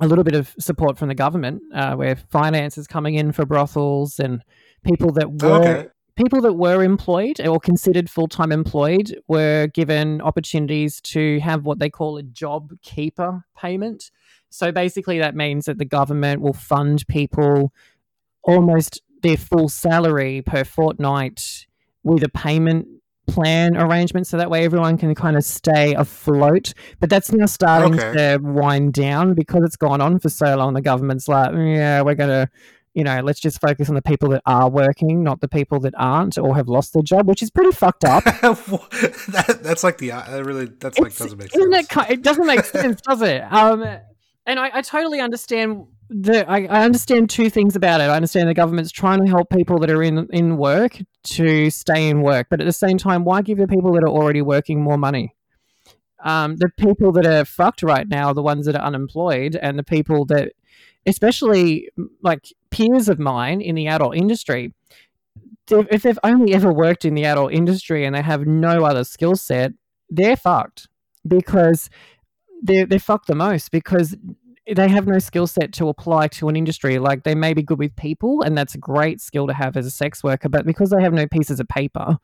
a 0.00 0.06
little 0.06 0.24
bit 0.24 0.34
of 0.34 0.54
support 0.58 0.98
from 0.98 1.08
the 1.08 1.14
government, 1.14 1.62
uh, 1.74 1.94
where 1.94 2.16
finance 2.16 2.76
is 2.76 2.86
coming 2.86 3.14
in 3.14 3.32
for 3.32 3.46
brothels 3.46 4.18
and 4.18 4.42
people 4.84 5.12
that 5.12 5.42
were 5.42 5.64
okay. 5.64 5.88
people 6.16 6.40
that 6.42 6.54
were 6.54 6.82
employed 6.82 7.40
or 7.40 7.58
considered 7.58 8.10
full 8.10 8.28
time 8.28 8.52
employed 8.52 9.18
were 9.26 9.68
given 9.68 10.20
opportunities 10.20 11.00
to 11.00 11.40
have 11.40 11.64
what 11.64 11.78
they 11.78 11.90
call 11.90 12.16
a 12.16 12.22
job 12.22 12.72
keeper 12.82 13.44
payment. 13.56 14.10
So 14.50 14.70
basically, 14.70 15.18
that 15.18 15.34
means 15.34 15.64
that 15.64 15.78
the 15.78 15.84
government 15.84 16.40
will 16.40 16.52
fund 16.52 17.06
people 17.08 17.72
almost 18.42 19.02
their 19.22 19.36
full 19.36 19.68
salary 19.68 20.42
per 20.42 20.64
fortnight 20.64 21.66
with 22.02 22.22
a 22.22 22.28
payment 22.28 22.86
plan 23.26 23.76
arrangement 23.76 24.26
so 24.26 24.36
that 24.36 24.50
way 24.50 24.64
everyone 24.64 24.96
can 24.96 25.14
kind 25.14 25.36
of 25.36 25.44
stay 25.44 25.94
afloat 25.94 26.72
but 27.00 27.10
that's 27.10 27.32
now 27.32 27.46
starting 27.46 27.94
Okay. 27.98 28.12
to 28.16 28.38
wind 28.42 28.92
down 28.92 29.34
because 29.34 29.62
it's 29.64 29.76
gone 29.76 30.00
on 30.00 30.18
for 30.18 30.28
so 30.28 30.56
long 30.56 30.74
the 30.74 30.80
government's 30.80 31.26
like 31.28 31.52
yeah 31.54 32.02
we're 32.02 32.14
going 32.14 32.30
to 32.30 32.48
you 32.94 33.02
know 33.04 33.20
let's 33.20 33.40
just 33.40 33.60
focus 33.60 33.88
on 33.88 33.94
the 33.94 34.02
people 34.02 34.28
that 34.30 34.42
are 34.46 34.70
working 34.70 35.22
not 35.22 35.40
the 35.40 35.48
people 35.48 35.80
that 35.80 35.92
aren't 35.98 36.38
or 36.38 36.54
have 36.54 36.68
lost 36.68 36.92
their 36.94 37.02
job 37.02 37.26
which 37.28 37.42
is 37.42 37.50
pretty 37.50 37.72
fucked 37.72 38.04
up 38.04 38.22
that, 39.28 39.58
that's 39.62 39.82
like 39.84 39.98
the 39.98 40.08
that 40.10 40.44
really 40.44 40.66
that's 40.80 40.98
like 40.98 41.14
doesn't 41.16 41.36
make 41.38 41.50
sense. 41.52 42.08
it, 42.08 42.10
it 42.12 42.22
doesn't 42.22 42.46
make 42.46 42.64
sense, 42.64 43.00
does 43.02 43.22
it? 43.22 43.42
Um, 43.52 43.82
and 44.46 44.60
I, 44.60 44.70
I 44.74 44.80
totally 44.82 45.20
understand 45.20 45.86
the. 46.08 46.48
I, 46.48 46.64
I 46.64 46.84
understand 46.84 47.30
two 47.30 47.50
things 47.50 47.76
about 47.76 48.00
it. 48.00 48.04
I 48.04 48.16
understand 48.16 48.48
the 48.48 48.54
government's 48.54 48.92
trying 48.92 49.24
to 49.24 49.30
help 49.30 49.50
people 49.50 49.78
that 49.80 49.90
are 49.90 50.02
in 50.02 50.28
in 50.32 50.56
work 50.56 50.98
to 51.24 51.70
stay 51.70 52.08
in 52.08 52.22
work, 52.22 52.48
but 52.50 52.60
at 52.60 52.66
the 52.66 52.72
same 52.72 52.98
time, 52.98 53.24
why 53.24 53.42
give 53.42 53.58
the 53.58 53.68
people 53.68 53.92
that 53.92 54.02
are 54.02 54.08
already 54.08 54.42
working 54.42 54.82
more 54.82 54.98
money? 54.98 55.34
Um, 56.24 56.56
the 56.56 56.70
people 56.78 57.12
that 57.12 57.26
are 57.26 57.44
fucked 57.44 57.82
right 57.82 58.08
now 58.08 58.28
are 58.28 58.34
the 58.34 58.42
ones 58.42 58.66
that 58.66 58.74
are 58.74 58.82
unemployed, 58.82 59.56
and 59.56 59.78
the 59.78 59.84
people 59.84 60.24
that, 60.26 60.52
especially 61.06 61.90
like 62.22 62.52
peers 62.70 63.08
of 63.08 63.18
mine 63.18 63.60
in 63.60 63.74
the 63.74 63.88
adult 63.88 64.16
industry, 64.16 64.74
if 65.70 66.02
they've 66.02 66.18
only 66.24 66.54
ever 66.54 66.72
worked 66.72 67.04
in 67.04 67.14
the 67.14 67.24
adult 67.24 67.52
industry 67.52 68.04
and 68.04 68.14
they 68.14 68.22
have 68.22 68.46
no 68.46 68.84
other 68.84 69.04
skill 69.04 69.36
set, 69.36 69.72
they're 70.08 70.36
fucked 70.36 70.88
because 71.26 71.90
they're, 72.62 72.86
they're 72.86 72.98
fucked 72.98 73.26
the 73.26 73.34
most 73.34 73.70
because 73.70 74.16
they 74.74 74.88
have 74.88 75.06
no 75.06 75.18
skill 75.18 75.46
set 75.46 75.72
to 75.74 75.88
apply 75.88 76.28
to 76.28 76.48
an 76.48 76.56
industry. 76.56 76.98
Like 76.98 77.22
they 77.22 77.34
may 77.34 77.54
be 77.54 77.62
good 77.62 77.78
with 77.78 77.94
people, 77.96 78.42
and 78.42 78.56
that's 78.58 78.74
a 78.74 78.78
great 78.78 79.20
skill 79.20 79.46
to 79.46 79.52
have 79.52 79.76
as 79.76 79.86
a 79.86 79.90
sex 79.90 80.24
worker, 80.24 80.48
but 80.48 80.66
because 80.66 80.90
they 80.90 81.02
have 81.02 81.12
no 81.12 81.26
pieces 81.26 81.60
of 81.60 81.68
paper, 81.68 82.18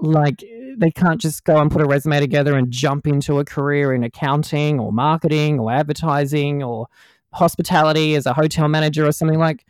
like 0.00 0.42
they 0.76 0.90
can't 0.90 1.20
just 1.20 1.44
go 1.44 1.60
and 1.60 1.70
put 1.70 1.82
a 1.82 1.84
resume 1.84 2.20
together 2.20 2.56
and 2.56 2.70
jump 2.70 3.06
into 3.06 3.38
a 3.38 3.44
career 3.44 3.92
in 3.92 4.02
accounting 4.02 4.80
or 4.80 4.92
marketing 4.92 5.58
or 5.60 5.70
advertising 5.70 6.62
or 6.62 6.86
hospitality 7.32 8.14
as 8.14 8.26
a 8.26 8.32
hotel 8.32 8.68
manager 8.68 9.06
or 9.06 9.12
something 9.12 9.38
like 9.38 9.64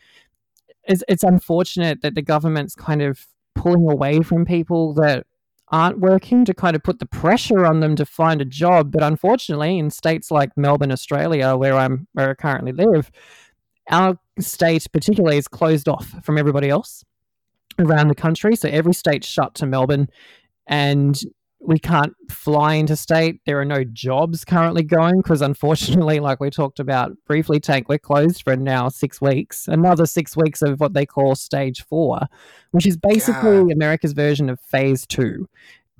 it's, 0.85 1.05
it's 1.09 1.23
unfortunate 1.23 2.03
that 2.03 2.15
the 2.15 2.23
government's 2.23 2.75
kind 2.75 3.03
of 3.03 3.27
pulling 3.55 3.89
away 3.91 4.21
from 4.21 4.45
people 4.45 4.95
that 4.95 5.27
aren't 5.73 5.99
working 5.99 6.45
to 6.45 6.55
kind 6.55 6.77
of 6.77 6.83
put 6.83 6.99
the 6.99 7.07
pressure 7.07 7.67
on 7.67 7.81
them 7.81 7.97
to 7.97 8.07
find 8.07 8.41
a 8.41 8.45
job 8.45 8.93
but 8.93 9.03
unfortunately 9.03 9.79
in 9.79 9.91
states 9.91 10.31
like 10.31 10.51
melbourne 10.57 10.93
australia 10.93 11.57
where 11.57 11.75
i'm 11.75 12.07
where 12.13 12.31
i 12.31 12.35
currently 12.35 12.73
live 12.73 13.11
our 13.91 14.19
state 14.39 14.87
particularly 14.93 15.37
is 15.37 15.49
closed 15.49 15.89
off 15.89 16.15
from 16.23 16.39
everybody 16.39 16.69
else 16.69 17.05
around 17.79 18.09
the 18.09 18.15
country. 18.15 18.57
So 18.57 18.69
every 18.69 18.93
state's 18.93 19.27
shut 19.27 19.55
to 19.57 19.67
Melbourne, 19.67 20.09
and 20.67 21.21
we 21.65 21.79
can't 21.79 22.15
fly 22.29 22.77
interstate. 22.77 23.41
There 23.47 23.61
are 23.61 23.65
no 23.65 23.85
jobs 23.85 24.45
currently 24.45 24.83
going 24.83 25.19
because, 25.19 25.43
unfortunately, 25.43 26.21
like 26.21 26.41
we 26.41 26.51
talked 26.51 26.81
about 26.81 27.13
briefly, 27.27 27.61
Tank, 27.61 27.89
we're 27.89 27.99
closed 27.99 28.43
for 28.43 28.57
now 28.57 28.89
six 28.89 29.21
weeks. 29.21 29.69
Another 29.69 30.07
six 30.07 30.37
weeks 30.37 30.63
of 30.63 30.81
what 30.81 30.95
they 30.95 31.07
call 31.07 31.35
stage 31.35 31.85
four, 31.85 32.21
which 32.73 32.87
is 32.87 32.97
basically 32.97 33.63
God. 33.63 33.73
America's 33.73 34.13
version 34.13 34.51
of 34.51 34.61
phase 34.61 35.07
two. 35.07 35.49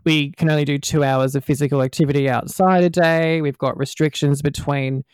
We 0.05 0.33
can 0.33 0.51
only 0.51 0.65
do 0.65 0.79
two 0.79 1.05
hours 1.05 1.37
of 1.37 1.45
physical 1.45 1.81
activity 1.81 2.29
outside 2.29 2.83
a 2.83 2.91
day. 2.91 3.41
We've 3.41 3.59
got 3.59 3.79
restrictions 3.79 4.43
between 4.43 5.05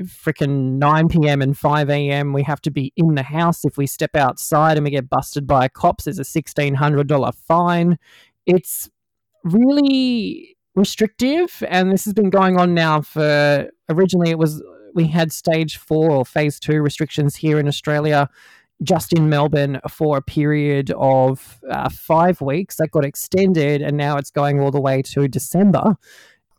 freaking 0.00 0.78
9 0.78 1.08
p.m. 1.08 1.42
and 1.42 1.56
5 1.56 1.90
a.m. 1.90 2.32
We 2.32 2.42
have 2.44 2.62
to 2.62 2.70
be 2.70 2.94
in 2.96 3.14
the 3.14 3.22
house. 3.22 3.62
If 3.64 3.76
we 3.76 3.86
step 3.86 4.16
outside 4.16 4.78
and 4.78 4.84
we 4.84 4.90
get 4.90 5.10
busted 5.10 5.46
by 5.46 5.68
cops, 5.68 6.04
there's 6.04 6.18
a 6.18 6.22
$1,600 6.22 7.34
fine. 7.46 7.98
It's 8.46 8.90
really 9.44 10.56
restrictive. 10.74 11.62
And 11.68 11.92
this 11.92 12.04
has 12.04 12.14
been 12.14 12.30
going 12.30 12.58
on 12.58 12.74
now 12.74 13.00
for 13.00 13.68
originally 13.88 14.30
it 14.30 14.38
was 14.38 14.62
we 14.94 15.06
had 15.06 15.32
stage 15.32 15.78
four 15.78 16.10
or 16.10 16.24
phase 16.24 16.58
two 16.58 16.82
restrictions 16.82 17.36
here 17.36 17.58
in 17.58 17.68
Australia 17.68 18.28
just 18.82 19.12
in 19.12 19.28
Melbourne 19.28 19.80
for 19.88 20.16
a 20.16 20.22
period 20.22 20.92
of 20.96 21.60
uh, 21.70 21.88
five 21.88 22.40
weeks. 22.40 22.76
That 22.76 22.90
got 22.90 23.04
extended 23.04 23.82
and 23.82 23.96
now 23.96 24.16
it's 24.16 24.30
going 24.30 24.60
all 24.60 24.70
the 24.70 24.80
way 24.80 25.02
to 25.02 25.28
December 25.28 25.96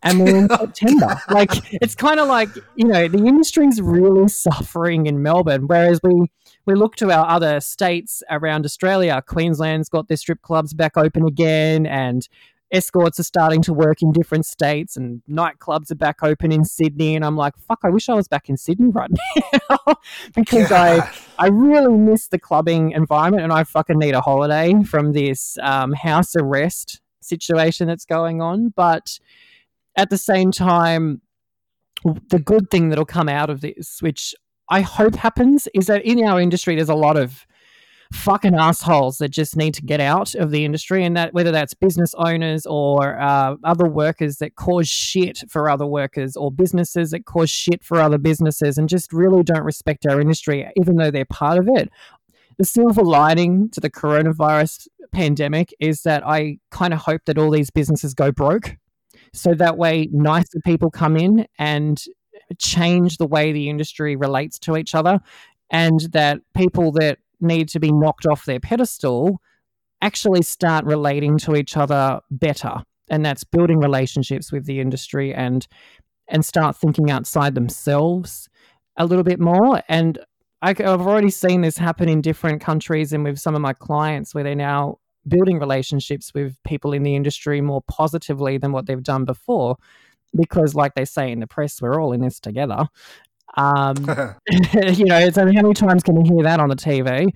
and 0.03 0.19
we're 0.19 0.37
in 0.37 0.49
September. 0.59 1.19
like 1.29 1.49
it's 1.81 1.95
kind 1.95 2.19
of 2.19 2.27
like 2.27 2.49
you 2.75 2.85
know 2.85 3.07
the 3.07 3.25
industry's 3.25 3.81
really 3.81 4.27
suffering 4.27 5.07
in 5.07 5.23
Melbourne, 5.23 5.67
whereas 5.67 5.99
we 6.03 6.27
we 6.65 6.75
look 6.75 6.95
to 6.97 7.11
our 7.11 7.27
other 7.27 7.59
states 7.59 8.21
around 8.29 8.65
Australia. 8.65 9.21
Queensland's 9.25 9.89
got 9.89 10.07
their 10.07 10.17
strip 10.17 10.41
clubs 10.41 10.73
back 10.73 10.97
open 10.97 11.25
again, 11.25 11.85
and 11.85 12.27
escorts 12.73 13.19
are 13.19 13.23
starting 13.23 13.61
to 13.61 13.73
work 13.73 14.01
in 14.01 14.11
different 14.11 14.45
states, 14.45 14.97
and 14.97 15.21
nightclubs 15.29 15.91
are 15.91 15.95
back 15.95 16.23
open 16.23 16.51
in 16.51 16.65
Sydney. 16.65 17.15
And 17.15 17.23
I'm 17.23 17.37
like, 17.37 17.57
fuck, 17.57 17.79
I 17.83 17.89
wish 17.89 18.09
I 18.09 18.15
was 18.15 18.27
back 18.27 18.49
in 18.49 18.57
Sydney 18.57 18.89
right 18.91 19.11
now 19.69 19.95
because 20.35 20.71
yeah. 20.71 21.09
I 21.39 21.45
I 21.45 21.47
really 21.47 21.95
miss 21.97 22.27
the 22.27 22.39
clubbing 22.39 22.91
environment, 22.91 23.43
and 23.43 23.53
I 23.53 23.63
fucking 23.63 23.97
need 23.97 24.15
a 24.15 24.21
holiday 24.21 24.83
from 24.83 25.13
this 25.13 25.57
um, 25.61 25.93
house 25.93 26.35
arrest 26.35 26.99
situation 27.21 27.87
that's 27.87 28.05
going 28.05 28.41
on, 28.41 28.73
but 28.75 29.19
at 29.95 30.09
the 30.09 30.17
same 30.17 30.51
time, 30.51 31.21
the 32.03 32.39
good 32.39 32.69
thing 32.69 32.89
that'll 32.89 33.05
come 33.05 33.29
out 33.29 33.49
of 33.49 33.61
this, 33.61 34.01
which 34.01 34.35
I 34.69 34.81
hope 34.81 35.15
happens, 35.15 35.67
is 35.73 35.87
that 35.87 36.03
in 36.03 36.23
our 36.25 36.39
industry, 36.39 36.75
there's 36.75 36.89
a 36.89 36.95
lot 36.95 37.17
of 37.17 37.45
fucking 38.13 38.55
assholes 38.55 39.17
that 39.17 39.29
just 39.29 39.57
need 39.57 39.73
to 39.73 39.81
get 39.81 39.99
out 39.99 40.35
of 40.35 40.51
the 40.51 40.63
industry, 40.65 41.03
and 41.03 41.17
that 41.17 41.33
whether 41.33 41.51
that's 41.51 41.73
business 41.73 42.13
owners 42.17 42.65
or 42.65 43.19
uh, 43.19 43.55
other 43.63 43.89
workers 43.89 44.37
that 44.37 44.55
cause 44.55 44.87
shit 44.87 45.43
for 45.49 45.69
other 45.69 45.85
workers, 45.85 46.37
or 46.37 46.51
businesses 46.51 47.11
that 47.11 47.25
cause 47.25 47.49
shit 47.49 47.83
for 47.83 47.99
other 47.99 48.17
businesses, 48.17 48.77
and 48.77 48.87
just 48.87 49.11
really 49.11 49.43
don't 49.43 49.63
respect 49.63 50.05
our 50.05 50.21
industry, 50.21 50.69
even 50.77 50.95
though 50.95 51.11
they're 51.11 51.25
part 51.25 51.57
of 51.57 51.67
it. 51.73 51.89
The 52.57 52.65
silver 52.65 53.03
lining 53.03 53.69
to 53.71 53.81
the 53.81 53.89
coronavirus 53.89 54.87
pandemic 55.11 55.73
is 55.79 56.03
that 56.03 56.25
I 56.25 56.59
kind 56.69 56.93
of 56.93 56.99
hope 56.99 57.21
that 57.25 57.37
all 57.37 57.49
these 57.49 57.71
businesses 57.71 58.13
go 58.13 58.31
broke 58.31 58.77
so 59.33 59.53
that 59.55 59.77
way, 59.77 60.07
nicer 60.11 60.59
people 60.63 60.91
come 60.91 61.17
in 61.17 61.47
and 61.57 62.03
change 62.59 63.17
the 63.17 63.25
way 63.25 63.51
the 63.51 63.69
industry 63.69 64.15
relates 64.15 64.59
to 64.59 64.77
each 64.77 64.93
other, 64.93 65.19
and 65.71 66.01
that 66.11 66.39
people 66.55 66.91
that 66.93 67.17
need 67.43 67.69
to 67.69 67.79
be 67.79 67.91
knocked 67.91 68.25
off 68.25 68.45
their 68.45 68.59
pedestal 68.59 69.39
actually 70.03 70.41
start 70.41 70.85
relating 70.85 71.37
to 71.39 71.55
each 71.55 71.77
other 71.77 72.19
better. 72.29 72.75
And 73.09 73.25
that's 73.25 73.43
building 73.43 73.79
relationships 73.79 74.51
with 74.51 74.65
the 74.65 74.79
industry 74.79 75.33
and 75.33 75.65
and 76.29 76.45
start 76.45 76.75
thinking 76.75 77.11
outside 77.11 77.53
themselves 77.53 78.49
a 78.97 79.05
little 79.05 79.23
bit 79.23 79.39
more. 79.39 79.81
And 79.89 80.19
I, 80.61 80.69
have 80.69 81.01
already 81.01 81.29
seen 81.29 81.61
this 81.61 81.77
happen 81.77 82.07
in 82.07 82.21
different 82.21 82.61
countries 82.61 83.11
and 83.11 83.23
with 83.23 83.39
some 83.39 83.55
of 83.55 83.61
my 83.61 83.73
clients 83.73 84.33
where 84.33 84.43
they're 84.43 84.55
now 84.55 84.99
building 85.27 85.59
relationships 85.59 86.33
with 86.33 86.55
people 86.63 86.93
in 86.93 87.03
the 87.03 87.15
industry 87.15 87.59
more 87.59 87.81
positively 87.89 88.57
than 88.57 88.71
what 88.71 88.85
they've 88.85 89.03
done 89.03 89.25
before. 89.25 89.75
Because, 90.35 90.73
like 90.73 90.95
they 90.95 91.05
say 91.05 91.31
in 91.31 91.41
the 91.41 91.47
press, 91.47 91.81
we're 91.81 92.01
all 92.01 92.13
in 92.13 92.21
this 92.21 92.39
together. 92.39 92.87
Um, 93.55 93.95
you 94.73 95.05
know, 95.05 95.17
mean, 95.17 95.55
how 95.55 95.61
many 95.61 95.73
times 95.73 96.03
can 96.03 96.23
you 96.23 96.35
hear 96.35 96.43
that 96.43 96.59
on 96.59 96.69
the 96.69 96.75
TV? 96.75 97.29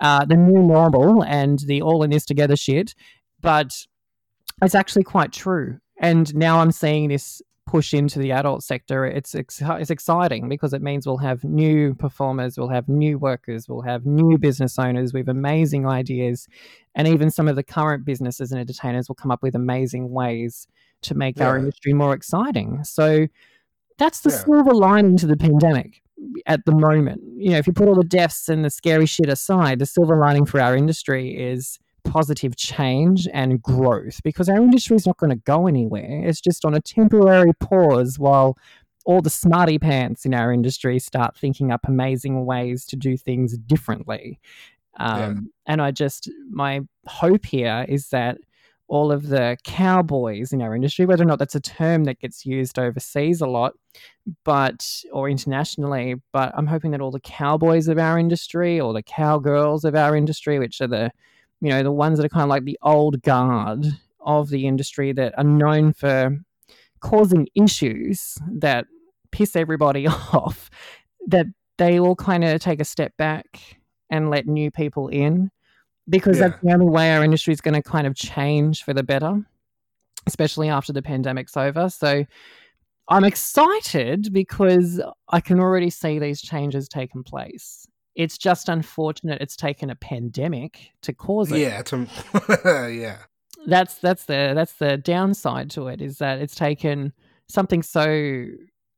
Uh, 0.00 0.24
the 0.24 0.36
new 0.36 0.62
normal 0.62 1.22
and 1.24 1.58
the 1.60 1.82
all 1.82 2.02
in 2.02 2.10
this 2.10 2.24
together 2.24 2.56
shit. 2.56 2.94
But 3.40 3.86
it's 4.62 4.74
actually 4.74 5.04
quite 5.04 5.32
true. 5.32 5.78
And 5.98 6.34
now 6.34 6.60
I'm 6.60 6.72
seeing 6.72 7.08
this 7.08 7.42
push 7.66 7.94
into 7.94 8.18
the 8.18 8.32
adult 8.32 8.62
sector, 8.62 9.06
it's 9.06 9.34
it's 9.34 9.90
exciting 9.90 10.48
because 10.48 10.74
it 10.74 10.82
means 10.82 11.06
we'll 11.06 11.16
have 11.18 11.44
new 11.44 11.94
performers, 11.94 12.58
we'll 12.58 12.68
have 12.68 12.88
new 12.88 13.18
workers, 13.18 13.68
we'll 13.68 13.82
have 13.82 14.04
new 14.04 14.36
business 14.36 14.78
owners 14.78 15.12
with 15.12 15.28
amazing 15.28 15.86
ideas, 15.86 16.48
and 16.94 17.06
even 17.08 17.30
some 17.30 17.48
of 17.48 17.56
the 17.56 17.62
current 17.62 18.04
businesses 18.04 18.52
and 18.52 18.60
entertainers 18.60 19.08
will 19.08 19.14
come 19.14 19.30
up 19.30 19.42
with 19.42 19.54
amazing 19.54 20.10
ways 20.10 20.66
to 21.02 21.14
make 21.14 21.38
yeah. 21.38 21.46
our 21.46 21.58
industry 21.58 21.92
more 21.92 22.12
exciting. 22.12 22.82
So 22.84 23.26
that's 23.98 24.20
the 24.20 24.30
yeah. 24.30 24.38
silver 24.38 24.74
lining 24.74 25.16
to 25.18 25.26
the 25.26 25.36
pandemic 25.36 26.02
at 26.46 26.64
the 26.64 26.72
moment. 26.72 27.22
You 27.36 27.50
know, 27.50 27.58
if 27.58 27.66
you 27.66 27.72
put 27.72 27.88
all 27.88 27.94
the 27.94 28.04
deaths 28.04 28.48
and 28.48 28.64
the 28.64 28.70
scary 28.70 29.06
shit 29.06 29.28
aside, 29.28 29.78
the 29.78 29.86
silver 29.86 30.18
lining 30.18 30.46
for 30.46 30.60
our 30.60 30.76
industry 30.76 31.36
is 31.36 31.78
positive 32.04 32.56
change 32.56 33.28
and 33.32 33.62
growth 33.62 34.22
because 34.22 34.48
our 34.48 34.56
industry 34.56 34.96
is 34.96 35.06
not 35.06 35.16
going 35.18 35.30
to 35.30 35.36
go 35.36 35.66
anywhere. 35.66 36.22
It's 36.24 36.40
just 36.40 36.64
on 36.64 36.74
a 36.74 36.80
temporary 36.80 37.52
pause 37.54 38.18
while 38.18 38.56
all 39.04 39.20
the 39.20 39.30
smarty 39.30 39.78
pants 39.78 40.24
in 40.24 40.34
our 40.34 40.52
industry 40.52 40.98
start 40.98 41.36
thinking 41.36 41.70
up 41.70 41.80
amazing 41.86 42.44
ways 42.46 42.84
to 42.86 42.96
do 42.96 43.16
things 43.16 43.56
differently. 43.58 44.40
Um, 44.98 45.18
yeah. 45.66 45.72
And 45.72 45.82
I 45.82 45.90
just, 45.90 46.30
my 46.50 46.80
hope 47.06 47.46
here 47.46 47.84
is 47.88 48.08
that 48.08 48.38
all 48.92 49.10
of 49.10 49.28
the 49.28 49.56
cowboys 49.64 50.52
in 50.52 50.60
our 50.60 50.74
industry, 50.76 51.06
whether 51.06 51.22
or 51.22 51.26
not 51.26 51.38
that's 51.38 51.54
a 51.54 51.60
term 51.60 52.04
that 52.04 52.20
gets 52.20 52.44
used 52.44 52.78
overseas 52.78 53.40
a 53.40 53.46
lot, 53.46 53.72
but 54.44 54.86
or 55.10 55.30
internationally, 55.30 56.16
but 56.30 56.52
I'm 56.54 56.66
hoping 56.66 56.90
that 56.90 57.00
all 57.00 57.10
the 57.10 57.18
cowboys 57.20 57.88
of 57.88 57.98
our 57.98 58.18
industry 58.18 58.78
or 58.78 58.92
the 58.92 59.02
cowgirls 59.02 59.86
of 59.86 59.94
our 59.94 60.14
industry, 60.14 60.58
which 60.58 60.82
are 60.82 60.86
the 60.86 61.10
you 61.62 61.70
know, 61.70 61.82
the 61.82 61.90
ones 61.90 62.18
that 62.18 62.26
are 62.26 62.28
kind 62.28 62.42
of 62.42 62.50
like 62.50 62.64
the 62.64 62.78
old 62.82 63.22
guard 63.22 63.86
of 64.20 64.50
the 64.50 64.66
industry 64.66 65.12
that 65.12 65.32
are 65.38 65.44
known 65.44 65.94
for 65.94 66.36
causing 67.00 67.48
issues 67.54 68.36
that 68.50 68.84
piss 69.30 69.56
everybody 69.56 70.06
off, 70.34 70.68
that 71.28 71.46
they 71.78 71.98
all 71.98 72.16
kind 72.16 72.44
of 72.44 72.60
take 72.60 72.80
a 72.80 72.84
step 72.84 73.16
back 73.16 73.78
and 74.10 74.28
let 74.28 74.46
new 74.46 74.70
people 74.70 75.08
in 75.08 75.50
because 76.08 76.38
yeah. 76.38 76.48
that's 76.48 76.62
the 76.62 76.72
only 76.72 76.86
way 76.86 77.14
our 77.14 77.24
industry 77.24 77.52
is 77.52 77.60
going 77.60 77.74
to 77.74 77.82
kind 77.82 78.06
of 78.06 78.14
change 78.14 78.84
for 78.84 78.92
the 78.92 79.02
better, 79.02 79.44
especially 80.26 80.68
after 80.68 80.92
the 80.92 81.02
pandemic's 81.02 81.56
over. 81.56 81.88
So 81.88 82.24
I'm 83.08 83.24
excited 83.24 84.32
because 84.32 85.00
I 85.28 85.40
can 85.40 85.60
already 85.60 85.90
see 85.90 86.18
these 86.18 86.40
changes 86.40 86.88
taking 86.88 87.22
place. 87.22 87.86
It's 88.14 88.36
just 88.36 88.68
unfortunate 88.68 89.40
it's 89.40 89.56
taken 89.56 89.90
a 89.90 89.94
pandemic 89.94 90.90
to 91.02 91.12
cause 91.12 91.50
it. 91.50 91.58
Yeah, 91.58 91.82
to, 91.82 92.06
yeah. 92.92 93.18
That's 93.66 93.94
that's 93.96 94.24
the 94.24 94.52
that's 94.54 94.74
the 94.74 94.96
downside 94.96 95.70
to 95.72 95.88
it 95.88 96.02
is 96.02 96.18
that 96.18 96.40
it's 96.40 96.54
taken 96.54 97.12
something 97.48 97.82
so 97.82 98.46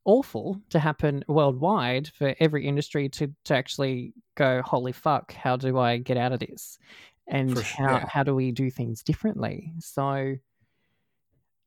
awful 0.05 0.61
to 0.69 0.79
happen 0.79 1.23
worldwide 1.27 2.07
for 2.09 2.35
every 2.39 2.67
industry 2.67 3.09
to 3.09 3.33
to 3.43 3.55
actually 3.55 4.13
go 4.35 4.61
holy 4.63 4.91
fuck 4.91 5.33
how 5.33 5.55
do 5.55 5.77
i 5.79 5.97
get 5.97 6.17
out 6.17 6.31
of 6.31 6.39
this 6.39 6.77
and 7.27 7.59
how 7.59 8.05
how 8.07 8.23
do 8.23 8.35
we 8.35 8.51
do 8.51 8.69
things 8.69 9.01
differently 9.01 9.73
so 9.79 10.35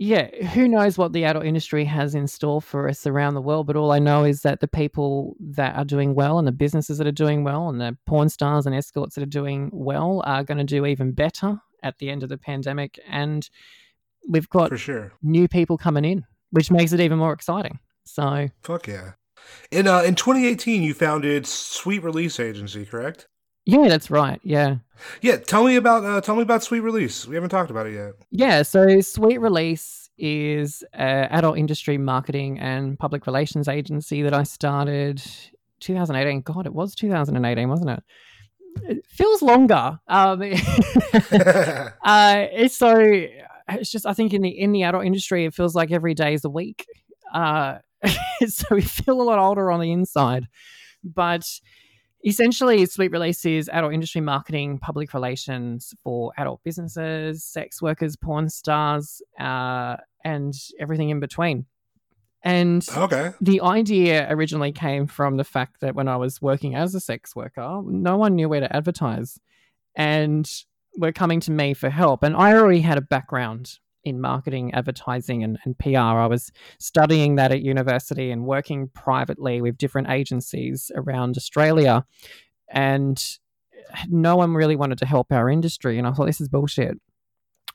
yeah, 0.00 0.28
who 0.54 0.68
knows 0.68 0.96
what 0.96 1.12
the 1.12 1.24
adult 1.24 1.44
industry 1.44 1.84
has 1.84 2.14
in 2.14 2.28
store 2.28 2.62
for 2.62 2.88
us 2.88 3.04
around 3.04 3.34
the 3.34 3.40
world? 3.42 3.66
But 3.66 3.74
all 3.74 3.90
I 3.90 3.98
know 3.98 4.22
is 4.22 4.42
that 4.42 4.60
the 4.60 4.68
people 4.68 5.34
that 5.40 5.74
are 5.74 5.84
doing 5.84 6.14
well 6.14 6.38
and 6.38 6.46
the 6.46 6.52
businesses 6.52 6.98
that 6.98 7.06
are 7.08 7.12
doing 7.12 7.42
well 7.42 7.68
and 7.68 7.80
the 7.80 7.96
porn 8.06 8.28
stars 8.28 8.64
and 8.64 8.76
escorts 8.76 9.16
that 9.16 9.22
are 9.22 9.26
doing 9.26 9.70
well 9.72 10.22
are 10.24 10.44
going 10.44 10.58
to 10.58 10.64
do 10.64 10.86
even 10.86 11.10
better 11.10 11.60
at 11.82 11.98
the 11.98 12.10
end 12.10 12.22
of 12.22 12.28
the 12.28 12.38
pandemic. 12.38 13.00
And 13.08 13.48
we've 14.28 14.48
got 14.48 14.68
For 14.68 14.78
sure. 14.78 15.12
new 15.20 15.48
people 15.48 15.76
coming 15.76 16.04
in, 16.04 16.24
which 16.50 16.70
makes 16.70 16.92
it 16.92 17.00
even 17.00 17.18
more 17.18 17.32
exciting. 17.32 17.80
So, 18.08 18.48
Fuck 18.62 18.88
yeah. 18.88 19.12
In 19.70 19.86
uh, 19.86 20.00
in 20.00 20.14
2018, 20.14 20.82
you 20.82 20.94
founded 20.94 21.46
Sweet 21.46 22.02
Release 22.02 22.40
Agency, 22.40 22.84
correct? 22.84 23.28
yeah, 23.68 23.86
that's 23.86 24.10
right. 24.10 24.40
Yeah. 24.42 24.76
Yeah. 25.20 25.36
Tell 25.36 25.62
me 25.64 25.76
about 25.76 26.02
uh, 26.02 26.22
tell 26.22 26.36
me 26.36 26.42
about 26.42 26.62
Sweet 26.62 26.80
Release. 26.80 27.26
We 27.26 27.34
haven't 27.34 27.50
talked 27.50 27.70
about 27.70 27.86
it 27.86 27.94
yet. 27.94 28.14
Yeah, 28.30 28.62
so 28.62 29.00
Sweet 29.00 29.38
Release 29.38 30.08
is 30.16 30.82
an 30.94 31.28
adult 31.30 31.58
industry 31.58 31.98
marketing 31.98 32.58
and 32.58 32.98
public 32.98 33.26
relations 33.26 33.68
agency 33.68 34.22
that 34.22 34.32
I 34.32 34.44
started 34.44 35.22
2018. 35.80 36.40
God, 36.40 36.64
it 36.64 36.72
was 36.72 36.94
2018, 36.94 37.68
wasn't 37.68 37.90
it? 37.90 38.02
It 38.84 39.06
feels 39.06 39.42
longer. 39.42 40.00
Um, 40.08 40.40
uh, 42.02 42.46
it's 42.52 42.74
so 42.74 42.96
it's 43.68 43.90
just 43.90 44.06
I 44.06 44.14
think 44.14 44.32
in 44.32 44.40
the 44.40 44.48
in 44.48 44.72
the 44.72 44.84
adult 44.84 45.04
industry, 45.04 45.44
it 45.44 45.52
feels 45.52 45.74
like 45.74 45.92
every 45.92 46.14
day 46.14 46.32
is 46.32 46.46
a 46.46 46.50
week. 46.50 46.86
Uh, 47.34 47.80
so 48.46 48.64
we 48.70 48.82
feel 48.82 49.20
a 49.20 49.22
lot 49.22 49.38
older 49.38 49.70
on 49.70 49.80
the 49.80 49.92
inside, 49.92 50.46
but 51.02 51.44
essentially 52.24 52.84
sweet 52.86 53.12
release 53.12 53.44
is 53.44 53.70
adult 53.72 53.92
industry 53.92 54.20
marketing 54.20 54.78
public 54.78 55.14
relations 55.14 55.94
for 56.02 56.32
adult 56.36 56.60
businesses 56.64 57.44
sex 57.44 57.80
workers 57.80 58.16
porn 58.16 58.48
stars 58.48 59.22
uh, 59.38 59.96
and 60.24 60.54
everything 60.80 61.10
in 61.10 61.20
between. 61.20 61.66
And 62.44 62.86
okay. 62.96 63.32
the 63.40 63.60
idea 63.60 64.26
originally 64.30 64.72
came 64.72 65.06
from 65.06 65.36
the 65.36 65.44
fact 65.44 65.80
that 65.80 65.94
when 65.94 66.08
i 66.08 66.16
was 66.16 66.40
working 66.40 66.74
as 66.74 66.94
a 66.94 67.00
sex 67.00 67.34
worker 67.34 67.82
no 67.84 68.16
one 68.16 68.36
knew 68.36 68.48
where 68.48 68.60
to 68.60 68.76
advertise. 68.76 69.38
And 69.94 70.48
were 70.96 71.12
coming 71.12 71.40
to 71.40 71.50
me 71.50 71.74
for 71.74 71.90
help. 71.90 72.22
And 72.22 72.36
i 72.36 72.54
already 72.54 72.80
had 72.80 72.98
a 72.98 73.02
background 73.02 73.78
in 74.08 74.20
marketing, 74.20 74.72
advertising, 74.74 75.42
and, 75.42 75.58
and 75.64 75.78
PR. 75.78 75.98
I 75.98 76.26
was 76.26 76.50
studying 76.78 77.36
that 77.36 77.52
at 77.52 77.62
university 77.62 78.30
and 78.30 78.44
working 78.44 78.88
privately 78.88 79.60
with 79.60 79.78
different 79.78 80.10
agencies 80.10 80.90
around 80.94 81.36
Australia. 81.36 82.04
And 82.70 83.22
no 84.08 84.36
one 84.36 84.54
really 84.54 84.76
wanted 84.76 84.98
to 84.98 85.06
help 85.06 85.32
our 85.32 85.48
industry. 85.48 85.98
And 85.98 86.06
I 86.06 86.12
thought, 86.12 86.26
this 86.26 86.40
is 86.40 86.48
bullshit. 86.48 86.98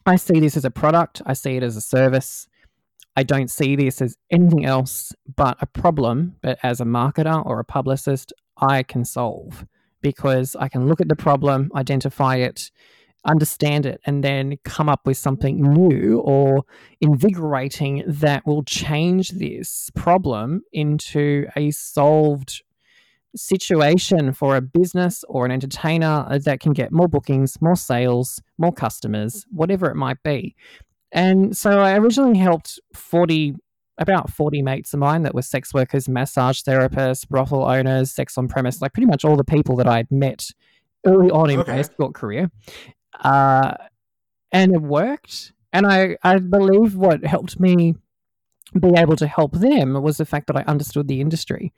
I 0.05 0.17
see 0.17 0.39
this 0.39 0.57
as 0.57 0.65
a 0.65 0.71
product, 0.71 1.21
I 1.25 1.33
see 1.33 1.55
it 1.55 1.63
as 1.63 1.77
a 1.77 1.81
service. 1.81 2.47
I 3.15 3.23
don't 3.23 3.49
see 3.49 3.75
this 3.75 4.01
as 4.01 4.17
anything 4.31 4.65
else 4.65 5.13
but 5.35 5.57
a 5.61 5.67
problem 5.67 6.35
But 6.41 6.57
as 6.63 6.81
a 6.81 6.85
marketer 6.85 7.45
or 7.45 7.59
a 7.59 7.63
publicist 7.63 8.33
I 8.57 8.83
can 8.83 9.05
solve 9.05 9.65
because 10.01 10.55
I 10.55 10.67
can 10.67 10.87
look 10.87 10.99
at 10.99 11.09
the 11.09 11.15
problem, 11.15 11.71
identify 11.75 12.37
it, 12.37 12.71
understand 13.25 13.85
it 13.85 14.01
and 14.05 14.23
then 14.23 14.57
come 14.63 14.89
up 14.89 15.05
with 15.05 15.17
something 15.17 15.61
new 15.61 16.19
or 16.19 16.63
invigorating 17.01 18.03
that 18.07 18.45
will 18.45 18.63
change 18.63 19.29
this 19.31 19.89
problem 19.95 20.61
into 20.71 21.45
a 21.55 21.71
solved 21.71 22.63
situation 23.35 24.31
for 24.33 24.55
a 24.55 24.61
business 24.61 25.23
or 25.27 25.45
an 25.45 25.51
entertainer 25.51 26.25
uh, 26.29 26.37
that 26.37 26.59
can 26.59 26.73
get 26.73 26.91
more 26.91 27.07
bookings, 27.07 27.59
more 27.61 27.75
sales, 27.75 28.41
more 28.57 28.71
customers, 28.71 29.45
whatever 29.51 29.89
it 29.89 29.95
might 29.95 30.21
be. 30.23 30.55
And 31.11 31.55
so 31.55 31.79
I 31.79 31.97
originally 31.97 32.37
helped 32.37 32.79
40 32.93 33.55
about 33.99 34.29
40 34.31 34.63
mates 34.63 34.93
of 34.93 34.99
mine 34.99 35.21
that 35.21 35.35
were 35.35 35.43
sex 35.43 35.71
workers, 35.71 36.09
massage 36.09 36.61
therapists, 36.61 37.27
brothel 37.27 37.63
owners, 37.63 38.11
sex 38.11 38.37
on 38.39 38.47
premise, 38.47 38.81
like 38.81 38.91
pretty 38.91 39.05
much 39.05 39.23
all 39.23 39.35
the 39.35 39.43
people 39.43 39.75
that 39.75 39.87
I'd 39.87 40.09
met 40.09 40.47
early 41.05 41.29
on 41.29 41.51
in 41.51 41.59
okay. 41.59 41.73
my 41.73 41.79
escort 41.79 42.15
career. 42.15 42.49
Uh, 43.19 43.73
and 44.51 44.73
it 44.73 44.81
worked. 44.81 45.53
And 45.71 45.85
I, 45.85 46.17
I 46.23 46.37
believe 46.37 46.95
what 46.95 47.25
helped 47.25 47.59
me 47.59 47.95
be 48.79 48.91
able 48.97 49.15
to 49.17 49.27
help 49.27 49.53
them 49.53 50.01
was 50.01 50.17
the 50.17 50.25
fact 50.25 50.47
that 50.47 50.57
I 50.57 50.63
understood 50.63 51.07
the 51.07 51.21
industry 51.21 51.73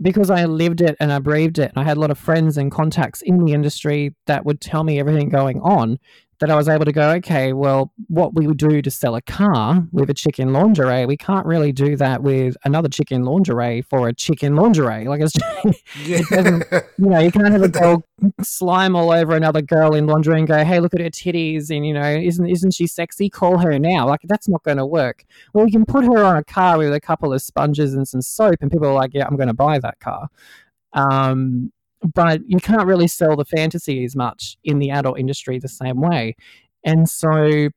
because 0.00 0.30
I 0.30 0.44
lived 0.44 0.80
it 0.80 0.96
and 1.00 1.12
I 1.12 1.18
breathed 1.18 1.58
it. 1.58 1.70
And 1.74 1.78
I 1.78 1.84
had 1.84 1.96
a 1.96 2.00
lot 2.00 2.10
of 2.10 2.18
friends 2.18 2.58
and 2.58 2.72
contacts 2.72 3.22
in 3.22 3.44
the 3.44 3.52
industry 3.52 4.14
that 4.26 4.44
would 4.44 4.60
tell 4.60 4.84
me 4.84 4.98
everything 4.98 5.28
going 5.28 5.60
on 5.60 5.98
that 6.40 6.50
I 6.50 6.56
was 6.56 6.68
able 6.68 6.84
to 6.84 6.92
go, 6.92 7.10
okay, 7.12 7.52
well, 7.52 7.92
what 8.08 8.34
we 8.34 8.46
would 8.46 8.58
do 8.58 8.82
to 8.82 8.90
sell 8.90 9.14
a 9.14 9.22
car 9.22 9.86
with 9.92 10.10
a 10.10 10.14
chicken 10.14 10.52
lingerie, 10.52 11.06
we 11.06 11.16
can't 11.16 11.46
really 11.46 11.72
do 11.72 11.96
that 11.96 12.22
with 12.22 12.56
another 12.64 12.88
chicken 12.88 13.24
lingerie 13.24 13.82
for 13.82 14.08
a 14.08 14.12
chicken 14.12 14.56
lingerie. 14.56 15.06
Like 15.06 15.20
it's, 15.20 15.32
just, 15.32 15.82
it 15.96 16.28
doesn't, 16.28 16.64
you 16.98 17.08
know, 17.08 17.20
you 17.20 17.30
can't 17.30 17.52
have 17.52 17.62
a 17.62 17.68
girl 17.68 18.04
slime 18.42 18.96
all 18.96 19.10
over 19.10 19.34
another 19.34 19.62
girl 19.62 19.94
in 19.94 20.06
lingerie 20.06 20.38
and 20.38 20.48
go, 20.48 20.64
hey, 20.64 20.80
look 20.80 20.94
at 20.94 21.00
her 21.00 21.10
titties, 21.10 21.74
and 21.74 21.86
you 21.86 21.94
know, 21.94 22.02
isn't 22.04 22.46
isn't 22.46 22.74
she 22.74 22.86
sexy? 22.86 23.28
Call 23.28 23.58
her 23.58 23.78
now. 23.78 24.06
Like 24.06 24.20
that's 24.24 24.48
not 24.48 24.62
going 24.62 24.78
to 24.78 24.86
work. 24.86 25.24
Well, 25.52 25.66
you 25.66 25.72
can 25.72 25.86
put 25.86 26.04
her 26.04 26.24
on 26.24 26.36
a 26.36 26.44
car 26.44 26.78
with 26.78 26.92
a 26.92 27.00
couple 27.00 27.32
of 27.32 27.42
sponges 27.42 27.94
and 27.94 28.06
some 28.06 28.22
soap, 28.22 28.56
and 28.60 28.70
people 28.70 28.88
are 28.88 28.94
like, 28.94 29.14
yeah, 29.14 29.26
I'm 29.26 29.36
going 29.36 29.48
to 29.48 29.54
buy 29.54 29.78
that 29.78 30.00
car. 30.00 30.28
Um, 30.92 31.72
but 32.12 32.40
you 32.46 32.58
can't 32.58 32.86
really 32.86 33.08
sell 33.08 33.36
the 33.36 33.44
fantasy 33.44 34.04
as 34.04 34.14
much 34.14 34.56
in 34.64 34.78
the 34.78 34.90
adult 34.90 35.18
industry 35.18 35.58
the 35.58 35.68
same 35.68 36.00
way. 36.00 36.36
And 36.84 37.08
so 37.08 37.68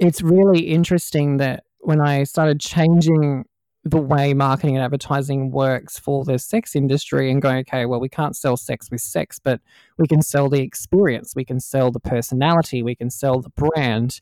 it's 0.00 0.22
really 0.22 0.60
interesting 0.60 1.36
that 1.38 1.64
when 1.80 2.00
I 2.00 2.24
started 2.24 2.60
changing 2.60 3.44
the 3.84 4.00
way 4.00 4.34
marketing 4.34 4.76
and 4.76 4.84
advertising 4.84 5.50
works 5.50 5.98
for 5.98 6.24
the 6.24 6.38
sex 6.38 6.74
industry 6.74 7.30
and 7.30 7.40
going, 7.40 7.58
okay, 7.58 7.86
well, 7.86 8.00
we 8.00 8.08
can't 8.08 8.36
sell 8.36 8.56
sex 8.56 8.90
with 8.90 9.00
sex, 9.00 9.38
but 9.38 9.60
we 9.98 10.06
can 10.06 10.20
sell 10.20 10.48
the 10.48 10.60
experience, 10.60 11.34
we 11.34 11.44
can 11.44 11.60
sell 11.60 11.90
the 11.90 12.00
personality, 12.00 12.82
we 12.82 12.94
can 12.94 13.10
sell 13.10 13.40
the 13.40 13.50
brand. 13.50 14.20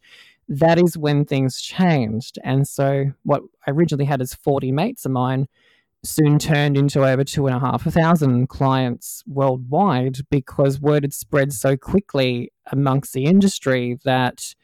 That 0.49 0.79
is 0.79 0.97
when 0.97 1.25
things 1.25 1.61
changed. 1.61 2.39
And 2.45 2.69
so, 2.69 3.07
what 3.25 3.43
I 3.67 3.73
originally 3.73 4.05
had 4.05 4.21
as 4.21 4.35
40 4.35 4.71
mates 4.71 5.05
of 5.05 5.11
mine 5.11 5.49
soon 6.07 6.39
turned 6.39 6.77
into 6.77 7.05
over 7.05 7.25
two 7.25 7.47
and 7.47 7.57
a 7.57 7.61
half 7.61 7.83
thousand 7.83 8.49
clients 8.49 9.23
worldwide 9.27 10.19
because 10.31 10.81
word 10.81 11.05
had 11.05 11.13
spread 11.13 11.53
so 11.53 11.77
quickly 11.77 12.53
amongst 12.73 13.13
the 13.13 13.25
industry 13.25 13.99
that 14.05 14.55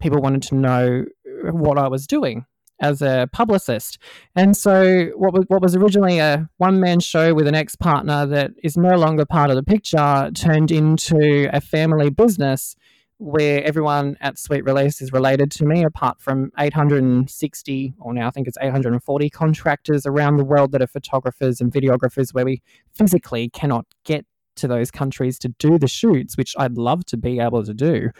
people 0.00 0.20
wanted 0.20 0.42
to 0.42 0.54
know 0.54 1.04
what 1.50 1.78
I 1.78 1.88
was 1.88 2.06
doing 2.06 2.46
as 2.80 3.00
a 3.00 3.28
publicist. 3.32 3.98
And 4.34 4.56
so 4.56 5.06
what 5.14 5.32
was, 5.32 5.44
what 5.46 5.62
was 5.62 5.76
originally 5.76 6.18
a 6.18 6.48
one-man 6.58 7.00
show 7.00 7.32
with 7.32 7.46
an 7.46 7.54
ex-partner 7.54 8.26
that 8.26 8.50
is 8.62 8.76
no 8.76 8.96
longer 8.96 9.24
part 9.24 9.50
of 9.50 9.56
the 9.56 9.62
picture 9.62 10.30
turned 10.34 10.72
into 10.72 11.48
a 11.52 11.60
family 11.60 12.10
business 12.10 12.74
where 13.22 13.62
everyone 13.62 14.16
at 14.20 14.36
Sweet 14.36 14.64
Release 14.64 15.00
is 15.00 15.12
related 15.12 15.50
to 15.52 15.64
me, 15.64 15.84
apart 15.84 16.20
from 16.20 16.50
860, 16.58 17.94
or 18.00 18.12
now 18.12 18.26
I 18.26 18.30
think 18.30 18.48
it's 18.48 18.58
840 18.60 19.30
contractors 19.30 20.04
around 20.06 20.38
the 20.38 20.44
world 20.44 20.72
that 20.72 20.82
are 20.82 20.88
photographers 20.88 21.60
and 21.60 21.72
videographers, 21.72 22.34
where 22.34 22.44
we 22.44 22.62
physically 22.94 23.48
cannot 23.48 23.86
get 24.04 24.26
to 24.56 24.66
those 24.66 24.90
countries 24.90 25.38
to 25.38 25.48
do 25.60 25.78
the 25.78 25.86
shoots, 25.86 26.36
which 26.36 26.54
I'd 26.58 26.76
love 26.76 27.06
to 27.06 27.16
be 27.16 27.38
able 27.38 27.64
to 27.64 27.72
do. 27.72 28.10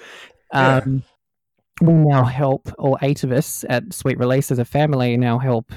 Yeah. 0.54 0.76
Um, 0.76 1.02
we 1.80 1.94
now 1.94 2.24
help, 2.24 2.72
all 2.78 2.96
eight 3.02 3.24
of 3.24 3.32
us 3.32 3.64
at 3.68 3.92
Sweet 3.92 4.18
Release 4.18 4.52
as 4.52 4.60
a 4.60 4.64
family 4.64 5.16
now 5.16 5.38
help 5.38 5.72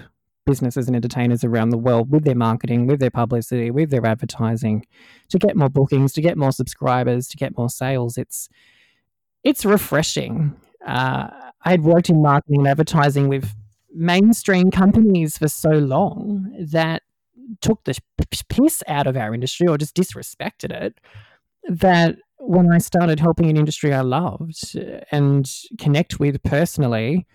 businesses 0.46 0.86
and 0.86 0.96
entertainers 0.96 1.44
around 1.44 1.72
the 1.72 1.80
world 1.80 2.12
with 2.12 2.26
their 2.26 2.36
marketing, 2.36 2.86
with 2.86 3.00
their 3.00 3.10
publicity, 3.10 3.72
with 3.72 3.90
their 3.90 4.06
advertising 4.06 4.86
to 5.30 5.40
get 5.40 5.56
more 5.56 5.70
bookings, 5.70 6.14
to 6.14 6.22
get 6.22 6.38
more 6.38 6.52
subscribers, 6.52 7.28
to 7.30 7.38
get 7.38 7.58
more 7.58 7.70
sales. 7.70 8.20
It's 8.20 8.48
it's 9.46 9.64
refreshing. 9.64 10.54
Uh, 10.86 11.30
I 11.64 11.70
had 11.70 11.84
worked 11.84 12.10
in 12.10 12.22
marketing 12.22 12.60
and 12.60 12.68
advertising 12.68 13.30
with 13.30 13.54
mainstream 13.94 14.72
companies 14.72 15.38
for 15.38 15.48
so 15.48 15.70
long 15.70 16.54
that 16.72 17.04
took 17.62 17.84
the 17.86 17.98
piss 18.50 18.84
out 18.88 19.08
of 19.08 19.16
our 19.16 19.34
industry 19.34 19.68
or 19.68 19.78
just 19.78 19.96
disrespected 19.96 20.72
it 20.72 21.00
that 21.70 22.18
when 22.38 22.72
I 22.74 22.80
started 22.80 23.20
helping 23.20 23.50
an 23.50 23.58
industry 23.58 23.94
I 23.94 24.02
loved 24.02 24.76
and 25.12 25.50
connect 25.80 26.20
with 26.20 26.42
personally, 26.44 27.26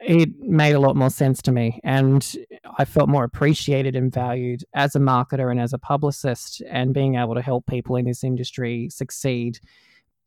it 0.00 0.30
made 0.40 0.72
a 0.72 0.80
lot 0.80 0.96
more 0.96 1.10
sense 1.10 1.42
to 1.42 1.52
me. 1.52 1.80
And 1.84 2.36
I 2.78 2.84
felt 2.86 3.08
more 3.08 3.24
appreciated 3.24 3.94
and 3.94 4.12
valued 4.12 4.64
as 4.74 4.96
a 4.96 4.98
marketer 4.98 5.50
and 5.50 5.60
as 5.60 5.72
a 5.72 5.78
publicist, 5.78 6.62
and 6.70 6.94
being 6.94 7.16
able 7.16 7.34
to 7.34 7.42
help 7.42 7.66
people 7.66 7.96
in 7.96 8.06
this 8.06 8.24
industry 8.24 8.88
succeed 8.90 9.60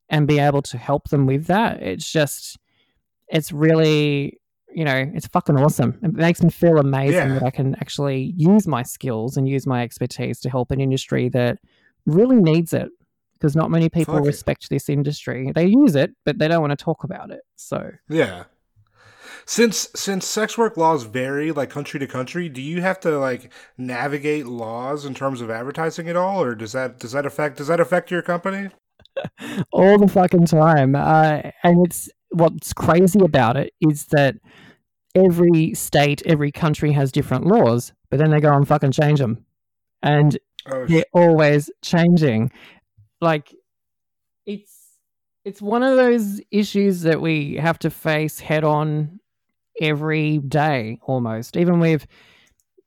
and 0.09 0.27
be 0.27 0.39
able 0.39 0.61
to 0.61 0.77
help 0.77 1.09
them 1.09 1.25
with 1.25 1.45
that. 1.47 1.81
It's 1.81 2.11
just, 2.11 2.57
it's 3.27 3.51
really, 3.51 4.39
you 4.73 4.83
know, 4.85 5.11
it's 5.13 5.27
fucking 5.27 5.57
awesome. 5.57 5.99
It 6.03 6.13
makes 6.13 6.41
me 6.41 6.49
feel 6.49 6.77
amazing 6.77 7.29
yeah. 7.29 7.33
that 7.35 7.43
I 7.43 7.51
can 7.51 7.75
actually 7.75 8.33
use 8.35 8.67
my 8.67 8.83
skills 8.83 9.37
and 9.37 9.47
use 9.47 9.65
my 9.65 9.83
expertise 9.83 10.39
to 10.41 10.49
help 10.49 10.71
an 10.71 10.81
industry 10.81 11.29
that 11.29 11.59
really 12.05 12.35
needs 12.35 12.73
it 12.73 12.89
because 13.33 13.55
not 13.55 13.69
many 13.71 13.89
people 13.89 14.15
Fuck 14.15 14.25
respect 14.25 14.65
it. 14.65 14.69
this 14.69 14.89
industry. 14.89 15.51
They 15.53 15.65
use 15.65 15.95
it, 15.95 16.11
but 16.25 16.37
they 16.37 16.47
don't 16.47 16.61
want 16.61 16.71
to 16.71 16.81
talk 16.81 17.03
about 17.03 17.29
it. 17.29 17.41
So, 17.55 17.91
yeah. 18.07 18.45
since 19.45 19.89
since 19.95 20.25
sex 20.25 20.57
work 20.57 20.77
laws 20.77 21.03
vary 21.03 21.51
like 21.51 21.69
country 21.69 21.99
to 21.99 22.07
country, 22.07 22.47
do 22.49 22.61
you 22.61 22.81
have 22.81 22.99
to 23.01 23.19
like 23.19 23.51
navigate 23.77 24.45
laws 24.45 25.05
in 25.05 25.13
terms 25.13 25.41
of 25.41 25.49
advertising 25.49 26.07
at 26.07 26.15
all, 26.15 26.41
or 26.41 26.55
does 26.55 26.71
that 26.71 26.99
does 26.99 27.11
that 27.11 27.25
affect 27.25 27.57
does 27.57 27.67
that 27.67 27.79
affect 27.79 28.11
your 28.11 28.21
company? 28.21 28.69
All 29.71 29.97
the 29.97 30.07
fucking 30.07 30.45
time. 30.45 30.95
Uh, 30.95 31.41
and 31.63 31.85
it's 31.85 32.09
what's 32.29 32.73
crazy 32.73 33.19
about 33.23 33.57
it 33.57 33.73
is 33.81 34.05
that 34.07 34.35
every 35.15 35.73
state, 35.73 36.21
every 36.25 36.51
country 36.51 36.91
has 36.91 37.11
different 37.11 37.45
laws, 37.45 37.93
but 38.09 38.17
then 38.19 38.31
they 38.31 38.39
go 38.39 38.53
and 38.53 38.67
fucking 38.67 38.91
change 38.91 39.19
them, 39.19 39.45
and 40.01 40.37
Oh, 40.65 40.85
they're 40.85 41.05
always 41.13 41.69
changing. 41.81 42.51
Like 43.19 43.53
it's 44.45 44.73
it's 45.45 45.61
one 45.61 45.83
of 45.83 45.97
those 45.97 46.41
issues 46.51 47.01
that 47.01 47.21
we 47.21 47.55
have 47.55 47.79
to 47.79 47.89
face 47.89 48.39
head 48.39 48.63
on 48.63 49.19
every 49.81 50.37
day 50.37 50.99
almost 51.01 51.57
even 51.57 51.79
with 51.79 52.05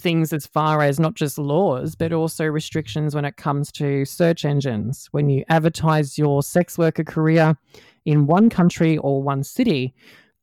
things 0.00 0.32
as 0.32 0.46
far 0.46 0.82
as 0.82 1.00
not 1.00 1.14
just 1.14 1.38
laws 1.38 1.94
but 1.94 2.12
also 2.12 2.44
restrictions 2.44 3.14
when 3.14 3.24
it 3.24 3.36
comes 3.36 3.72
to 3.72 4.04
search 4.04 4.44
engines 4.44 5.08
when 5.12 5.28
you 5.30 5.44
advertise 5.48 6.18
your 6.18 6.42
sex 6.42 6.76
worker 6.76 7.04
career 7.04 7.56
in 8.04 8.26
one 8.26 8.50
country 8.50 8.98
or 8.98 9.22
one 9.22 9.42
city 9.42 9.94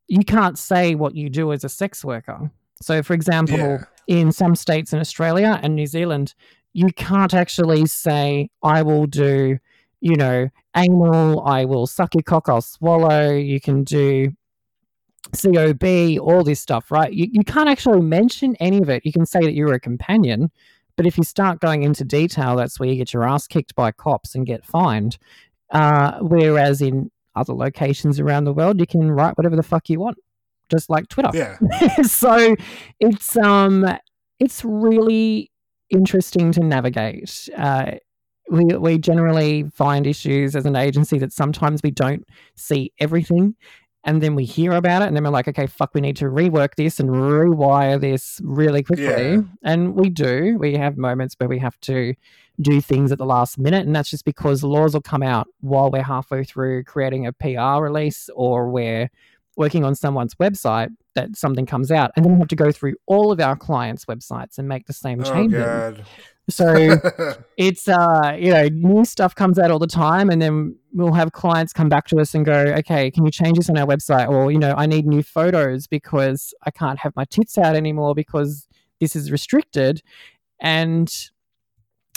you 0.08 0.24
can't 0.26 0.58
say 0.58 0.96
what 0.96 1.16
you 1.16 1.30
do 1.30 1.52
as 1.54 1.64
a 1.64 1.70
sex 1.70 2.04
worker 2.04 2.50
so 2.82 3.04
for 3.04 3.14
example 3.14 3.58
Yeah. 3.58 3.84
in 4.08 4.32
some 4.32 4.56
states 4.56 4.92
in 4.92 5.00
Australia 5.00 5.60
and 5.62 5.76
New 5.76 5.88
Zealand 5.88 6.34
you 6.74 6.88
can't 6.94 7.34
actually 7.34 7.86
say 7.86 8.50
I 8.64 8.82
will 8.82 9.06
do 9.06 9.60
you 10.02 10.16
know 10.16 10.50
anal 10.76 11.42
I 11.46 11.66
will 11.66 11.86
suck 11.86 12.16
your 12.16 12.24
cock 12.24 12.50
I'll 12.50 12.62
swallow 12.62 13.32
you 13.32 13.62
can 13.62 13.84
do 13.84 14.34
COB, 15.34 16.20
all 16.20 16.44
this 16.44 16.60
stuff, 16.60 16.92
right? 16.92 17.12
You, 17.12 17.28
you 17.32 17.44
can't 17.44 17.70
actually 17.70 18.02
mention 18.02 18.56
any 18.60 18.80
of 18.80 18.90
it. 18.90 19.06
You 19.06 19.12
can 19.12 19.26
say 19.26 19.42
that 19.42 19.54
you're 19.54 19.74
a 19.74 19.80
companion, 19.80 20.52
but 20.96 21.06
if 21.06 21.18
you 21.18 21.24
start 21.24 21.60
going 21.60 21.84
into 21.84 22.04
detail, 22.04 22.56
that's 22.56 22.80
where 22.80 22.90
you 22.90 22.96
get 22.96 23.14
your 23.14 23.28
ass 23.28 23.48
kicked 23.48 23.76
by 23.76 23.92
cops 23.92 24.36
and 24.36 24.46
get 24.46 24.66
fined. 24.66 25.18
Uh, 25.72 26.20
whereas 26.20 26.82
in 26.82 27.10
other 27.36 27.54
locations 27.54 28.20
around 28.20 28.44
the 28.44 28.54
world, 28.54 28.80
you 28.80 28.86
can 28.86 29.12
write 29.12 29.38
whatever 29.38 29.56
the 29.56 29.64
fuck 29.64 29.90
you 29.90 30.00
want, 30.00 30.18
just 30.70 30.90
like 30.90 31.08
Twitter. 31.08 31.32
yeah. 31.34 31.58
so 32.04 32.56
it's 33.00 33.36
um 33.38 33.86
it's 34.40 34.64
really 34.64 35.52
interesting 35.90 36.52
to 36.52 36.60
navigate. 36.60 37.50
Uh, 37.58 37.94
we 38.50 38.66
we 38.66 38.98
generally 38.98 39.64
find 39.74 40.06
issues 40.06 40.56
as 40.56 40.66
an 40.66 40.76
agency 40.76 41.18
that 41.18 41.32
sometimes 41.32 41.82
we 41.82 41.92
don't 41.92 42.24
see 42.56 42.92
everything, 43.00 43.56
and 44.04 44.22
then 44.22 44.36
we 44.36 44.46
hear 44.46 44.74
about 44.74 45.02
it, 45.02 45.08
and 45.08 45.16
then 45.16 45.24
we're 45.24 45.30
like, 45.30 45.48
okay, 45.48 45.68
fuck, 45.68 45.94
we 45.94 46.02
need 46.02 46.16
to 46.18 46.26
rework 46.26 46.76
this 46.76 47.00
and 47.00 47.10
rewire 47.10 48.00
this 48.00 48.40
really 48.44 48.84
quickly, 48.84 49.06
Yeah. 49.06 49.42
and 49.64 49.96
we 49.96 50.10
do. 50.10 50.58
We 50.60 50.76
have 50.76 50.98
moments 50.98 51.36
where 51.38 51.48
we 51.50 51.60
have 51.60 51.80
to 51.82 52.14
do 52.62 52.82
things 52.82 53.12
at 53.12 53.18
the 53.18 53.26
last 53.26 53.58
minute, 53.58 53.86
and 53.86 53.96
that's 53.96 54.10
just 54.10 54.26
because 54.26 54.64
laws 54.64 54.94
will 54.94 55.02
come 55.02 55.24
out 55.24 55.48
while 55.62 55.90
we're 55.90 56.04
halfway 56.04 56.44
through 56.44 56.84
creating 56.84 57.26
a 57.26 57.34
PR 57.34 57.82
release 57.84 58.30
or 58.36 58.70
we're 58.70 59.10
working 59.56 59.84
on 59.86 59.94
someone's 59.96 60.34
website 60.36 60.90
that 61.14 61.36
something 61.36 61.68
comes 61.68 61.92
out 61.92 62.10
and 62.16 62.26
then 62.26 62.34
we 62.34 62.40
have 62.40 62.48
to 62.48 62.56
go 62.56 62.72
through 62.72 62.96
all 63.06 63.32
of 63.32 63.40
our 63.40 63.56
clients 63.56 64.06
websites 64.06 64.58
and 64.58 64.68
make 64.68 64.88
the 64.88 64.94
same 64.94 65.22
Oh 65.22 65.32
changes 65.32 65.64
god. 65.64 66.04
So 66.50 66.98
it's 67.58 67.88
uh 67.88 68.36
you 68.38 68.52
know 68.52 68.68
new 68.70 69.06
stuff 69.06 69.36
comes 69.36 69.58
out 69.58 69.72
all 69.72 69.80
the 69.80 69.88
time 69.88 70.30
and 70.30 70.42
then 70.42 70.76
we'll 70.94 71.14
have 71.14 71.32
clients 71.32 71.74
come 71.74 71.90
back 71.90 72.08
to 72.08 72.20
us 72.20 72.34
and 72.36 72.46
go 72.46 72.54
okay 72.78 73.10
can 73.10 73.26
you 73.26 73.32
change 73.32 73.58
this 73.58 73.70
on 73.70 73.78
our 73.78 73.88
website? 73.88 74.28
Or 74.28 74.52
you 74.52 74.60
know 74.60 74.74
i 74.78 74.86
need 74.86 75.06
new 75.06 75.24
photos 75.24 75.88
because 75.88 76.54
i 76.64 76.72
can't 76.72 77.00
have 77.00 77.16
my 77.16 77.26
tits 77.26 77.58
out 77.58 77.76
anymore 77.76 78.16
because 78.16 78.68
this 79.00 79.16
is 79.16 79.32
restricted. 79.32 80.02
And 80.60 81.14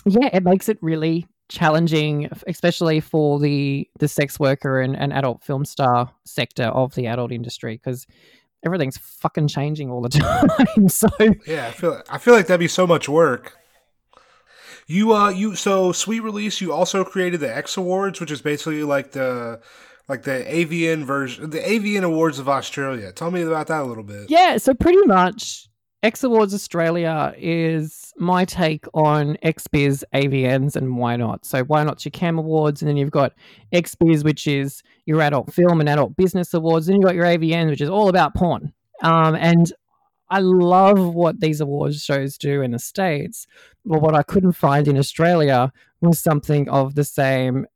yeah 0.05 0.31
it 0.33 0.43
makes 0.45 0.69
it 0.69 0.79
really 0.81 1.27
challenging 1.49 2.29
especially 2.49 2.99
for 2.99 3.39
the 3.39 3.89
the 4.01 4.09
sex 4.09 4.41
worker 4.41 4.81
and, 4.81 4.97
and 4.97 5.13
adult 5.13 5.45
film 5.45 5.65
star 5.65 6.11
sector 6.25 6.65
of 6.65 6.95
the 6.97 7.07
adult 7.07 7.31
industry 7.31 7.77
because 7.77 8.07
everything's 8.65 8.99
fucking 8.99 9.49
changing 9.49 9.91
all 9.91 10.03
the 10.03 10.09
time. 10.09 10.89
So 10.89 11.09
yeah, 11.47 11.69
I 11.69 11.71
feel 11.71 12.03
I 12.11 12.19
feel 12.19 12.35
like 12.35 12.49
that'd 12.49 12.61
be 12.61 12.69
so 12.69 12.87
much 12.87 13.09
work. 13.09 13.57
You 14.87 15.13
uh 15.13 15.31
you 15.31 15.55
so 15.57 15.93
sweet 15.93 16.21
release. 16.21 16.61
You 16.61 16.73
also 16.73 17.05
created 17.05 17.41
the 17.41 17.55
X 17.55 17.77
Awards, 17.77 18.21
which 18.21 18.31
is 18.31 18.41
basically 18.41 18.85
like 18.85 19.13
the 19.13 19.61
like 20.09 20.23
the 20.23 20.45
AVN 20.47 21.05
version, 21.05 21.51
the 21.51 21.59
AVN 21.59 22.05
Awards 22.05 22.39
of 22.39 22.49
Australia. 22.49 23.11
Tell 23.13 23.31
me 23.31 23.43
about 23.43 23.67
that 23.67 23.83
a 23.83 23.85
little 23.85 24.05
bit. 24.05 24.31
Yeah, 24.31 24.57
so 24.59 24.75
pretty 24.75 25.05
much 25.07 25.69
X 26.03 26.23
Awards 26.23 26.55
Australia 26.55 27.35
is 27.37 28.13
my 28.17 28.45
take 28.45 28.87
on 28.95 29.37
XBiz 29.43 30.05
AVNs 30.15 30.77
and 30.77 30.97
YNOT. 30.97 31.45
So 31.45 31.65
YNOT 31.65 32.05
your 32.05 32.13
Cam 32.13 32.39
Awards, 32.39 32.81
and 32.81 32.89
then 32.89 32.97
you've 32.97 33.11
got 33.11 33.33
XBiz, 33.73 34.23
which 34.23 34.47
is 34.47 34.83
your 35.07 35.21
adult 35.21 35.53
film 35.53 35.81
and 35.81 35.89
adult 35.89 36.17
business 36.17 36.55
awards. 36.55 36.87
Then 36.87 36.97
you've 36.97 37.05
got 37.05 37.17
your 37.17 37.25
AVNs, 37.25 37.71
which 37.71 37.81
is 37.81 37.91
all 37.91 38.09
about 38.09 38.35
porn. 38.35 38.73
Um, 39.03 39.35
and 39.35 39.73
I 40.29 40.41
love 40.41 41.15
what 41.15 41.41
these 41.41 41.61
awards 41.61 42.03
shows 42.03 42.37
do 42.37 42.63
in 42.63 42.73
the 42.73 42.79
States. 42.79 43.47
But 43.85 44.01
what 44.01 44.15
I 44.15 44.23
couldn't 44.23 44.53
find 44.53 44.89
in 44.89 44.99
Australia 44.99 45.73
was 46.01 46.19
something 46.19 46.69
of 46.69 46.95
the 46.95 47.05
same 47.05 47.67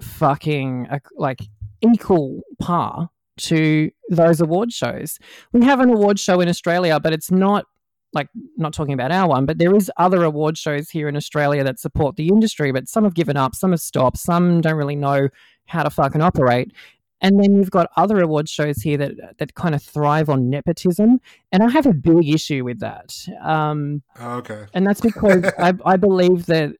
fucking 0.00 0.88
like 1.16 1.40
equal 1.82 2.40
par 2.58 3.10
to 3.38 3.90
those 4.08 4.40
award 4.40 4.72
shows. 4.72 5.18
We 5.52 5.64
have 5.64 5.80
an 5.80 5.90
award 5.90 6.18
show 6.18 6.40
in 6.40 6.48
Australia, 6.48 7.00
but 7.00 7.12
it's 7.12 7.30
not 7.30 7.64
like 8.12 8.28
not 8.56 8.72
talking 8.72 8.94
about 8.94 9.12
our 9.12 9.28
one, 9.28 9.46
but 9.46 9.58
there 9.58 9.74
is 9.74 9.90
other 9.96 10.24
award 10.24 10.58
shows 10.58 10.90
here 10.90 11.08
in 11.08 11.16
Australia 11.16 11.62
that 11.62 11.78
support 11.78 12.16
the 12.16 12.28
industry, 12.28 12.72
but 12.72 12.88
some 12.88 13.04
have 13.04 13.14
given 13.14 13.36
up, 13.36 13.54
some 13.54 13.70
have 13.70 13.80
stopped, 13.80 14.18
some 14.18 14.60
don't 14.60 14.74
really 14.74 14.96
know 14.96 15.28
how 15.66 15.84
to 15.84 15.90
fucking 15.90 16.20
operate. 16.20 16.72
And 17.20 17.38
then 17.42 17.54
you've 17.54 17.70
got 17.70 17.90
other 17.96 18.20
award 18.20 18.48
shows 18.48 18.78
here 18.78 18.96
that 18.96 19.38
that 19.38 19.54
kind 19.54 19.74
of 19.74 19.82
thrive 19.82 20.28
on 20.30 20.48
nepotism, 20.48 21.20
and 21.52 21.62
I 21.62 21.68
have 21.70 21.86
a 21.86 21.92
big 21.92 22.28
issue 22.28 22.64
with 22.64 22.80
that. 22.80 23.14
Um, 23.42 24.02
Oh, 24.18 24.36
okay. 24.38 24.66
and 24.72 24.86
that's 24.86 25.00
because 25.00 25.44
I, 25.58 25.74
I 25.84 25.96
believe 25.96 26.46
that 26.46 26.72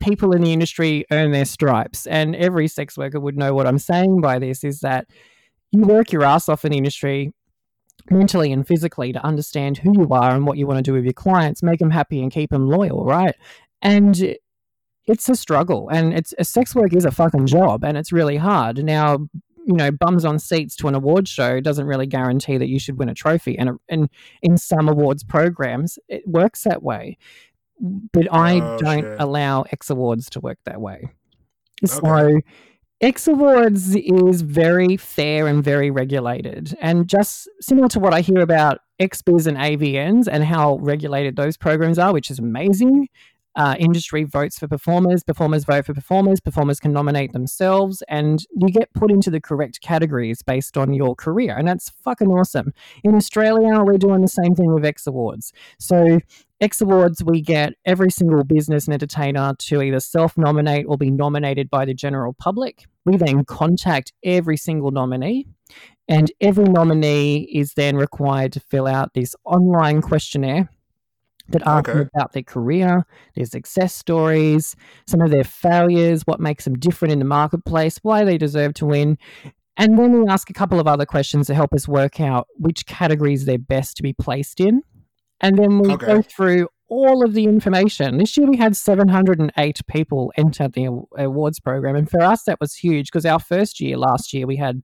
people 0.00 0.32
in 0.32 0.42
the 0.42 0.52
industry 0.52 1.04
earn 1.10 1.30
their 1.32 1.44
stripes 1.44 2.06
and 2.06 2.36
every 2.36 2.68
sex 2.68 2.98
worker 2.98 3.18
would 3.18 3.34
know 3.34 3.54
what 3.54 3.66
i'm 3.66 3.78
saying 3.78 4.20
by 4.20 4.38
this 4.38 4.62
is 4.62 4.80
that 4.80 5.06
you 5.72 5.80
work 5.80 6.12
your 6.12 6.22
ass 6.22 6.50
off 6.50 6.66
in 6.66 6.72
the 6.72 6.76
industry 6.76 7.32
mentally 8.10 8.52
and 8.52 8.66
physically 8.68 9.10
to 9.10 9.24
understand 9.24 9.78
who 9.78 9.98
you 9.98 10.06
are 10.10 10.32
and 10.34 10.46
what 10.46 10.58
you 10.58 10.66
want 10.66 10.76
to 10.76 10.82
do 10.82 10.92
with 10.92 11.02
your 11.04 11.14
clients 11.14 11.62
make 11.62 11.78
them 11.78 11.90
happy 11.90 12.20
and 12.22 12.30
keep 12.30 12.50
them 12.50 12.68
loyal 12.68 13.06
right 13.06 13.34
and 13.80 14.36
it's 15.06 15.30
a 15.30 15.34
struggle 15.34 15.88
and 15.88 16.12
it's 16.12 16.34
a 16.38 16.44
sex 16.44 16.74
work 16.74 16.92
is 16.92 17.06
a 17.06 17.10
fucking 17.10 17.46
job 17.46 17.82
and 17.82 17.96
it's 17.96 18.12
really 18.12 18.36
hard 18.36 18.84
now 18.84 19.18
you 19.66 19.74
know 19.74 19.90
bums 19.90 20.24
on 20.24 20.38
seats 20.38 20.74
to 20.76 20.88
an 20.88 20.94
award 20.94 21.26
show 21.28 21.60
doesn't 21.60 21.86
really 21.86 22.06
guarantee 22.06 22.56
that 22.56 22.68
you 22.68 22.78
should 22.78 22.98
win 22.98 23.08
a 23.08 23.14
trophy 23.14 23.58
and 23.58 23.70
and 23.88 24.08
in 24.42 24.56
some 24.56 24.88
awards 24.88 25.24
programs 25.24 25.98
it 26.08 26.26
works 26.26 26.62
that 26.62 26.82
way 26.82 27.18
but 27.78 28.32
I 28.32 28.60
Oh, 28.60 28.78
don't 28.78 29.02
shit. 29.02 29.20
allow 29.20 29.62
X 29.70 29.90
Awards 29.90 30.30
to 30.30 30.40
work 30.40 30.58
that 30.64 30.80
way. 30.80 31.10
So 31.84 32.40
X 33.02 33.28
Awards 33.28 33.94
is 33.94 34.40
very 34.40 34.96
fair 34.96 35.46
and 35.46 35.62
very 35.62 35.90
regulated. 35.90 36.74
And 36.80 37.06
just 37.06 37.48
similar 37.60 37.88
to 37.88 38.00
what 38.00 38.14
I 38.14 38.22
hear 38.22 38.40
about 38.40 38.78
XBiz 38.98 39.46
and 39.46 39.58
AVNs 39.58 40.26
and 40.30 40.42
how 40.42 40.76
regulated 40.78 41.36
those 41.36 41.58
programs 41.58 41.98
are, 41.98 42.14
which 42.14 42.30
is 42.30 42.38
amazing. 42.38 43.08
Uh, 43.56 43.74
industry 43.78 44.22
votes 44.22 44.58
for 44.58 44.68
performers, 44.68 45.24
performers 45.24 45.64
vote 45.64 45.86
for 45.86 45.94
performers, 45.94 46.40
performers 46.40 46.78
can 46.78 46.92
nominate 46.92 47.32
themselves, 47.32 48.02
and 48.06 48.44
you 48.54 48.68
get 48.68 48.92
put 48.92 49.10
into 49.10 49.30
the 49.30 49.40
correct 49.40 49.80
categories 49.80 50.42
based 50.42 50.76
on 50.76 50.92
your 50.92 51.14
career. 51.14 51.56
And 51.56 51.66
that's 51.66 51.88
fucking 52.04 52.28
awesome. 52.28 52.74
In 53.02 53.14
Australia, 53.14 53.82
we're 53.82 53.96
doing 53.96 54.20
the 54.20 54.28
same 54.28 54.54
thing 54.54 54.74
with 54.74 54.84
X 54.84 55.06
Awards. 55.06 55.54
So 55.78 56.20
X 56.60 56.82
Awards, 56.82 57.24
we 57.24 57.40
get 57.40 57.72
every 57.84 58.10
single 58.10 58.44
business 58.44 58.86
and 58.86 58.94
entertainer 58.94 59.54
to 59.58 59.82
either 59.82 60.00
self 60.00 60.36
nominate 60.36 60.86
or 60.86 60.98
be 60.98 61.10
nominated 61.10 61.70
by 61.70 61.86
the 61.86 61.94
general 61.94 62.34
public. 62.34 62.84
We 63.06 63.16
then 63.16 63.44
contact 63.44 64.12
every 64.22 64.56
single 64.56 64.90
nominee, 64.90 65.46
and 66.08 66.30
every 66.40 66.64
nominee 66.64 67.48
is 67.52 67.74
then 67.74 67.96
required 67.96 68.52
to 68.52 68.60
fill 68.60 68.86
out 68.86 69.14
this 69.14 69.34
online 69.44 70.02
questionnaire 70.02 70.68
that 71.48 71.66
asks 71.66 71.92
them 71.92 72.08
about 72.14 72.32
their 72.32 72.42
career, 72.42 73.06
their 73.34 73.44
success 73.46 73.94
stories, 73.94 74.76
some 75.06 75.20
of 75.20 75.30
their 75.30 75.44
failures, 75.44 76.22
what 76.24 76.40
makes 76.40 76.64
them 76.64 76.78
different 76.78 77.12
in 77.12 77.18
the 77.18 77.24
marketplace, 77.24 77.98
why 78.02 78.24
they 78.24 78.38
deserve 78.38 78.74
to 78.74 78.86
win. 78.86 79.18
And 79.76 79.98
then 79.98 80.12
we 80.12 80.28
ask 80.28 80.48
a 80.50 80.54
couple 80.54 80.80
of 80.80 80.86
other 80.86 81.04
questions 81.06 81.46
to 81.48 81.54
help 81.54 81.74
us 81.74 81.86
work 81.86 82.20
out 82.20 82.46
which 82.56 82.86
categories 82.86 83.44
they're 83.44 83.58
best 83.58 83.96
to 83.98 84.02
be 84.02 84.12
placed 84.12 84.60
in. 84.60 84.82
And 85.40 85.58
then 85.58 85.78
we 85.78 85.92
Okay. 85.92 86.06
go 86.06 86.22
through 86.22 86.68
all 86.88 87.24
of 87.24 87.34
the 87.34 87.44
information. 87.44 88.16
This 88.18 88.36
year 88.36 88.48
we 88.48 88.56
had 88.56 88.76
708 88.76 89.80
people 89.86 90.32
enter 90.36 90.68
the 90.68 90.88
awards 91.18 91.60
program. 91.60 91.96
And 91.96 92.08
for 92.08 92.22
us, 92.22 92.44
that 92.44 92.60
was 92.60 92.74
huge 92.74 93.08
because 93.10 93.26
our 93.26 93.40
first 93.40 93.80
year, 93.80 93.96
last 93.98 94.32
year, 94.32 94.46
we 94.46 94.56
had 94.56 94.82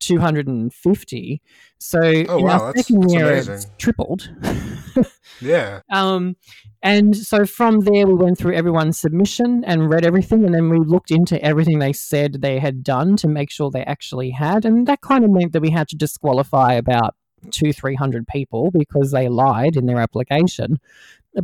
250. 0.00 1.40
So 1.78 1.98
Oh, 2.00 2.38
in 2.38 2.44
wow, 2.44 2.50
our 2.52 2.58
that's- 2.72 2.86
second 2.86 3.02
that's 3.02 3.12
year, 3.14 3.26
amazing. 3.32 3.54
it's 3.54 3.66
tripled. 3.78 4.30
Yeah. 5.42 5.80
Um, 5.92 6.36
and 6.82 7.14
so 7.14 7.44
from 7.44 7.80
there, 7.80 8.06
we 8.06 8.14
went 8.14 8.38
through 8.38 8.54
everyone's 8.54 8.98
submission 8.98 9.64
and 9.66 9.90
read 9.90 10.06
everything, 10.06 10.46
and 10.46 10.54
then 10.54 10.70
we 10.70 10.78
looked 10.78 11.10
into 11.10 11.38
everything 11.44 11.78
they 11.78 11.92
said 11.92 12.40
they 12.40 12.58
had 12.58 12.82
done 12.82 13.16
to 13.18 13.28
make 13.28 13.50
sure 13.50 13.70
they 13.70 13.82
actually 13.84 14.30
had, 14.30 14.64
and 14.64 14.86
that 14.86 15.02
kind 15.02 15.24
of 15.24 15.30
meant 15.30 15.52
that 15.52 15.60
we 15.60 15.70
had 15.70 15.88
to 15.88 15.96
disqualify 15.96 16.72
about 16.72 17.14
two, 17.50 17.72
three 17.74 17.96
hundred 17.96 18.26
people 18.28 18.70
because 18.70 19.10
they 19.10 19.28
lied 19.28 19.76
in 19.76 19.84
their 19.84 20.00
application. 20.00 20.78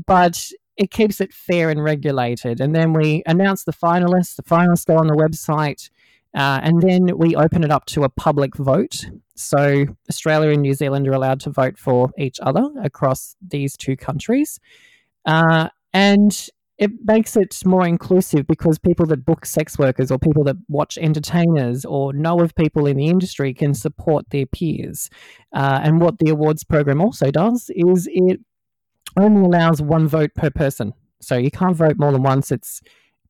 But 0.06 0.50
it 0.78 0.90
keeps 0.90 1.20
it 1.20 1.34
fair 1.34 1.68
and 1.68 1.84
regulated. 1.84 2.58
And 2.58 2.74
then 2.74 2.94
we 2.94 3.22
announce 3.26 3.64
the 3.64 3.72
finalists. 3.74 4.36
The 4.36 4.42
finalists 4.42 4.86
go 4.86 4.96
on 4.96 5.06
the 5.06 5.12
website. 5.14 5.90
Uh, 6.34 6.60
and 6.62 6.80
then 6.80 7.08
we 7.16 7.36
open 7.36 7.62
it 7.62 7.70
up 7.70 7.84
to 7.86 8.04
a 8.04 8.08
public 8.08 8.56
vote. 8.56 9.04
So 9.34 9.86
Australia 10.08 10.50
and 10.50 10.62
New 10.62 10.74
Zealand 10.74 11.06
are 11.08 11.12
allowed 11.12 11.40
to 11.40 11.50
vote 11.50 11.78
for 11.78 12.10
each 12.18 12.38
other 12.40 12.68
across 12.82 13.36
these 13.46 13.76
two 13.76 13.96
countries. 13.96 14.58
Uh, 15.26 15.68
and 15.92 16.48
it 16.78 16.90
makes 17.04 17.36
it 17.36 17.56
more 17.64 17.86
inclusive 17.86 18.46
because 18.46 18.78
people 18.78 19.06
that 19.06 19.24
book 19.24 19.44
sex 19.44 19.78
workers 19.78 20.10
or 20.10 20.18
people 20.18 20.42
that 20.44 20.56
watch 20.68 20.98
entertainers 20.98 21.84
or 21.84 22.12
know 22.12 22.40
of 22.40 22.54
people 22.54 22.86
in 22.86 22.96
the 22.96 23.06
industry 23.06 23.52
can 23.54 23.74
support 23.74 24.28
their 24.30 24.46
peers. 24.46 25.10
Uh, 25.52 25.80
and 25.82 26.00
what 26.00 26.18
the 26.18 26.30
awards 26.30 26.64
program 26.64 27.00
also 27.00 27.30
does 27.30 27.70
is 27.74 28.08
it 28.10 28.40
only 29.16 29.42
allows 29.42 29.82
one 29.82 30.08
vote 30.08 30.34
per 30.34 30.50
person. 30.50 30.92
So 31.20 31.36
you 31.36 31.50
can't 31.50 31.76
vote 31.76 31.98
more 31.98 32.10
than 32.10 32.22
once. 32.22 32.50
It's 32.50 32.80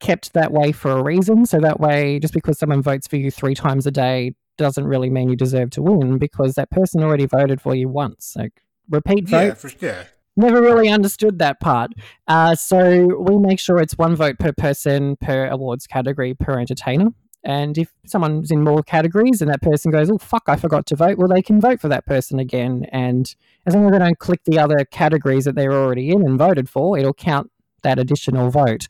kept 0.03 0.35
that 0.35 0.53
way 0.53 0.73
for 0.73 0.91
a 0.91 1.03
reason. 1.03 1.47
So 1.47 1.59
that 1.61 1.81
way, 1.81 2.19
just 2.19 2.35
because 2.35 2.59
someone 2.59 2.83
votes 2.83 3.07
for 3.07 3.17
you 3.17 3.31
three 3.31 3.55
times 3.55 3.87
a 3.87 3.91
day 3.91 4.35
doesn't 4.59 4.85
really 4.85 5.09
mean 5.09 5.31
you 5.31 5.37
deserve 5.37 5.71
to 5.71 5.83
win 5.83 6.19
because 6.19 6.55
that 6.55 6.71
person 6.71 7.03
already 7.03 7.25
voted 7.25 7.63
for 7.63 7.75
you 7.75 7.89
once. 7.89 8.35
Like 8.37 8.53
repeat 8.91 9.29
vote. 9.29 9.47
Yeah. 9.47 9.55
For, 9.55 9.71
yeah. 9.81 10.05
Never 10.37 10.61
really 10.61 10.89
understood 10.89 11.39
that 11.39 11.61
part. 11.61 11.93
Uh, 12.27 12.55
so 12.55 13.21
we 13.21 13.39
make 13.39 13.61
sure 13.61 13.79
it's 13.79 13.97
one 13.97 14.17
vote 14.17 14.39
per 14.39 14.53
person 14.53 15.17
per 15.17 15.47
awards 15.47 15.87
category 15.87 16.35
per 16.35 16.59
entertainer. 16.59 17.09
And 17.45 17.77
if 17.77 17.93
someone's 18.07 18.51
in 18.51 18.63
more 18.63 18.83
categories 18.83 19.43
and 19.43 19.51
that 19.51 19.63
person 19.63 19.91
goes, 19.91 20.11
oh, 20.11 20.19
fuck, 20.19 20.45
I 20.47 20.57
forgot 20.57 20.87
to 20.87 20.97
vote, 20.97 21.19
well, 21.19 21.29
they 21.29 21.43
can 21.43 21.61
vote 21.61 21.81
for 21.81 21.89
that 21.89 22.07
person 22.07 22.39
again. 22.39 22.87
And 22.93 23.35
as 23.67 23.75
long 23.75 23.87
as 23.87 23.93
they 23.93 23.99
don't 23.99 24.19
click 24.19 24.41
the 24.45 24.59
other 24.59 24.85
categories 24.85 25.45
that 25.45 25.55
they're 25.55 25.73
already 25.73 26.11
in 26.11 26.23
and 26.23 26.39
voted 26.39 26.69
for, 26.69 26.97
it'll 26.97 27.13
count 27.13 27.51
that 27.83 27.99
additional 27.99 28.51
vote. 28.51 28.87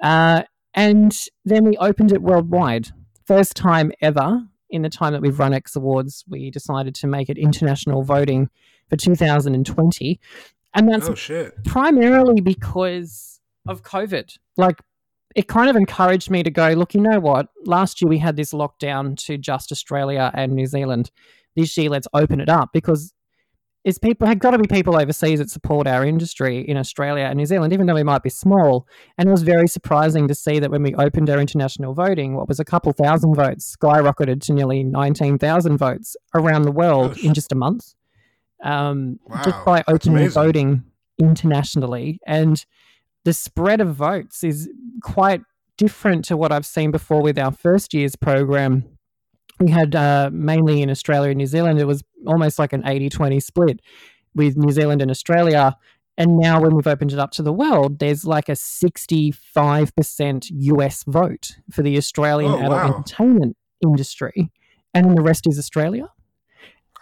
Uh, 0.00 0.42
and 0.74 1.16
then 1.44 1.64
we 1.64 1.76
opened 1.76 2.12
it 2.12 2.22
worldwide. 2.22 2.88
First 3.26 3.56
time 3.56 3.92
ever 4.00 4.42
in 4.70 4.82
the 4.82 4.88
time 4.88 5.12
that 5.12 5.22
we've 5.22 5.38
run 5.38 5.52
X 5.52 5.76
Awards, 5.76 6.24
we 6.28 6.50
decided 6.50 6.94
to 6.96 7.06
make 7.06 7.28
it 7.28 7.38
international 7.38 8.02
voting 8.02 8.48
for 8.88 8.96
2020. 8.96 10.20
And 10.74 10.88
that's 10.88 11.08
Oh 11.08 11.12
primarily 11.64 12.40
because 12.40 13.40
of 13.66 13.82
COVID. 13.82 14.36
Like, 14.56 14.80
it 15.36 15.48
kind 15.48 15.70
of 15.70 15.76
encouraged 15.76 16.30
me 16.30 16.42
to 16.42 16.50
go, 16.50 16.70
look, 16.70 16.94
you 16.94 17.00
know 17.00 17.20
what? 17.20 17.48
Last 17.64 18.00
year 18.00 18.08
we 18.08 18.18
had 18.18 18.36
this 18.36 18.52
lockdown 18.52 19.16
to 19.26 19.38
just 19.38 19.70
Australia 19.70 20.30
and 20.34 20.52
New 20.52 20.66
Zealand. 20.66 21.10
This 21.56 21.76
year, 21.76 21.90
let's 21.90 22.08
open 22.14 22.40
it 22.40 22.48
up 22.48 22.70
because 22.72 23.12
it's 23.84 23.98
people 23.98 24.28
have 24.28 24.38
got 24.38 24.50
to 24.50 24.58
be 24.58 24.66
people 24.66 24.96
overseas 24.96 25.38
that 25.38 25.50
support 25.50 25.86
our 25.86 26.04
industry 26.04 26.60
in 26.68 26.76
Australia 26.76 27.24
and 27.24 27.36
New 27.38 27.46
Zealand, 27.46 27.72
even 27.72 27.86
though 27.86 27.94
we 27.94 28.02
might 28.02 28.22
be 28.22 28.28
small. 28.28 28.86
And 29.16 29.28
it 29.28 29.32
was 29.32 29.42
very 29.42 29.68
surprising 29.68 30.28
to 30.28 30.34
see 30.34 30.58
that 30.58 30.70
when 30.70 30.82
we 30.82 30.94
opened 30.96 31.30
our 31.30 31.38
international 31.38 31.94
voting, 31.94 32.36
what 32.36 32.46
was 32.46 32.60
a 32.60 32.64
couple 32.64 32.92
thousand 32.92 33.34
votes 33.34 33.74
skyrocketed 33.76 34.42
to 34.42 34.52
nearly 34.52 34.84
19,000 34.84 35.78
votes 35.78 36.14
around 36.34 36.62
the 36.62 36.72
world 36.72 37.16
in 37.18 37.32
just 37.32 37.52
a 37.52 37.56
month. 37.56 37.94
Um, 38.62 39.18
just 39.42 39.64
by 39.64 39.82
opening 39.88 40.28
voting 40.28 40.84
internationally. 41.18 42.20
And 42.26 42.62
the 43.24 43.32
spread 43.32 43.80
of 43.80 43.94
votes 43.94 44.44
is 44.44 44.68
quite 45.02 45.40
different 45.78 46.26
to 46.26 46.36
what 46.36 46.52
I've 46.52 46.66
seen 46.66 46.90
before 46.90 47.22
with 47.22 47.38
our 47.38 47.52
first 47.52 47.94
year's 47.94 48.16
program. 48.16 48.84
We 49.60 49.70
had 49.70 49.94
uh, 49.94 50.30
mainly 50.32 50.82
in 50.82 50.90
Australia 50.90 51.30
and 51.30 51.38
New 51.38 51.46
Zealand, 51.46 51.78
it 51.78 51.84
was 51.86 52.02
almost 52.26 52.58
like 52.58 52.72
an 52.72 52.82
80 52.86 53.10
20 53.10 53.40
split 53.40 53.80
with 54.34 54.56
New 54.56 54.72
Zealand 54.72 55.02
and 55.02 55.10
Australia. 55.10 55.76
And 56.16 56.36
now, 56.38 56.60
when 56.60 56.74
we've 56.74 56.86
opened 56.86 57.12
it 57.12 57.18
up 57.18 57.30
to 57.32 57.42
the 57.42 57.52
world, 57.52 57.98
there's 57.98 58.24
like 58.26 58.48
a 58.48 58.52
65% 58.52 60.46
US 60.50 61.04
vote 61.04 61.56
for 61.70 61.82
the 61.82 61.96
Australian 61.96 62.52
Oh, 62.52 62.58
adult 62.58 62.70
wow. 62.70 62.86
entertainment 62.96 63.56
industry. 63.82 64.50
And 64.92 65.06
then 65.06 65.14
the 65.14 65.22
rest 65.22 65.46
is 65.48 65.58
Australia. 65.58 66.08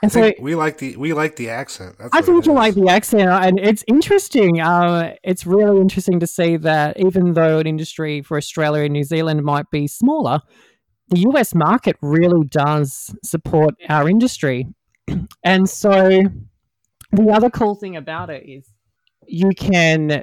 And 0.00 0.12
so 0.12 0.32
we 0.40 0.54
like 0.54 0.78
the 0.78 0.96
we 0.96 1.12
like 1.12 1.34
the 1.34 1.50
accent. 1.50 1.96
That's 1.98 2.10
I 2.14 2.20
think 2.20 2.46
you 2.46 2.52
like 2.52 2.74
the 2.74 2.86
accent, 2.88 3.28
and 3.28 3.58
it's 3.58 3.82
interesting. 3.88 4.60
Uh, 4.60 5.14
it's 5.24 5.44
really 5.44 5.80
interesting 5.80 6.20
to 6.20 6.26
see 6.26 6.56
that 6.58 7.00
even 7.00 7.32
though 7.32 7.58
an 7.58 7.66
industry 7.66 8.22
for 8.22 8.36
Australia 8.36 8.84
and 8.84 8.92
New 8.92 9.02
Zealand 9.02 9.42
might 9.42 9.68
be 9.72 9.88
smaller, 9.88 10.40
the 11.10 11.20
US 11.30 11.54
market 11.54 11.96
really 12.02 12.46
does 12.46 13.14
support 13.22 13.74
our 13.88 14.08
industry. 14.08 14.66
And 15.44 15.68
so 15.68 16.22
the 17.12 17.30
other 17.32 17.48
cool 17.50 17.74
thing 17.74 17.96
about 17.96 18.28
it 18.28 18.44
is 18.46 18.70
you 19.26 19.50
can 19.56 20.22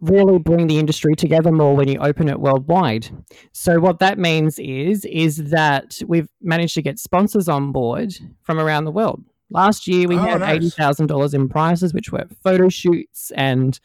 really 0.00 0.38
bring 0.38 0.66
the 0.66 0.78
industry 0.78 1.14
together 1.14 1.52
more 1.52 1.76
when 1.76 1.86
you 1.88 1.98
open 2.00 2.28
it 2.28 2.40
worldwide. 2.40 3.08
So 3.52 3.78
what 3.78 3.98
that 4.00 4.18
means 4.18 4.58
is 4.58 5.04
is 5.04 5.50
that 5.50 6.00
we've 6.06 6.28
managed 6.40 6.74
to 6.74 6.82
get 6.82 6.98
sponsors 6.98 7.48
on 7.48 7.72
board 7.72 8.14
from 8.42 8.58
around 8.58 8.84
the 8.86 8.90
world. 8.90 9.22
Last 9.50 9.86
year 9.86 10.08
we 10.08 10.16
Oh, 10.16 10.20
had 10.22 10.40
nice. 10.40 10.56
eighty 10.56 10.70
thousand 10.70 11.06
dollars 11.08 11.34
in 11.34 11.48
prizes, 11.48 11.92
which 11.92 12.10
were 12.10 12.26
photo 12.42 12.68
shoots 12.70 13.30
and 13.36 13.78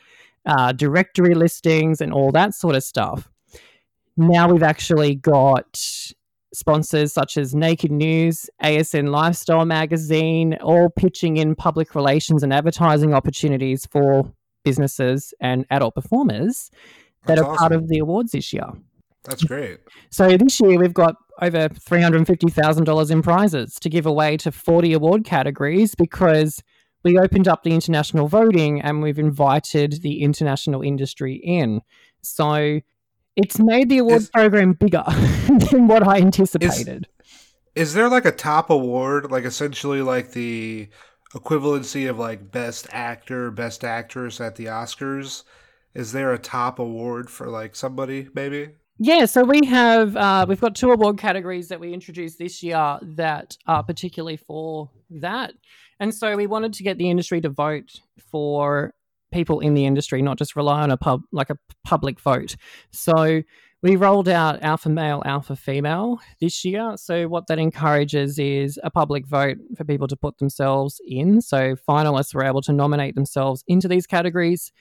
uh, 0.46 0.72
directory 0.72 1.36
listings 1.36 2.00
and 2.00 2.14
all 2.14 2.32
that 2.32 2.56
sort 2.56 2.76
of 2.76 2.84
stuff. 2.84 3.30
Now 4.16 4.50
we've 4.52 4.64
actually 4.64 5.16
got 5.16 5.78
sponsors 6.54 7.14
such 7.14 7.38
as 7.38 7.54
Naked 7.54 7.92
News, 7.92 8.50
ASN 8.64 9.10
Lifestyle 9.10 9.66
Magazine, 9.66 10.56
all 10.62 10.90
pitching 10.90 11.38
in 11.38 11.56
public 11.56 11.96
relations 11.96 12.44
and 12.44 12.54
advertising 12.54 13.14
opportunities 13.14 13.86
for 13.86 14.32
businesses 14.64 15.34
and 15.40 15.66
adult 15.70 15.96
performers 15.96 16.70
that 17.26 17.36
That's 17.36 17.48
are 17.48 17.58
part 17.58 17.72
of 17.72 17.88
the 17.88 18.00
awards 18.00 18.32
this 18.32 18.52
year. 18.54 18.68
That's 19.24 19.44
great. 19.44 19.80
So 20.10 20.38
this 20.38 20.60
year 20.60 20.80
we've 20.80 20.94
got 20.94 21.16
over 21.42 21.70
three 21.70 22.02
hundred 22.02 22.18
and 22.18 22.28
fifty 22.28 22.50
thousand 22.50 22.86
dollars 22.86 23.12
in 23.12 23.22
prizes 23.22 23.76
to 23.76 23.90
give 23.90 24.06
away 24.06 24.38
to 24.38 24.52
forty 24.52 24.94
award 24.94 25.26
categories 25.26 25.96
because 25.96 26.64
we 27.04 27.18
opened 27.20 27.48
up 27.48 27.64
the 27.64 27.74
international 27.74 28.28
voting 28.28 28.82
and 28.82 29.02
we've 29.02 29.20
invited 29.20 30.02
the 30.02 30.24
international 30.24 30.82
industry 30.82 31.36
in. 31.36 31.82
So 32.22 32.82
it's 33.38 33.60
made 33.60 33.88
the 33.88 34.00
awards 34.00 34.26
Is- 34.26 34.30
program 34.32 34.74
bigger 34.74 35.04
than 35.72 35.88
what 35.88 36.06
I 36.06 36.18
anticipated. 36.18 37.08
Is 37.76 37.94
there 37.94 38.10
like 38.10 38.26
a 38.26 38.32
top 38.32 38.72
award, 38.72 39.32
like 39.32 39.46
essentially 39.46 40.02
like 40.02 40.32
the 40.32 40.90
equivalency 41.36 42.10
of 42.10 42.18
like 42.18 42.52
best 42.52 42.88
actor, 42.92 43.52
best 43.52 43.84
actress 43.84 44.42
at 44.42 44.56
the 44.56 44.66
Oscars? 44.66 45.44
Is 45.94 46.12
there 46.12 46.34
a 46.34 46.40
top 46.40 46.80
award 46.80 47.30
for 47.30 47.48
like 47.48 47.76
somebody 47.76 48.30
maybe? 48.34 48.70
Yeah, 49.00 49.26
so 49.26 49.44
we 49.44 49.64
have 49.68 50.18
uh, 50.18 50.48
we've 50.50 50.60
got 50.60 50.76
two 50.76 50.92
award 50.92 51.20
categories 51.20 51.68
that 51.68 51.80
we 51.80 51.94
introduced 51.94 52.40
this 52.40 52.64
year 52.64 52.98
that 53.04 53.56
are 53.68 53.84
particularly 53.84 54.38
for 54.38 54.90
that, 55.12 55.54
and 56.00 56.14
so 56.14 56.36
we 56.36 56.48
wanted 56.48 56.74
to 56.74 56.84
get 56.84 56.98
the 56.98 57.12
industry 57.12 57.40
to 57.42 57.50
vote 57.50 58.00
for 58.32 58.96
people 59.32 59.60
in 59.60 59.74
the 59.74 59.86
industry, 59.86 60.22
not 60.22 60.38
just 60.38 60.56
rely 60.56 60.82
on 60.82 60.92
a 60.92 60.98
pub 60.98 61.22
like 61.32 61.50
a 61.50 61.58
public 61.84 62.20
vote. 62.20 62.56
So 62.92 63.42
we 63.84 63.96
rolled 63.96 64.28
out 64.28 64.64
alpha 64.64 64.90
male, 64.90 65.22
alpha 65.26 65.56
female 65.56 66.20
this 66.42 66.66
year. 66.66 66.94
So 66.98 67.28
what 67.28 67.48
that 67.48 67.60
encourages 67.60 68.40
is 68.40 68.80
a 68.84 68.90
public 68.90 69.28
vote 69.28 69.58
for 69.76 69.84
people 69.84 70.08
to 70.08 70.16
put 70.16 70.40
themselves 70.40 71.00
in. 71.06 71.42
So 71.42 71.76
finalists 71.88 72.34
were 72.34 72.44
able 72.44 72.62
to 72.62 72.74
nominate 72.74 73.16
themselves 73.16 73.64
into 73.68 73.88
these 73.88 74.08
categories, 74.08 74.72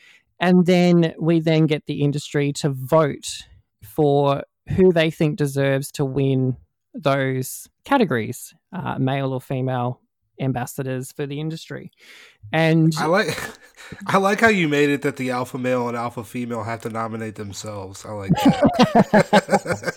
and 0.41 0.67
then 0.67 1.15
we 1.19 1.41
then 1.41 1.67
get 1.67 1.87
the 1.87 2.03
industry 2.03 2.53
to 2.55 2.71
vote 2.71 3.45
for 3.83 4.45
who 4.77 4.93
they 4.93 5.11
think 5.11 5.37
deserves 5.37 5.93
to 5.93 6.05
win 6.05 6.57
those 6.95 7.69
categories, 7.85 8.55
uh, 8.73 8.99
male 8.99 9.33
or 9.33 9.41
female 9.41 10.01
ambassadors 10.41 11.13
for 11.13 11.27
the 11.27 11.41
industry. 11.41 11.91
And 12.53 12.93
I 12.99 13.07
like 13.07 13.39
I 14.07 14.19
like 14.19 14.41
how 14.41 14.49
you 14.49 14.69
made 14.69 14.91
it 14.91 15.03
that 15.03 15.17
the 15.17 15.31
alpha 15.31 15.59
male 15.59 15.89
and 15.89 15.97
alpha 15.97 16.25
female 16.25 16.65
have 16.65 16.83
to 16.83 16.91
nominate 16.91 17.37
themselves. 17.37 18.05
I 18.05 18.13
like 18.13 18.31
that. 18.33 19.95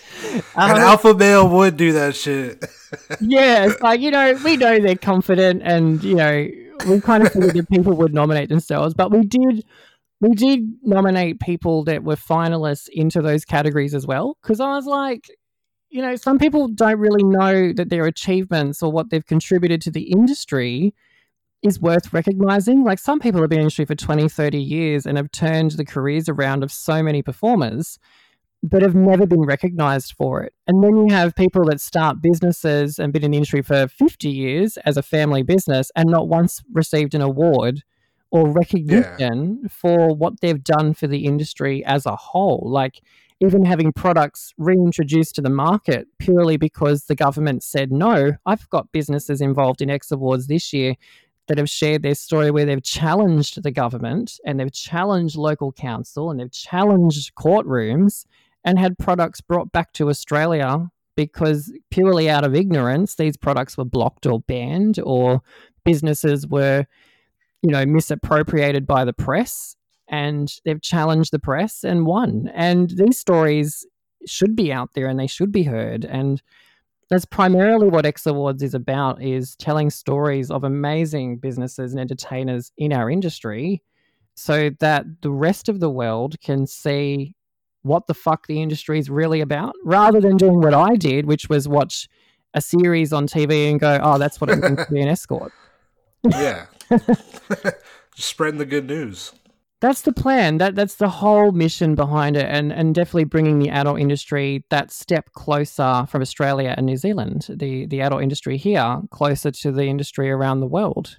Um, 0.55 0.71
An 0.71 0.77
alpha 0.77 1.13
male 1.13 1.49
would 1.49 1.77
do 1.77 1.93
that 1.93 2.15
shit. 2.15 2.63
yeah, 3.19 3.65
it's 3.65 3.81
like, 3.81 4.01
you 4.01 4.11
know, 4.11 4.37
we 4.43 4.57
know 4.57 4.79
they're 4.79 4.95
confident 4.95 5.61
and, 5.63 6.03
you 6.03 6.15
know, 6.15 6.47
we 6.87 7.01
kind 7.01 7.25
of 7.25 7.31
figured 7.31 7.55
that 7.55 7.69
people 7.69 7.93
would 7.93 8.13
nominate 8.13 8.49
themselves, 8.49 8.93
but 8.93 9.11
we 9.11 9.21
did 9.23 9.65
we 10.21 10.29
did 10.35 10.77
nominate 10.83 11.39
people 11.39 11.85
that 11.85 12.03
were 12.03 12.15
finalists 12.15 12.89
into 12.91 13.21
those 13.21 13.45
categories 13.45 13.95
as 13.95 14.05
well. 14.05 14.37
Cause 14.43 14.59
I 14.59 14.75
was 14.75 14.85
like, 14.85 15.29
you 15.89 16.01
know, 16.01 16.15
some 16.15 16.37
people 16.37 16.67
don't 16.67 16.99
really 16.99 17.23
know 17.23 17.73
that 17.73 17.89
their 17.89 18.05
achievements 18.05 18.83
or 18.83 18.91
what 18.91 19.09
they've 19.09 19.25
contributed 19.25 19.81
to 19.81 19.91
the 19.91 20.11
industry 20.11 20.93
is 21.61 21.79
worth 21.79 22.13
recognizing. 22.13 22.83
Like 22.83 22.99
some 22.99 23.19
people 23.19 23.41
have 23.41 23.49
been 23.49 23.59
in 23.59 23.61
the 23.61 23.65
industry 23.65 23.85
for 23.85 23.95
20, 23.95 24.29
30 24.29 24.61
years 24.61 25.05
and 25.05 25.17
have 25.17 25.31
turned 25.31 25.71
the 25.71 25.85
careers 25.85 26.29
around 26.29 26.63
of 26.63 26.71
so 26.71 27.03
many 27.03 27.21
performers, 27.21 27.99
but 28.61 28.81
have 28.81 28.95
never 28.95 29.25
been 29.25 29.41
recognized 29.41 30.13
for 30.13 30.43
it. 30.43 30.53
And 30.67 30.83
then 30.83 30.95
you 30.95 31.13
have 31.13 31.35
people 31.35 31.65
that 31.65 31.81
start 31.81 32.21
businesses 32.21 32.99
and 32.99 33.11
been 33.11 33.23
in 33.23 33.31
the 33.31 33.37
industry 33.37 33.61
for 33.61 33.87
50 33.87 34.29
years 34.29 34.77
as 34.85 34.95
a 34.95 35.03
family 35.03 35.43
business 35.43 35.91
and 35.95 36.09
not 36.09 36.27
once 36.27 36.61
received 36.71 37.13
an 37.15 37.21
award 37.21 37.83
or 38.31 38.47
recognition 38.49 39.59
yeah. 39.61 39.69
for 39.69 40.15
what 40.15 40.39
they've 40.39 40.63
done 40.63 40.93
for 40.93 41.07
the 41.07 41.25
industry 41.25 41.83
as 41.83 42.05
a 42.05 42.15
whole. 42.15 42.63
Like 42.65 43.01
even 43.41 43.63
having 43.63 43.93
products 43.93 44.53
reintroduced 44.57 45.35
to 45.35 45.41
the 45.41 45.49
market 45.49 46.07
purely 46.19 46.57
because 46.57 47.05
the 47.05 47.15
government 47.15 47.63
said 47.63 47.91
no. 47.91 48.33
I've 48.45 48.69
got 48.69 48.91
businesses 48.91 49.39
involved 49.41 49.81
in 49.81 49.89
X 49.89 50.11
Awards 50.11 50.47
this 50.47 50.73
year 50.73 50.95
that 51.47 51.57
have 51.57 51.69
shared 51.69 52.03
their 52.03 52.15
story 52.15 52.51
where 52.51 52.65
they've 52.65 52.83
challenged 52.83 53.63
the 53.63 53.71
government 53.71 54.39
and 54.45 54.59
they've 54.59 54.71
challenged 54.71 55.35
local 55.35 55.71
council 55.71 56.29
and 56.29 56.39
they've 56.39 56.51
challenged 56.51 57.33
courtrooms 57.35 58.25
and 58.63 58.77
had 58.77 58.97
products 58.97 59.41
brought 59.41 59.71
back 59.71 59.93
to 59.93 60.09
Australia 60.09 60.89
because 61.15 61.73
purely 61.91 62.29
out 62.29 62.45
of 62.45 62.55
ignorance, 62.55 63.15
these 63.15 63.35
products 63.35 63.77
were 63.77 63.85
blocked 63.85 64.25
or 64.25 64.41
banned 64.41 64.99
or 65.03 65.41
businesses 65.83 66.45
were, 66.45 66.85
you 67.61 67.71
know, 67.71 67.85
misappropriated 67.85 68.85
by 68.85 69.03
the 69.03 69.13
press 69.13 69.75
and 70.09 70.51
they've 70.65 70.81
challenged 70.81 71.31
the 71.31 71.39
press 71.39 71.83
and 71.83 72.05
won. 72.05 72.49
And 72.53 72.89
these 72.89 73.19
stories 73.19 73.85
should 74.25 74.55
be 74.55 74.73
out 74.73 74.93
there 74.93 75.07
and 75.07 75.19
they 75.19 75.27
should 75.27 75.51
be 75.51 75.63
heard. 75.63 76.03
And 76.03 76.41
that's 77.09 77.25
primarily 77.25 77.87
what 77.87 78.05
X 78.05 78.25
Awards 78.25 78.61
is 78.61 78.73
about 78.73 79.21
is 79.21 79.55
telling 79.55 79.89
stories 79.89 80.51
of 80.51 80.63
amazing 80.63 81.37
businesses 81.37 81.91
and 81.91 81.99
entertainers 81.99 82.71
in 82.77 82.91
our 82.91 83.09
industry 83.09 83.81
so 84.35 84.69
that 84.79 85.05
the 85.21 85.31
rest 85.31 85.69
of 85.69 85.79
the 85.79 85.89
world 85.89 86.39
can 86.41 86.65
see 86.65 87.35
what 87.81 88.07
the 88.07 88.13
fuck 88.13 88.47
the 88.47 88.61
industry 88.61 88.99
is 88.99 89.09
really 89.09 89.41
about 89.41 89.73
rather 89.83 90.19
than 90.19 90.37
doing 90.37 90.59
what 90.59 90.73
I 90.73 90.95
did, 90.95 91.25
which 91.25 91.49
was 91.49 91.67
watch 91.67 92.07
a 92.53 92.61
series 92.61 93.13
on 93.13 93.27
TV 93.27 93.69
and 93.69 93.79
go, 93.79 93.99
oh, 94.01 94.17
that's 94.17 94.41
what 94.41 94.49
it 94.49 94.57
means 94.57 94.85
to 94.85 94.91
be 94.91 95.01
an 95.01 95.07
escort. 95.09 95.51
yeah. 96.23 96.65
Just 96.89 97.79
spreading 98.17 98.59
the 98.59 98.65
good 98.65 98.87
news 98.87 99.33
that's 99.81 100.01
the 100.01 100.11
plan. 100.11 100.57
That 100.57 100.75
that's 100.75 100.95
the 100.95 101.09
whole 101.09 101.51
mission 101.51 101.95
behind 101.95 102.35
it, 102.35 102.45
and 102.45 102.71
and 102.73 102.93
definitely 102.93 103.23
bringing 103.23 103.59
the 103.59 103.69
adult 103.69 103.99
industry 103.99 104.65
that 104.69 104.91
step 104.91 105.31
closer 105.31 106.05
from 106.09 106.21
Australia 106.21 106.73
and 106.75 106.85
New 106.85 106.97
Zealand, 106.97 107.47
the 107.49 107.85
the 107.85 108.01
adult 108.01 108.21
industry 108.21 108.57
here 108.57 109.01
closer 109.09 109.51
to 109.51 109.71
the 109.71 109.85
industry 109.85 110.29
around 110.29 110.59
the 110.59 110.67
world, 110.67 111.17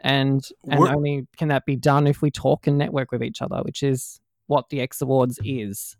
and 0.00 0.46
and 0.68 0.80
We're, 0.80 0.94
only 0.94 1.26
can 1.36 1.48
that 1.48 1.66
be 1.66 1.76
done 1.76 2.06
if 2.06 2.22
we 2.22 2.30
talk 2.30 2.66
and 2.66 2.78
network 2.78 3.10
with 3.10 3.24
each 3.24 3.42
other, 3.42 3.60
which 3.62 3.82
is 3.82 4.20
what 4.46 4.68
the 4.68 4.80
X 4.80 5.02
Awards 5.02 5.40
is. 5.44 5.96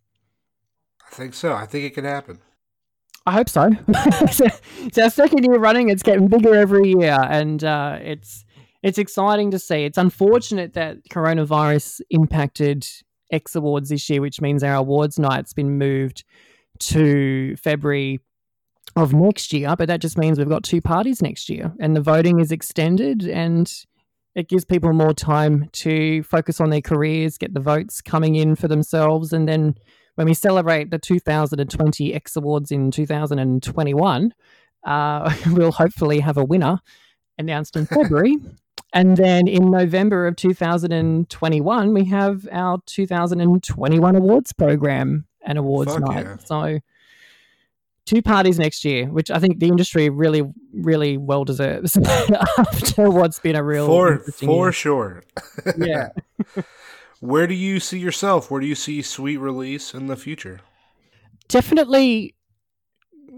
I 1.04 1.14
think 1.14 1.34
so. 1.34 1.54
I 1.54 1.66
think 1.66 1.84
it 1.84 1.94
can 1.94 2.04
happen. 2.04 2.38
I 3.26 3.32
hope 3.32 3.48
so. 3.48 3.70
it's 3.88 4.98
our 4.98 5.10
second 5.10 5.44
year 5.44 5.58
running. 5.58 5.88
It's 5.88 6.02
getting 6.02 6.28
bigger 6.28 6.54
every 6.54 6.90
year, 6.92 7.18
and 7.28 7.62
uh, 7.64 7.98
it's 8.00 8.44
it's 8.82 8.98
exciting 8.98 9.50
to 9.50 9.58
see. 9.58 9.84
It's 9.84 9.98
unfortunate 9.98 10.74
that 10.74 10.98
coronavirus 11.10 12.00
impacted 12.10 12.86
X 13.30 13.54
Awards 13.54 13.90
this 13.90 14.08
year, 14.08 14.20
which 14.20 14.40
means 14.40 14.62
our 14.62 14.76
awards 14.76 15.18
night's 15.18 15.52
been 15.52 15.78
moved 15.78 16.24
to 16.80 17.56
February 17.56 18.20
of 18.96 19.12
next 19.12 19.52
year. 19.52 19.74
But 19.76 19.88
that 19.88 20.00
just 20.00 20.18
means 20.18 20.38
we've 20.38 20.48
got 20.48 20.64
two 20.64 20.80
parties 20.80 21.22
next 21.22 21.48
year, 21.48 21.72
and 21.78 21.94
the 21.94 22.00
voting 22.00 22.40
is 22.40 22.50
extended, 22.50 23.22
and 23.22 23.70
it 24.34 24.48
gives 24.48 24.64
people 24.64 24.92
more 24.92 25.14
time 25.14 25.68
to 25.72 26.22
focus 26.22 26.60
on 26.60 26.70
their 26.70 26.80
careers, 26.80 27.38
get 27.38 27.54
the 27.54 27.60
votes 27.60 28.00
coming 28.00 28.36
in 28.36 28.56
for 28.56 28.68
themselves, 28.68 29.32
and 29.32 29.48
then 29.48 29.74
when 30.16 30.26
we 30.26 30.34
celebrate 30.34 30.90
the 30.90 30.98
2020 30.98 32.14
X 32.14 32.36
Awards 32.36 32.70
in 32.70 32.90
2021, 32.90 34.34
uh, 34.84 35.34
we'll 35.52 35.72
hopefully 35.72 36.20
have 36.20 36.36
a 36.36 36.44
winner 36.44 36.78
announced 37.38 37.76
in 37.76 37.86
February. 37.86 38.36
And 38.92 39.16
then 39.16 39.46
in 39.46 39.70
November 39.70 40.26
of 40.26 40.36
2021, 40.36 41.94
we 41.94 42.04
have 42.06 42.48
our 42.50 42.80
2021 42.86 44.16
awards 44.16 44.52
program 44.52 45.26
and 45.42 45.58
awards 45.58 45.92
Fuck 45.92 46.02
night. 46.02 46.24
Yeah. 46.24 46.36
So 46.44 46.80
two 48.04 48.22
parties 48.22 48.58
next 48.58 48.84
year, 48.84 49.06
which 49.06 49.30
I 49.30 49.38
think 49.38 49.60
the 49.60 49.68
industry 49.68 50.08
really, 50.08 50.42
really 50.72 51.16
well 51.16 51.44
deserves 51.44 51.96
after 52.58 53.08
what's 53.08 53.38
been 53.38 53.54
a 53.54 53.62
real 53.62 53.86
for 53.86 54.18
for 54.18 54.66
year. 54.66 54.72
sure. 54.72 55.22
yeah. 55.78 56.08
Where 57.20 57.46
do 57.46 57.54
you 57.54 57.80
see 57.80 57.98
yourself? 57.98 58.50
Where 58.50 58.60
do 58.60 58.66
you 58.66 58.74
see 58.74 59.02
Sweet 59.02 59.36
Release 59.36 59.92
in 59.94 60.06
the 60.06 60.16
future? 60.16 60.60
Definitely 61.48 62.34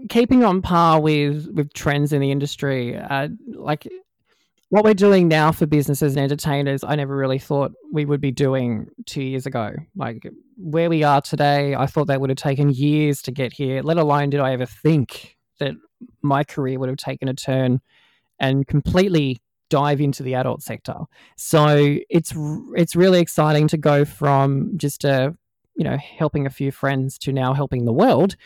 keeping 0.09 0.43
on 0.43 0.61
par 0.61 0.99
with 1.01 1.49
with 1.53 1.73
trends 1.73 2.13
in 2.13 2.21
the 2.21 2.31
industry. 2.31 2.97
Uh, 2.97 3.27
like 3.53 3.87
what 4.73 4.83
we're 4.83 4.95
doing 4.95 5.27
now 5.27 5.51
for 5.51 5.67
businesses 5.67 6.15
and 6.15 6.23
entertainers, 6.23 6.83
I 6.83 6.95
never 6.95 7.15
really 7.15 7.37
thought 7.37 7.73
we 7.91 8.05
would 8.05 8.19
be 8.19 8.31
doing 8.31 8.87
two 9.05 9.21
years 9.21 9.45
ago. 9.45 9.71
Like 9.95 10.27
where 10.57 10.89
we 10.89 11.03
are 11.03 11.21
today, 11.21 11.75
I 11.75 11.85
thought 11.85 12.07
that 12.07 12.19
would 12.19 12.31
have 12.31 12.39
taken 12.39 12.71
years 12.71 13.21
to 13.21 13.31
get 13.31 13.53
here, 13.53 13.83
let 13.83 13.97
alone 13.97 14.31
did 14.31 14.39
I 14.39 14.51
ever 14.53 14.65
think 14.65 15.37
that 15.59 15.75
my 16.23 16.43
career 16.43 16.79
would 16.79 16.89
have 16.89 16.97
taken 16.97 17.27
a 17.27 17.35
turn 17.35 17.81
and 18.39 18.65
completely 18.65 19.43
dive 19.69 20.01
into 20.01 20.23
the 20.23 20.33
adult 20.33 20.63
sector. 20.63 21.01
So 21.37 21.99
it's 22.09 22.33
it's 22.75 22.95
really 22.95 23.19
exciting 23.19 23.67
to 23.67 23.77
go 23.77 24.05
from 24.05 24.71
just 24.75 25.03
a 25.03 25.37
you 25.75 25.83
know 25.83 25.97
helping 25.97 26.47
a 26.47 26.49
few 26.49 26.71
friends 26.71 27.19
to 27.19 27.31
now 27.31 27.53
helping 27.53 27.85
the 27.85 27.93
world. 27.93 28.37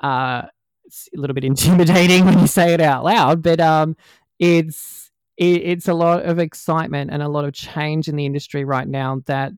Uh, 0.00 0.44
it's 0.86 1.10
a 1.14 1.20
little 1.20 1.34
bit 1.34 1.44
intimidating 1.52 2.24
when 2.24 2.38
you 2.38 2.46
say 2.46 2.72
it 2.72 2.80
out 2.80 3.04
loud, 3.04 3.42
but 3.42 3.60
um, 3.60 3.98
it's 4.38 5.03
it, 5.36 5.62
it's 5.62 5.88
a 5.88 5.94
lot 5.94 6.24
of 6.24 6.38
excitement 6.38 7.10
and 7.10 7.22
a 7.22 7.28
lot 7.28 7.44
of 7.44 7.52
change 7.52 8.08
in 8.08 8.16
the 8.16 8.26
industry 8.26 8.64
right 8.64 8.88
now 8.88 9.22
that 9.26 9.52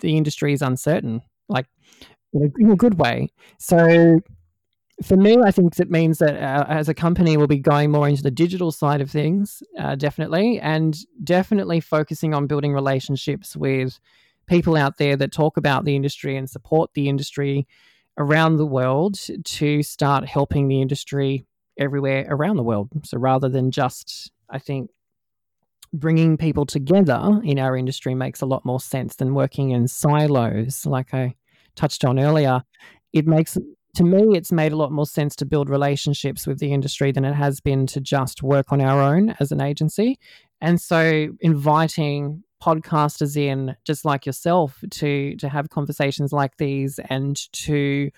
the 0.00 0.16
industry 0.16 0.52
is 0.52 0.62
uncertain, 0.62 1.22
like 1.48 1.66
in 2.32 2.42
a, 2.42 2.64
in 2.64 2.70
a 2.70 2.76
good 2.76 2.98
way. 2.98 3.28
So 3.58 4.18
for 5.04 5.16
me, 5.16 5.38
I 5.44 5.50
think 5.50 5.78
it 5.78 5.90
means 5.90 6.18
that 6.18 6.36
uh, 6.36 6.66
as 6.68 6.88
a 6.88 6.94
company, 6.94 7.36
we'll 7.36 7.46
be 7.46 7.58
going 7.58 7.90
more 7.90 8.08
into 8.08 8.22
the 8.22 8.30
digital 8.30 8.70
side 8.70 9.00
of 9.00 9.10
things, 9.10 9.62
uh, 9.78 9.94
definitely, 9.94 10.60
and 10.60 10.96
definitely 11.24 11.80
focusing 11.80 12.34
on 12.34 12.46
building 12.46 12.72
relationships 12.72 13.56
with 13.56 13.98
people 14.46 14.76
out 14.76 14.98
there 14.98 15.16
that 15.16 15.32
talk 15.32 15.56
about 15.56 15.84
the 15.84 15.96
industry 15.96 16.36
and 16.36 16.50
support 16.50 16.90
the 16.94 17.08
industry 17.08 17.66
around 18.18 18.56
the 18.56 18.66
world 18.66 19.18
to 19.44 19.82
start 19.82 20.26
helping 20.26 20.68
the 20.68 20.82
industry 20.82 21.46
everywhere 21.78 22.26
around 22.28 22.56
the 22.56 22.62
world. 22.62 22.90
So 23.04 23.16
rather 23.16 23.48
than 23.48 23.70
just 23.70 24.30
I 24.50 24.58
think 24.58 24.90
bringing 25.92 26.36
people 26.36 26.66
together 26.66 27.40
in 27.44 27.58
our 27.58 27.76
industry 27.76 28.14
makes 28.14 28.40
a 28.40 28.46
lot 28.46 28.64
more 28.64 28.80
sense 28.80 29.16
than 29.16 29.34
working 29.34 29.70
in 29.70 29.88
silos, 29.88 30.86
like 30.86 31.12
I 31.12 31.34
touched 31.74 32.04
on 32.04 32.18
earlier. 32.18 32.62
It 33.12 33.26
makes 33.26 33.58
to 33.96 34.04
me, 34.04 34.36
it's 34.36 34.52
made 34.52 34.72
a 34.72 34.76
lot 34.76 34.92
more 34.92 35.06
sense 35.06 35.34
to 35.36 35.44
build 35.44 35.68
relationships 35.68 36.46
with 36.46 36.60
the 36.60 36.72
industry 36.72 37.10
than 37.10 37.24
it 37.24 37.34
has 37.34 37.60
been 37.60 37.86
to 37.88 38.00
just 38.00 38.42
work 38.42 38.72
on 38.72 38.80
our 38.80 39.02
own 39.02 39.34
as 39.40 39.50
an 39.50 39.60
agency. 39.60 40.18
And 40.60 40.80
so, 40.80 41.28
inviting 41.40 42.44
podcasters 42.62 43.36
in, 43.36 43.74
just 43.84 44.04
like 44.04 44.26
yourself, 44.26 44.78
to 44.90 45.34
to 45.36 45.48
have 45.48 45.70
conversations 45.70 46.32
like 46.32 46.56
these 46.58 47.00
and 47.08 47.36
to 47.52 48.10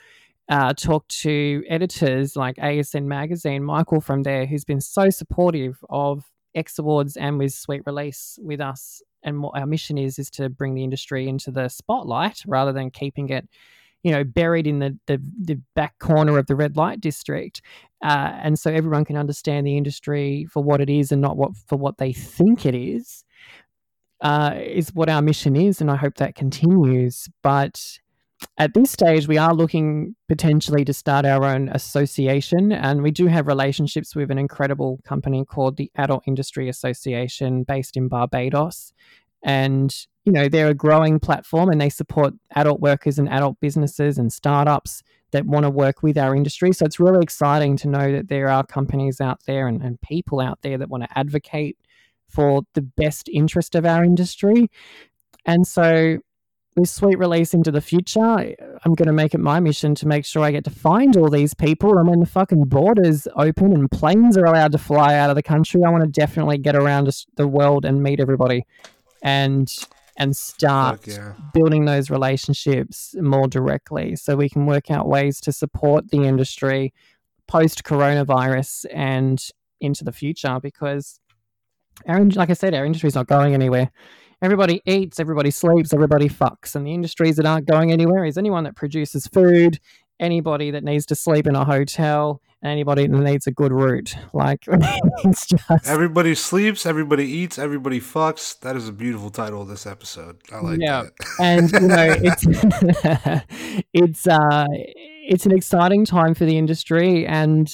uh, 0.49 0.75
talk 0.75 1.07
to 1.09 1.63
editors 1.69 2.37
like 2.37 2.57
ASN 2.57 3.05
Magazine, 3.05 3.65
Michael 3.65 4.01
from 4.01 4.23
there, 4.23 4.47
who's 4.47 4.65
been 4.65 4.81
so 4.81 5.11
supportive 5.11 5.85
of 5.89 6.25
X 6.55 6.79
Awards 6.79 7.17
and 7.17 7.39
with 7.39 7.53
Sweet 7.53 7.83
Release 7.87 8.39
with 8.43 8.61
us. 8.61 9.03
And 9.23 9.43
what 9.43 9.57
our 9.57 9.67
mission 9.67 9.99
is 9.99 10.19
is 10.19 10.31
to 10.33 10.49
bring 10.49 10.75
the 10.75 10.85
industry 10.85 11.29
into 11.29 11.51
the 11.51 11.69
spotlight 11.69 12.43
rather 12.47 12.73
than 12.73 12.91
keeping 12.91 13.29
it, 13.29 13.49
you 14.03 14.11
know, 14.11 14.25
buried 14.25 14.67
in 14.67 14.81
the 14.81 14.99
the, 15.07 15.23
the 15.41 15.61
back 15.77 15.99
corner 16.01 16.39
of 16.39 16.47
the 16.49 16.57
red 16.57 16.77
light 16.77 17.01
district. 17.01 17.63
Uh, 18.03 18.33
and 18.43 18.59
so 18.59 18.71
everyone 18.71 19.05
can 19.05 19.17
understand 19.17 19.65
the 19.65 19.77
industry 19.77 20.45
for 20.51 20.63
what 20.63 20.81
it 20.81 20.91
is 20.91 21.13
and 21.13 21.23
not 21.23 21.37
what 21.37 21.57
for 21.57 21.77
what 21.77 21.99
they 21.99 22.13
think 22.13 22.67
it 22.67 22.75
is. 22.75 23.25
Uh, 24.21 24.55
is 24.57 24.95
what 24.95 25.09
our 25.09 25.21
mission 25.21 25.57
is, 25.57 25.81
and 25.81 25.91
I 25.91 25.97
hope 25.97 26.15
that 26.17 26.37
continues. 26.37 27.29
But 27.43 27.99
at 28.59 28.75
this 28.75 28.91
stage, 28.91 29.29
we 29.29 29.39
are 29.39 29.55
looking 29.55 30.15
potentially 30.29 30.85
to 30.85 30.93
start 30.93 31.25
our 31.25 31.45
own 31.45 31.69
association, 31.69 32.73
and 32.73 33.03
we 33.03 33.11
do 33.11 33.27
have 33.27 33.47
relationships 33.47 34.15
with 34.15 34.31
an 34.31 34.39
incredible 34.39 35.01
company 35.05 35.45
called 35.45 35.77
the 35.77 35.91
Adult 35.97 36.25
Industry 36.27 36.69
Association 36.69 37.65
based 37.65 37.97
in 37.97 38.09
Barbados. 38.09 38.93
And, 39.43 39.95
you 40.25 40.33
know, 40.33 40.49
they're 40.49 40.69
a 40.69 40.75
growing 40.75 41.19
platform 41.19 41.69
and 41.69 41.81
they 41.81 41.89
support 41.89 42.35
adult 42.55 42.81
workers 42.81 43.19
and 43.19 43.29
adult 43.29 43.59
businesses 43.61 44.19
and 44.19 44.33
startups 44.33 45.03
that 45.33 45.47
want 45.47 45.65
to 45.65 45.71
work 45.71 46.03
with 46.03 46.17
our 46.17 46.37
industry. 46.37 46.73
So 46.73 46.85
it's 46.85 47.01
really 47.01 47.23
exciting 47.23 47.77
to 47.79 47.89
know 47.89 48.13
that 48.13 48.29
there 48.29 48.49
are 48.49 48.65
companies 48.65 49.21
out 49.21 49.41
there 49.47 49.67
and, 49.67 49.83
and 49.83 50.01
people 50.01 50.41
out 50.41 50.61
there 50.63 50.79
that 50.79 50.89
want 50.89 51.03
to 51.03 51.19
advocate 51.19 51.77
for 52.29 52.63
the 52.75 52.83
best 52.83 53.29
interest 53.29 53.75
of 53.75 53.85
our 53.85 54.05
industry. 54.05 54.71
And 55.45 55.67
so 55.67 56.19
with 56.77 56.89
sweet 56.89 57.19
release 57.19 57.53
into 57.53 57.71
the 57.71 57.81
future, 57.81 58.21
I'm 58.21 58.95
going 58.95 59.07
to 59.07 59.13
make 59.13 59.35
it 59.35 59.41
my 59.41 59.61
mission 59.61 59.95
to 59.97 60.09
make 60.09 60.25
sure 60.25 60.43
I 60.43 60.51
get 60.51 60.65
to 60.65 60.71
find 60.71 61.17
all 61.17 61.29
these 61.29 61.55
people. 61.55 61.99
And 61.99 62.09
when 62.09 62.21
the 62.21 62.27
fucking 62.27 62.65
borders 62.65 63.29
open 63.37 63.73
and 63.73 63.91
planes 63.91 64.37
are 64.39 64.45
allowed 64.45 64.73
to 64.73 64.79
fly 64.79 65.15
out 65.15 65.31
of 65.31 65.37
the 65.37 65.43
country, 65.43 65.83
I 65.85 65.91
want 65.91 66.05
to 66.05 66.11
definitely 66.11 66.59
get 66.59 66.75
around 66.75 67.11
the 67.37 67.49
world 67.49 67.85
and 67.85 68.03
meet 68.03 68.21
everybody, 68.21 68.67
and 69.23 69.71
and 70.17 70.37
start 70.37 71.07
yeah. 71.07 71.33
building 71.55 71.87
those 71.87 72.11
relationships 72.11 73.15
more 73.19 73.49
directly, 73.49 74.17
so 74.17 74.37
we 74.37 74.49
can 74.49 74.67
work 74.67 74.91
out 74.91 75.09
ways 75.09 75.41
to 75.43 75.53
support 75.53 76.11
the 76.11 76.25
industry 76.25 76.93
post 77.47 77.85
coronavirus 77.85 78.87
and 78.93 79.49
into 79.81 80.05
the 80.05 80.13
future. 80.13 80.59
Because 80.63 81.21
our, 82.07 82.25
like 82.25 82.51
I 82.51 82.55
said, 82.55 82.75
our 82.75 82.87
industry 82.87 83.09
is 83.09 83.15
not 83.15 83.27
going 83.27 83.53
anywhere 83.53 83.91
everybody 84.43 84.83
eats, 84.85 85.21
everybody 85.21 85.51
sleeps, 85.51 85.95
everybody 85.95 86.29
fucks. 86.29 86.75
And 86.75 86.87
the 86.87 86.93
industries 86.93 87.37
that 87.37 87.47
aren't 87.47 87.67
going 87.67 87.93
anywhere 87.93 88.25
is 88.25 88.37
anyone 88.37 88.65
that 88.65 88.75
produces 88.75 89.27
food, 89.29 89.79
anybody 90.21 90.71
that 90.73 90.85
needs 90.85 91.07
to 91.07 91.15
sleep 91.15 91.47
in 91.47 91.55
a 91.55 91.65
hotel, 91.65 92.43
anybody 92.63 93.07
that 93.07 93.17
needs 93.17 93.47
a 93.47 93.53
good 93.53 93.73
route. 93.73 94.15
Like 94.33 94.65
it's 94.69 95.47
just 95.47 95.89
everybody 95.89 96.35
sleeps, 96.35 96.85
everybody 96.85 97.25
eats, 97.25 97.59
everybody 97.59 98.01
fucks. 98.01 98.59
That 98.61 98.77
is 98.77 98.89
a 98.89 98.93
beautiful 98.93 99.31
title 99.31 99.63
of 99.63 99.69
this 99.69 99.87
episode. 99.87 100.41
I 100.53 100.61
like 100.61 100.81
yeah. 100.81 101.05
that. 101.05 101.13
and 101.41 101.73
you 101.73 101.89
know, 101.89 102.17
it's 102.19 103.87
it's 103.93 104.27
uh 104.27 104.67
it's 105.25 105.47
an 105.47 105.53
exciting 105.53 106.05
time 106.05 106.35
for 106.35 106.45
the 106.45 106.59
industry 106.59 107.25
and 107.27 107.73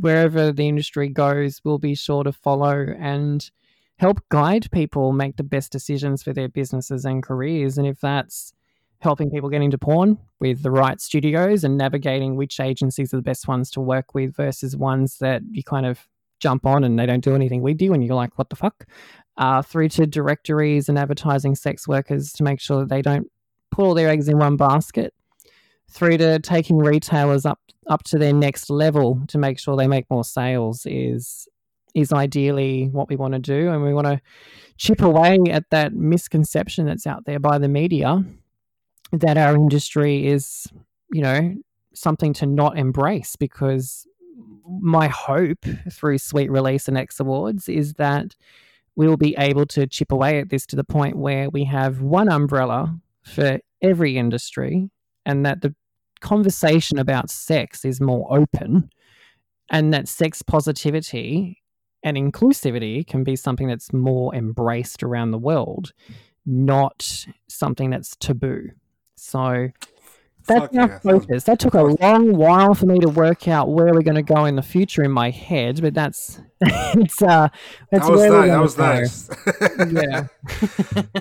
wherever 0.00 0.50
the 0.50 0.66
industry 0.66 1.08
goes, 1.08 1.60
we'll 1.62 1.78
be 1.78 1.94
sure 1.94 2.24
to 2.24 2.32
follow 2.32 2.86
and 2.98 3.50
help 3.98 4.20
guide 4.28 4.70
people 4.70 5.12
make 5.12 5.36
the 5.36 5.42
best 5.42 5.72
decisions 5.72 6.22
for 6.22 6.32
their 6.32 6.48
businesses 6.48 7.04
and 7.04 7.22
careers. 7.22 7.78
And 7.78 7.86
if 7.86 8.00
that's 8.00 8.52
helping 9.00 9.30
people 9.30 9.50
get 9.50 9.62
into 9.62 9.78
porn 9.78 10.18
with 10.40 10.62
the 10.62 10.70
right 10.70 11.00
studios 11.00 11.64
and 11.64 11.76
navigating 11.76 12.36
which 12.36 12.60
agencies 12.60 13.12
are 13.12 13.18
the 13.18 13.22
best 13.22 13.46
ones 13.48 13.70
to 13.70 13.80
work 13.80 14.14
with 14.14 14.34
versus 14.34 14.76
ones 14.76 15.18
that 15.18 15.42
you 15.50 15.62
kind 15.62 15.86
of 15.86 16.08
jump 16.40 16.66
on 16.66 16.84
and 16.84 16.98
they 16.98 17.06
don't 17.06 17.24
do 17.24 17.34
anything 17.34 17.62
with 17.62 17.80
you 17.80 17.92
and 17.92 18.04
you're 18.04 18.16
like, 18.16 18.36
what 18.38 18.50
the 18.50 18.56
fuck? 18.56 18.86
Uh, 19.36 19.62
through 19.62 19.88
to 19.88 20.06
directories 20.06 20.88
and 20.88 20.98
advertising 20.98 21.54
sex 21.54 21.86
workers 21.86 22.32
to 22.32 22.42
make 22.42 22.60
sure 22.60 22.80
that 22.80 22.88
they 22.88 23.02
don't 23.02 23.30
put 23.70 23.84
all 23.84 23.94
their 23.94 24.08
eggs 24.08 24.28
in 24.28 24.38
one 24.38 24.56
basket 24.56 25.12
through 25.88 26.16
to 26.18 26.38
taking 26.40 26.78
retailers 26.78 27.46
up 27.46 27.60
up 27.88 28.02
to 28.02 28.18
their 28.18 28.32
next 28.32 28.68
level 28.68 29.22
to 29.28 29.38
make 29.38 29.58
sure 29.58 29.76
they 29.76 29.86
make 29.86 30.10
more 30.10 30.24
sales 30.24 30.84
is 30.86 31.46
is 31.96 32.12
ideally 32.12 32.90
what 32.92 33.08
we 33.08 33.16
want 33.16 33.32
to 33.32 33.40
do. 33.40 33.70
And 33.70 33.82
we 33.82 33.94
want 33.94 34.06
to 34.06 34.20
chip 34.76 35.00
away 35.00 35.38
at 35.50 35.70
that 35.70 35.94
misconception 35.94 36.84
that's 36.84 37.06
out 37.06 37.24
there 37.24 37.40
by 37.40 37.56
the 37.58 37.68
media 37.68 38.22
that 39.12 39.38
our 39.38 39.54
industry 39.54 40.26
is, 40.26 40.66
you 41.10 41.22
know, 41.22 41.54
something 41.94 42.34
to 42.34 42.44
not 42.44 42.76
embrace 42.76 43.34
because 43.34 44.06
my 44.68 45.08
hope 45.08 45.64
through 45.90 46.18
Sweet 46.18 46.50
Release 46.50 46.86
and 46.86 46.98
X 46.98 47.18
Awards 47.18 47.66
is 47.66 47.94
that 47.94 48.36
we'll 48.94 49.16
be 49.16 49.34
able 49.38 49.64
to 49.64 49.86
chip 49.86 50.12
away 50.12 50.38
at 50.38 50.50
this 50.50 50.66
to 50.66 50.76
the 50.76 50.84
point 50.84 51.16
where 51.16 51.48
we 51.48 51.64
have 51.64 52.02
one 52.02 52.28
umbrella 52.28 52.94
for 53.22 53.58
every 53.80 54.18
industry 54.18 54.90
and 55.24 55.46
that 55.46 55.62
the 55.62 55.74
conversation 56.20 56.98
about 56.98 57.30
sex 57.30 57.86
is 57.86 58.02
more 58.02 58.26
open 58.30 58.90
and 59.70 59.94
that 59.94 60.08
sex 60.08 60.42
positivity 60.42 61.62
and 62.06 62.16
inclusivity 62.16 63.04
can 63.04 63.24
be 63.24 63.34
something 63.34 63.66
that's 63.66 63.92
more 63.92 64.32
embraced 64.32 65.02
around 65.02 65.32
the 65.32 65.38
world, 65.38 65.92
not 66.46 67.26
something 67.48 67.90
that's 67.90 68.14
taboo. 68.14 68.70
So 69.16 69.70
that's 70.46 70.60
Fuck 70.60 70.74
our 70.76 70.88
yeah. 70.88 70.98
focus. 71.00 71.42
That 71.44 71.58
took 71.58 71.74
a 71.74 71.82
long 71.82 72.36
while 72.36 72.74
for 72.74 72.86
me 72.86 73.00
to 73.00 73.08
work 73.08 73.48
out 73.48 73.72
where 73.72 73.92
we're 73.92 74.02
going 74.02 74.14
to 74.14 74.22
go 74.22 74.44
in 74.44 74.54
the 74.54 74.62
future 74.62 75.02
in 75.02 75.10
my 75.10 75.30
head, 75.30 75.82
but 75.82 75.94
that's 75.94 76.40
it's 76.60 77.20
uh 77.20 77.48
that's 77.90 78.06
that 78.06 78.12
was 78.12 78.20
where 78.20 78.46
nice. 78.46 78.74
That 78.74 79.00
was 79.02 79.28
nice. 79.90 80.32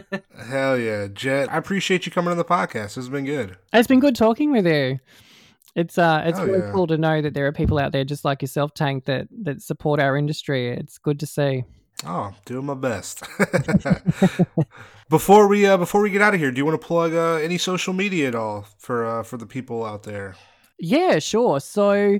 yeah. 0.04 0.20
Hell 0.48 0.78
yeah, 0.78 1.08
Jet. 1.08 1.52
I 1.52 1.58
appreciate 1.58 2.06
you 2.06 2.12
coming 2.12 2.30
on 2.30 2.38
the 2.38 2.46
podcast. 2.46 2.96
It's 2.96 3.08
been 3.08 3.26
good. 3.26 3.58
It's 3.74 3.88
been 3.88 4.00
good 4.00 4.16
talking 4.16 4.52
with 4.52 4.68
you. 4.68 5.00
It's 5.76 5.98
uh, 5.98 6.24
it's 6.26 6.40
oh, 6.40 6.46
really 6.46 6.60
yeah. 6.60 6.72
cool 6.72 6.88
to 6.88 6.98
know 6.98 7.22
that 7.22 7.34
there 7.34 7.46
are 7.48 7.52
people 7.52 7.78
out 7.78 7.92
there 7.92 8.06
just 8.06 8.24
like 8.24 8.42
yourself, 8.42 8.74
Tank, 8.74 9.06
that 9.06 9.28
that 9.44 9.62
support 9.62 10.00
our 10.00 10.16
industry. 10.16 10.70
It's 10.70 10.98
good 10.98 11.20
to 11.20 11.26
see. 11.26 11.66
Oh, 12.06 12.34
doing 12.46 12.66
my 12.66 12.74
best. 12.74 13.24
before 15.10 15.48
we 15.48 15.66
uh, 15.66 15.78
before 15.78 16.02
we 16.02 16.10
get 16.10 16.22
out 16.22 16.34
of 16.34 16.40
here, 16.40 16.52
do 16.52 16.58
you 16.58 16.66
want 16.66 16.80
to 16.80 16.86
plug 16.86 17.14
uh, 17.14 17.36
any 17.36 17.58
social 17.58 17.94
media 17.94 18.30
at 18.30 18.36
all 18.36 18.66
for 18.78 19.06
uh, 19.06 19.24
for 19.24 19.38
the 19.38 19.46
people 19.46 19.86
out 19.86 20.04
there? 20.04 20.36
Yeah, 20.80 21.20
sure. 21.20 21.60
So 21.60 22.20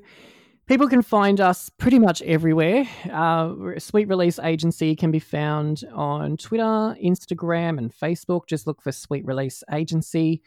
people 0.66 0.88
can 0.88 1.02
find 1.02 1.40
us 1.40 1.70
pretty 1.70 2.00
much 2.00 2.22
everywhere. 2.24 2.88
Uh, 3.12 3.54
Sweet 3.78 4.08
Release 4.08 4.40
Agency 4.40 4.96
can 4.96 5.12
be 5.12 5.20
found 5.20 5.84
on 5.94 6.38
Twitter, 6.38 6.96
Instagram, 7.04 7.78
and 7.78 7.94
Facebook. 7.94 8.48
Just 8.48 8.68
look 8.68 8.82
for 8.82 8.92
Sweet 8.92 9.26
Release 9.26 9.64
Agency 9.72 10.42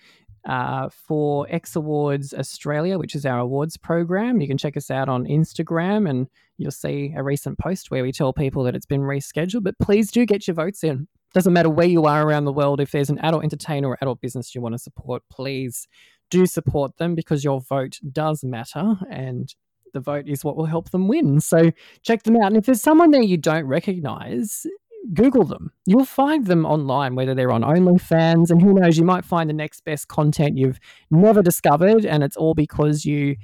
uh, 0.49 0.88
for 0.88 1.46
X 1.51 1.76
Awards 1.76 2.32
Australia, 2.32 2.99
which 2.99 3.14
is 3.14 3.26
our 3.26 3.38
awards 3.38 3.76
program. 3.76 4.40
You 4.40 4.49
can 4.49 4.59
check 4.59 4.76
us 4.76 4.90
out 4.90 5.09
on 5.09 5.26
Instagram 5.26 6.09
and 6.09 6.26
you'll 6.57 6.70
see 6.70 7.12
a 7.14 7.22
recent 7.22 7.59
post 7.59 7.90
where 7.90 8.03
we 8.03 8.12
tell 8.12 8.32
people 8.32 8.64
that 8.64 8.74
it's 8.74 8.86
been 8.86 9.03
rescheduled. 9.03 9.62
But 9.62 9.78
please 9.78 10.11
do 10.11 10.24
get 10.24 10.46
your 10.46 10.55
votes 10.55 10.82
in. 10.82 11.07
Doesn't 11.34 11.53
matter 11.53 11.68
where 11.68 11.86
you 11.86 12.07
are 12.07 12.26
around 12.26 12.46
the 12.46 12.53
world, 12.53 12.80
if 12.80 12.90
there's 12.90 13.11
an 13.11 13.18
adult 13.18 13.44
entertainer 13.44 13.88
or 13.88 13.99
adult 14.01 14.22
business 14.22 14.55
you 14.55 14.62
want 14.62 14.72
to 14.72 14.78
support, 14.78 15.22
please 15.30 15.86
do 16.30 16.46
support 16.46 16.96
them 16.96 17.14
because 17.14 17.44
your 17.44 17.61
vote 17.61 17.99
does 18.11 18.42
matter 18.42 18.96
and 19.11 19.55
the 19.92 20.01
vote 20.01 20.28
is 20.28 20.44
what 20.44 20.57
will 20.57 20.66
help 20.66 20.90
them 20.90 21.09
win. 21.09 21.40
So 21.40 21.70
check 22.03 22.22
them 22.22 22.36
out. 22.36 22.46
And 22.46 22.57
if 22.57 22.64
there's 22.64 22.82
someone 22.82 23.11
there 23.11 23.22
you 23.22 23.36
don't 23.36 23.66
recognize, 23.66 24.66
Google 25.14 25.44
them. 25.44 25.72
You'll 25.86 26.05
find 26.05 26.46
them 26.46 26.66
online, 26.66 27.14
whether 27.14 27.34
they're 27.34 27.53
on 27.53 27.62
OnlyFans, 27.62 28.51
and 28.51 28.61
who 28.61 28.74
knows, 28.74 28.99
you 28.99 29.05
might 29.05 29.24
find 29.24 29.49
the 29.49 29.55
next 29.55 29.84
best 29.84 30.09
content 30.09 30.59
you've 30.59 30.80
never 31.11 31.42
discovered, 31.42 32.05
and 32.05 32.22
it's 32.22 32.36
all 32.36 32.55
because 32.55 33.05
you 33.05 33.36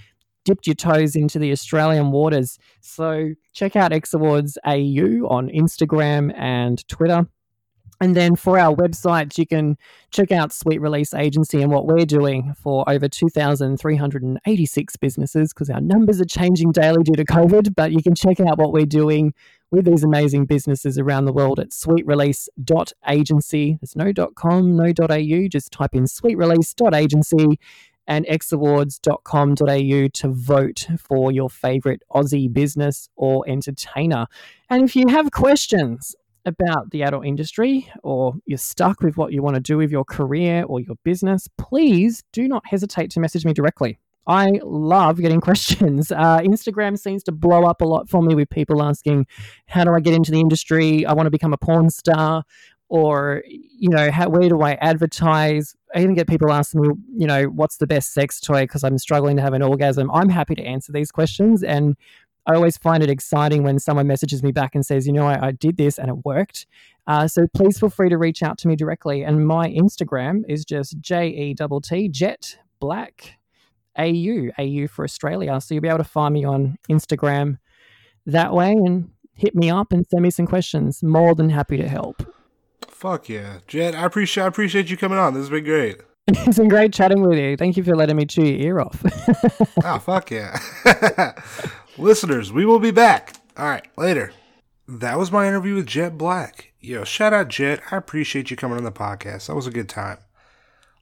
dipped 0.45 0.67
your 0.67 0.75
toes 0.75 1.17
into 1.17 1.39
the 1.39 1.53
Australian 1.53 2.11
waters. 2.11 2.59
So 2.81 3.31
check 3.53 3.77
out 3.77 3.93
X 3.93 4.13
Awards 4.13 4.59
AU 4.67 5.27
on 5.29 5.49
Instagram 5.49 6.35
and 6.37 6.87
Twitter. 6.87 7.27
And 8.01 8.17
then 8.17 8.35
for 8.37 8.59
our 8.59 8.75
websites, 8.75 9.39
you 9.39 9.47
can 9.47 9.77
check 10.11 10.33
out 10.33 10.53
Sweet 10.53 10.81
Release 10.81 11.15
Agency 11.15 11.63
and 11.63 11.71
what 11.71 11.87
we're 11.87 12.05
doing 12.05 12.53
for 12.61 12.85
over 12.89 13.09
2,386 13.09 14.97
businesses 14.97 15.55
because 15.55 15.71
our 15.71 15.81
numbers 15.81 16.21
are 16.21 16.27
changing 16.27 16.73
daily 16.73 17.03
due 17.05 17.15
to 17.15 17.25
COVID. 17.25 17.75
But 17.75 17.93
you 17.93 18.03
can 18.03 18.15
check 18.15 18.41
out 18.41 18.59
what 18.59 18.73
we're 18.73 18.85
doing 18.85 19.33
with 19.75 19.85
these 19.85 20.05
amazing 20.05 20.47
businesses 20.47 20.99
around 20.99 21.25
the 21.25 21.33
world 21.33 21.59
at 21.59 21.71
sweetrelease.agency. 21.71 23.79
There's 23.81 23.97
no 23.97 24.13
.com, 24.35 24.77
no 24.77 24.85
.au, 24.85 25.49
just 25.49 25.73
type 25.73 25.95
in 25.95 26.05
sweetrelease.agency 26.05 27.59
and 28.07 28.27
xawards.com.au 28.27 30.09
to 30.09 30.29
vote 30.29 30.87
for 30.99 31.33
your 31.33 31.49
favorite 31.49 32.03
Aussie 32.13 32.53
business 32.53 33.09
or 33.17 33.49
entertainer. 33.49 34.27
And 34.69 34.85
if 34.85 34.95
you 34.95 35.09
have 35.09 35.31
questions 35.31 36.15
about 36.45 36.91
the 36.91 37.03
adult 37.03 37.25
industry 37.25 37.91
or 38.03 38.35
you're 38.45 38.59
stuck 38.59 39.01
with 39.01 39.17
what 39.17 39.33
you 39.33 39.43
want 39.43 39.55
to 39.55 39.61
do 39.61 39.79
with 39.79 39.91
your 39.91 40.05
career 40.05 40.65
or 40.65 40.81
your 40.81 40.97
business, 41.03 41.49
please 41.57 42.23
do 42.33 42.47
not 42.47 42.63
hesitate 42.67 43.11
to 43.13 43.21
message 43.21 43.47
me 43.47 43.55
directly. 43.55 43.99
I 44.27 44.61
love 44.63 45.19
getting 45.19 45.41
questions. 45.43 46.11
Uh, 46.11 46.39
Instagram 46.41 46.99
seems 46.99 47.23
to 47.25 47.33
blow 47.33 47.65
up 47.65 47.81
a 47.81 47.85
lot 47.85 48.09
for 48.09 48.23
me 48.23 48.35
with 48.35 48.51
people 48.51 48.83
asking, 48.83 49.27
How 49.67 49.85
do 49.85 49.95
I 49.95 50.01
get 50.01 50.15
into 50.15 50.31
the 50.31 50.41
industry? 50.41 51.05
I 51.07 51.13
want 51.13 51.27
to 51.27 51.31
become 51.31 51.53
a 51.53 51.59
porn 51.59 51.91
star. 51.91 52.45
Or, 52.91 53.43
you 53.47 53.89
know, 53.89 54.11
how, 54.11 54.29
where 54.29 54.49
do 54.49 54.61
I 54.63 54.73
advertise? 54.75 55.75
I 55.95 56.03
even 56.03 56.15
get 56.15 56.29
people 56.29 56.53
asking 56.53 56.83
me, 56.83 56.89
you 57.17 57.27
know, 57.27 57.45
what's 57.45 57.79
the 57.79 57.87
best 57.87 58.13
sex 58.13 58.41
toy 58.41 58.65
because 58.65 58.85
I'm 58.85 58.99
struggling 58.99 59.37
to 59.37 59.43
have 59.43 59.55
an 59.55 59.63
orgasm. 59.63 60.11
I'm 60.13 60.29
happy 60.29 60.55
to 60.57 60.63
answer 60.63 60.93
these 60.93 61.11
questions. 61.11 61.65
And 61.65 61.97
I 62.47 62.55
always 62.55 62.77
find 62.77 63.03
it 63.03 63.09
exciting 63.09 63.63
when 63.63 63.79
someone 63.79 64.07
messages 64.07 64.43
me 64.43 64.53
back 64.53 64.75
and 64.75 64.85
says, 64.85 65.07
you 65.07 65.13
know, 65.13 65.27
I, 65.27 65.47
I 65.47 65.51
did 65.53 65.77
this 65.77 65.99
and 65.99 66.09
it 66.09 66.25
worked. 66.25 66.67
Uh, 67.07 67.27
so 67.27 67.47
please 67.55 67.81
feel 67.81 67.91
free 67.91 68.11
to 68.11 68.19
reach 68.19 68.43
out 68.43 68.59
to 68.59 68.69
me 68.69 68.77
directly. 68.77 69.25
And 69.25 69.47
my 69.47 69.71
Instagram 69.71 70.43
is 70.49 70.65
just 70.65 71.01
J 71.01 71.29
E 71.29 71.55
T 71.55 71.67
T 71.83 72.09
Jet 72.09 72.59
Black 72.81 73.39
AU, 73.99 74.51
AU 74.59 74.87
for 74.89 75.05
Australia. 75.05 75.61
So 75.61 75.75
you'll 75.75 75.83
be 75.83 75.89
able 75.89 75.99
to 75.99 76.05
find 76.05 76.35
me 76.35 76.45
on 76.45 76.79
Instagram 76.91 77.59
that 78.27 78.53
way 78.53 78.73
and 78.73 79.11
hit 79.35 79.55
me 79.55 79.71
up 79.71 79.93
and 79.93 80.07
send 80.07 80.23
me 80.23 80.31
some 80.31 80.47
questions. 80.47 81.03
More 81.03 81.35
than 81.35 81.51
happy 81.51 81.77
to 81.77 81.89
help. 81.89 82.23
Fuck 82.89 83.29
yeah, 83.29 83.59
Jet! 83.67 83.95
I 83.95 84.05
appreciate 84.05 84.45
I 84.45 84.47
appreciate 84.47 84.91
you 84.91 84.97
coming 84.97 85.19
on. 85.19 85.35
This 85.35 85.43
has 85.43 85.51
been 85.51 85.65
great. 85.65 86.01
It's 86.27 86.57
been 86.57 86.69
great 86.69 86.95
chatting 86.95 87.21
with 87.21 87.39
you. 87.39 87.55
Thank 87.55 87.77
you 87.77 87.85
for 87.85 87.95
letting 87.95 88.17
me 88.17 88.25
chew 88.25 88.45
your 88.47 88.59
ear 88.59 88.81
off. 88.81 89.03
oh, 89.85 89.99
fuck 90.05 90.31
yeah. 90.31 90.59
Listeners, 91.99 92.51
we 92.51 92.65
will 92.65 92.79
be 92.79 92.91
back. 92.91 93.35
All 93.59 93.67
right, 93.67 93.87
later. 93.99 94.33
That 94.89 95.19
was 95.19 95.31
my 95.31 95.47
interview 95.47 95.75
with 95.75 95.87
Jet 95.87 96.17
Black. 96.17 96.73
Yo, 96.81 97.05
shout 97.05 97.35
out 97.35 97.49
Jet. 97.49 97.81
I 97.91 97.97
appreciate 97.97 98.51
you 98.51 98.57
coming 98.57 98.79
on 98.79 98.85
the 98.85 98.93
podcast. 98.93 99.49
That 99.49 99.55
was 99.55 99.67
a 99.67 99.71
good 99.71 99.89
time. 99.89 100.17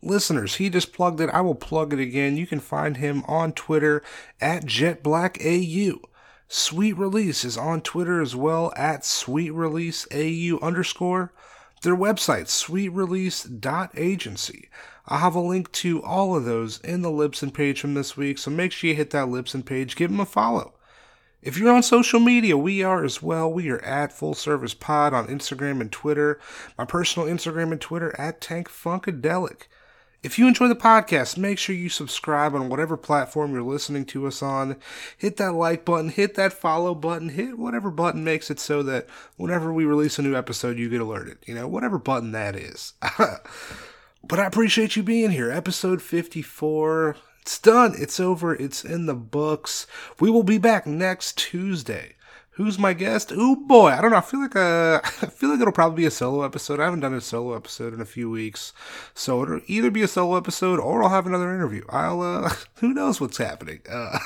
Listeners, 0.02 0.56
he 0.56 0.68
just 0.68 0.92
plugged 0.92 1.20
it. 1.20 1.30
I 1.30 1.42
will 1.42 1.54
plug 1.54 1.92
it 1.92 2.00
again. 2.00 2.36
You 2.36 2.46
can 2.46 2.58
find 2.58 2.96
him 2.96 3.22
on 3.28 3.52
Twitter 3.52 4.02
at 4.40 4.64
JetBlackAU. 4.64 6.00
Sweet 6.48 6.94
Release 6.94 7.44
is 7.44 7.56
on 7.56 7.80
Twitter 7.80 8.20
as 8.20 8.34
well 8.34 8.72
at 8.76 9.02
SweetReleaseAU 9.02 10.60
underscore. 10.60 11.32
Their 11.82 11.96
website, 11.96 12.46
sweetrelease.agency. 12.46 14.68
I'll 15.06 15.18
have 15.18 15.34
a 15.34 15.40
link 15.40 15.72
to 15.72 16.02
all 16.02 16.36
of 16.36 16.44
those 16.44 16.78
in 16.80 17.02
the 17.02 17.08
Libsyn 17.08 17.54
page 17.54 17.80
from 17.80 17.94
this 17.94 18.16
week, 18.16 18.38
so 18.38 18.50
make 18.50 18.72
sure 18.72 18.90
you 18.90 18.96
hit 18.96 19.10
that 19.10 19.28
Libsyn 19.28 19.64
page, 19.64 19.96
give 19.96 20.10
them 20.10 20.20
a 20.20 20.26
follow. 20.26 20.74
If 21.42 21.58
you're 21.58 21.74
on 21.74 21.82
social 21.82 22.20
media, 22.20 22.56
we 22.56 22.84
are 22.84 23.04
as 23.04 23.20
well. 23.20 23.52
We 23.52 23.68
are 23.70 23.82
at 23.82 24.12
Full 24.12 24.34
Service 24.34 24.74
Pod 24.74 25.12
on 25.12 25.26
Instagram 25.26 25.80
and 25.80 25.90
Twitter. 25.90 26.38
My 26.78 26.84
personal 26.84 27.28
Instagram 27.28 27.72
and 27.72 27.80
Twitter 27.80 28.14
at 28.16 28.40
Tank 28.40 28.68
Funkadelic. 28.68 29.62
If 30.22 30.38
you 30.38 30.46
enjoy 30.46 30.68
the 30.68 30.76
podcast, 30.76 31.36
make 31.36 31.58
sure 31.58 31.74
you 31.74 31.88
subscribe 31.88 32.54
on 32.54 32.68
whatever 32.68 32.96
platform 32.96 33.52
you're 33.52 33.62
listening 33.62 34.04
to 34.06 34.28
us 34.28 34.40
on. 34.40 34.76
Hit 35.18 35.36
that 35.38 35.54
like 35.54 35.84
button, 35.84 36.10
hit 36.10 36.36
that 36.36 36.52
follow 36.52 36.94
button, 36.94 37.30
hit 37.30 37.58
whatever 37.58 37.90
button 37.90 38.22
makes 38.22 38.48
it 38.48 38.60
so 38.60 38.84
that 38.84 39.08
whenever 39.36 39.72
we 39.72 39.84
release 39.84 40.20
a 40.20 40.22
new 40.22 40.36
episode, 40.36 40.78
you 40.78 40.88
get 40.88 41.00
alerted. 41.00 41.38
You 41.44 41.56
know, 41.56 41.66
whatever 41.66 41.98
button 41.98 42.30
that 42.32 42.54
is. 42.54 42.92
but 43.18 44.38
I 44.38 44.46
appreciate 44.46 44.94
you 44.94 45.02
being 45.02 45.32
here. 45.32 45.50
Episode 45.50 46.00
54. 46.00 47.16
It's 47.40 47.58
done. 47.58 47.94
It's 47.98 48.20
over. 48.20 48.54
It's 48.54 48.84
in 48.84 49.06
the 49.06 49.16
books. 49.16 49.88
We 50.20 50.30
will 50.30 50.44
be 50.44 50.58
back 50.58 50.86
next 50.86 51.36
Tuesday. 51.36 52.14
Who's 52.56 52.78
my 52.78 52.92
guest? 52.92 53.32
Oh 53.34 53.56
boy, 53.56 53.88
I 53.88 54.02
don't 54.02 54.10
know. 54.10 54.18
I 54.18 54.20
feel 54.20 54.40
like 54.40 54.56
uh, 54.56 55.00
I 55.04 55.26
feel 55.26 55.50
like 55.50 55.60
it'll 55.60 55.72
probably 55.72 56.02
be 56.02 56.06
a 56.06 56.10
solo 56.10 56.42
episode. 56.42 56.80
I 56.80 56.84
haven't 56.84 57.00
done 57.00 57.14
a 57.14 57.20
solo 57.20 57.56
episode 57.56 57.94
in 57.94 58.00
a 58.00 58.06
few 58.06 58.28
weeks, 58.30 58.72
so 59.14 59.42
it'll 59.42 59.60
either 59.66 59.90
be 59.90 60.02
a 60.02 60.08
solo 60.08 60.36
episode 60.36 60.78
or 60.78 61.02
I'll 61.02 61.08
have 61.08 61.26
another 61.26 61.54
interview. 61.54 61.84
I'll 61.88 62.20
uh, 62.20 62.54
who 62.76 62.92
knows 62.92 63.20
what's 63.20 63.38
happening. 63.38 63.80
Uh, 63.90 64.18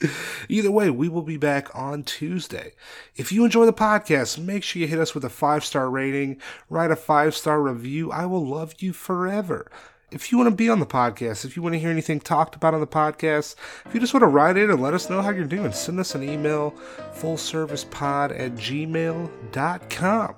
Either 0.48 0.70
way, 0.70 0.88
we 0.88 1.08
will 1.08 1.22
be 1.22 1.36
back 1.36 1.68
on 1.74 2.02
Tuesday. 2.02 2.72
If 3.16 3.30
you 3.32 3.44
enjoy 3.44 3.66
the 3.66 3.72
podcast, 3.72 4.38
make 4.38 4.62
sure 4.62 4.80
you 4.80 4.88
hit 4.88 4.98
us 4.98 5.14
with 5.14 5.24
a 5.24 5.30
five 5.30 5.64
star 5.64 5.90
rating, 5.90 6.40
write 6.70 6.90
a 6.90 6.96
five 6.96 7.34
star 7.34 7.60
review. 7.60 8.10
I 8.10 8.26
will 8.26 8.46
love 8.46 8.74
you 8.78 8.92
forever 8.92 9.70
if 10.10 10.32
you 10.32 10.38
want 10.38 10.50
to 10.50 10.54
be 10.54 10.68
on 10.68 10.80
the 10.80 10.86
podcast, 10.86 11.44
if 11.44 11.56
you 11.56 11.62
want 11.62 11.74
to 11.74 11.78
hear 11.78 11.90
anything 11.90 12.20
talked 12.20 12.56
about 12.56 12.74
on 12.74 12.80
the 12.80 12.86
podcast, 12.86 13.54
if 13.86 13.94
you 13.94 14.00
just 14.00 14.12
want 14.12 14.22
to 14.22 14.28
write 14.28 14.56
in 14.56 14.70
and 14.70 14.82
let 14.82 14.94
us 14.94 15.08
know 15.08 15.22
how 15.22 15.30
you're 15.30 15.44
doing, 15.44 15.72
send 15.72 16.00
us 16.00 16.14
an 16.14 16.22
email, 16.22 16.74
fullservicepod 17.14 18.38
at 18.38 18.54
gmail.com. 18.56 20.34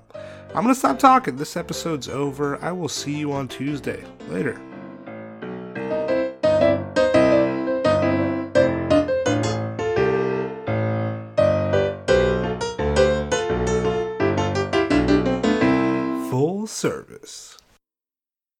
I'm 0.49 0.63
going 0.63 0.67
to 0.67 0.75
stop 0.75 0.99
talking. 0.99 1.37
This 1.37 1.57
episode's 1.57 2.07
over. 2.07 2.63
I 2.63 2.71
will 2.71 2.89
see 2.89 3.15
you 3.17 3.31
on 3.31 3.47
Tuesday. 3.47 4.03
Later. 4.27 4.61
Full 16.29 16.67
service. 16.67 17.57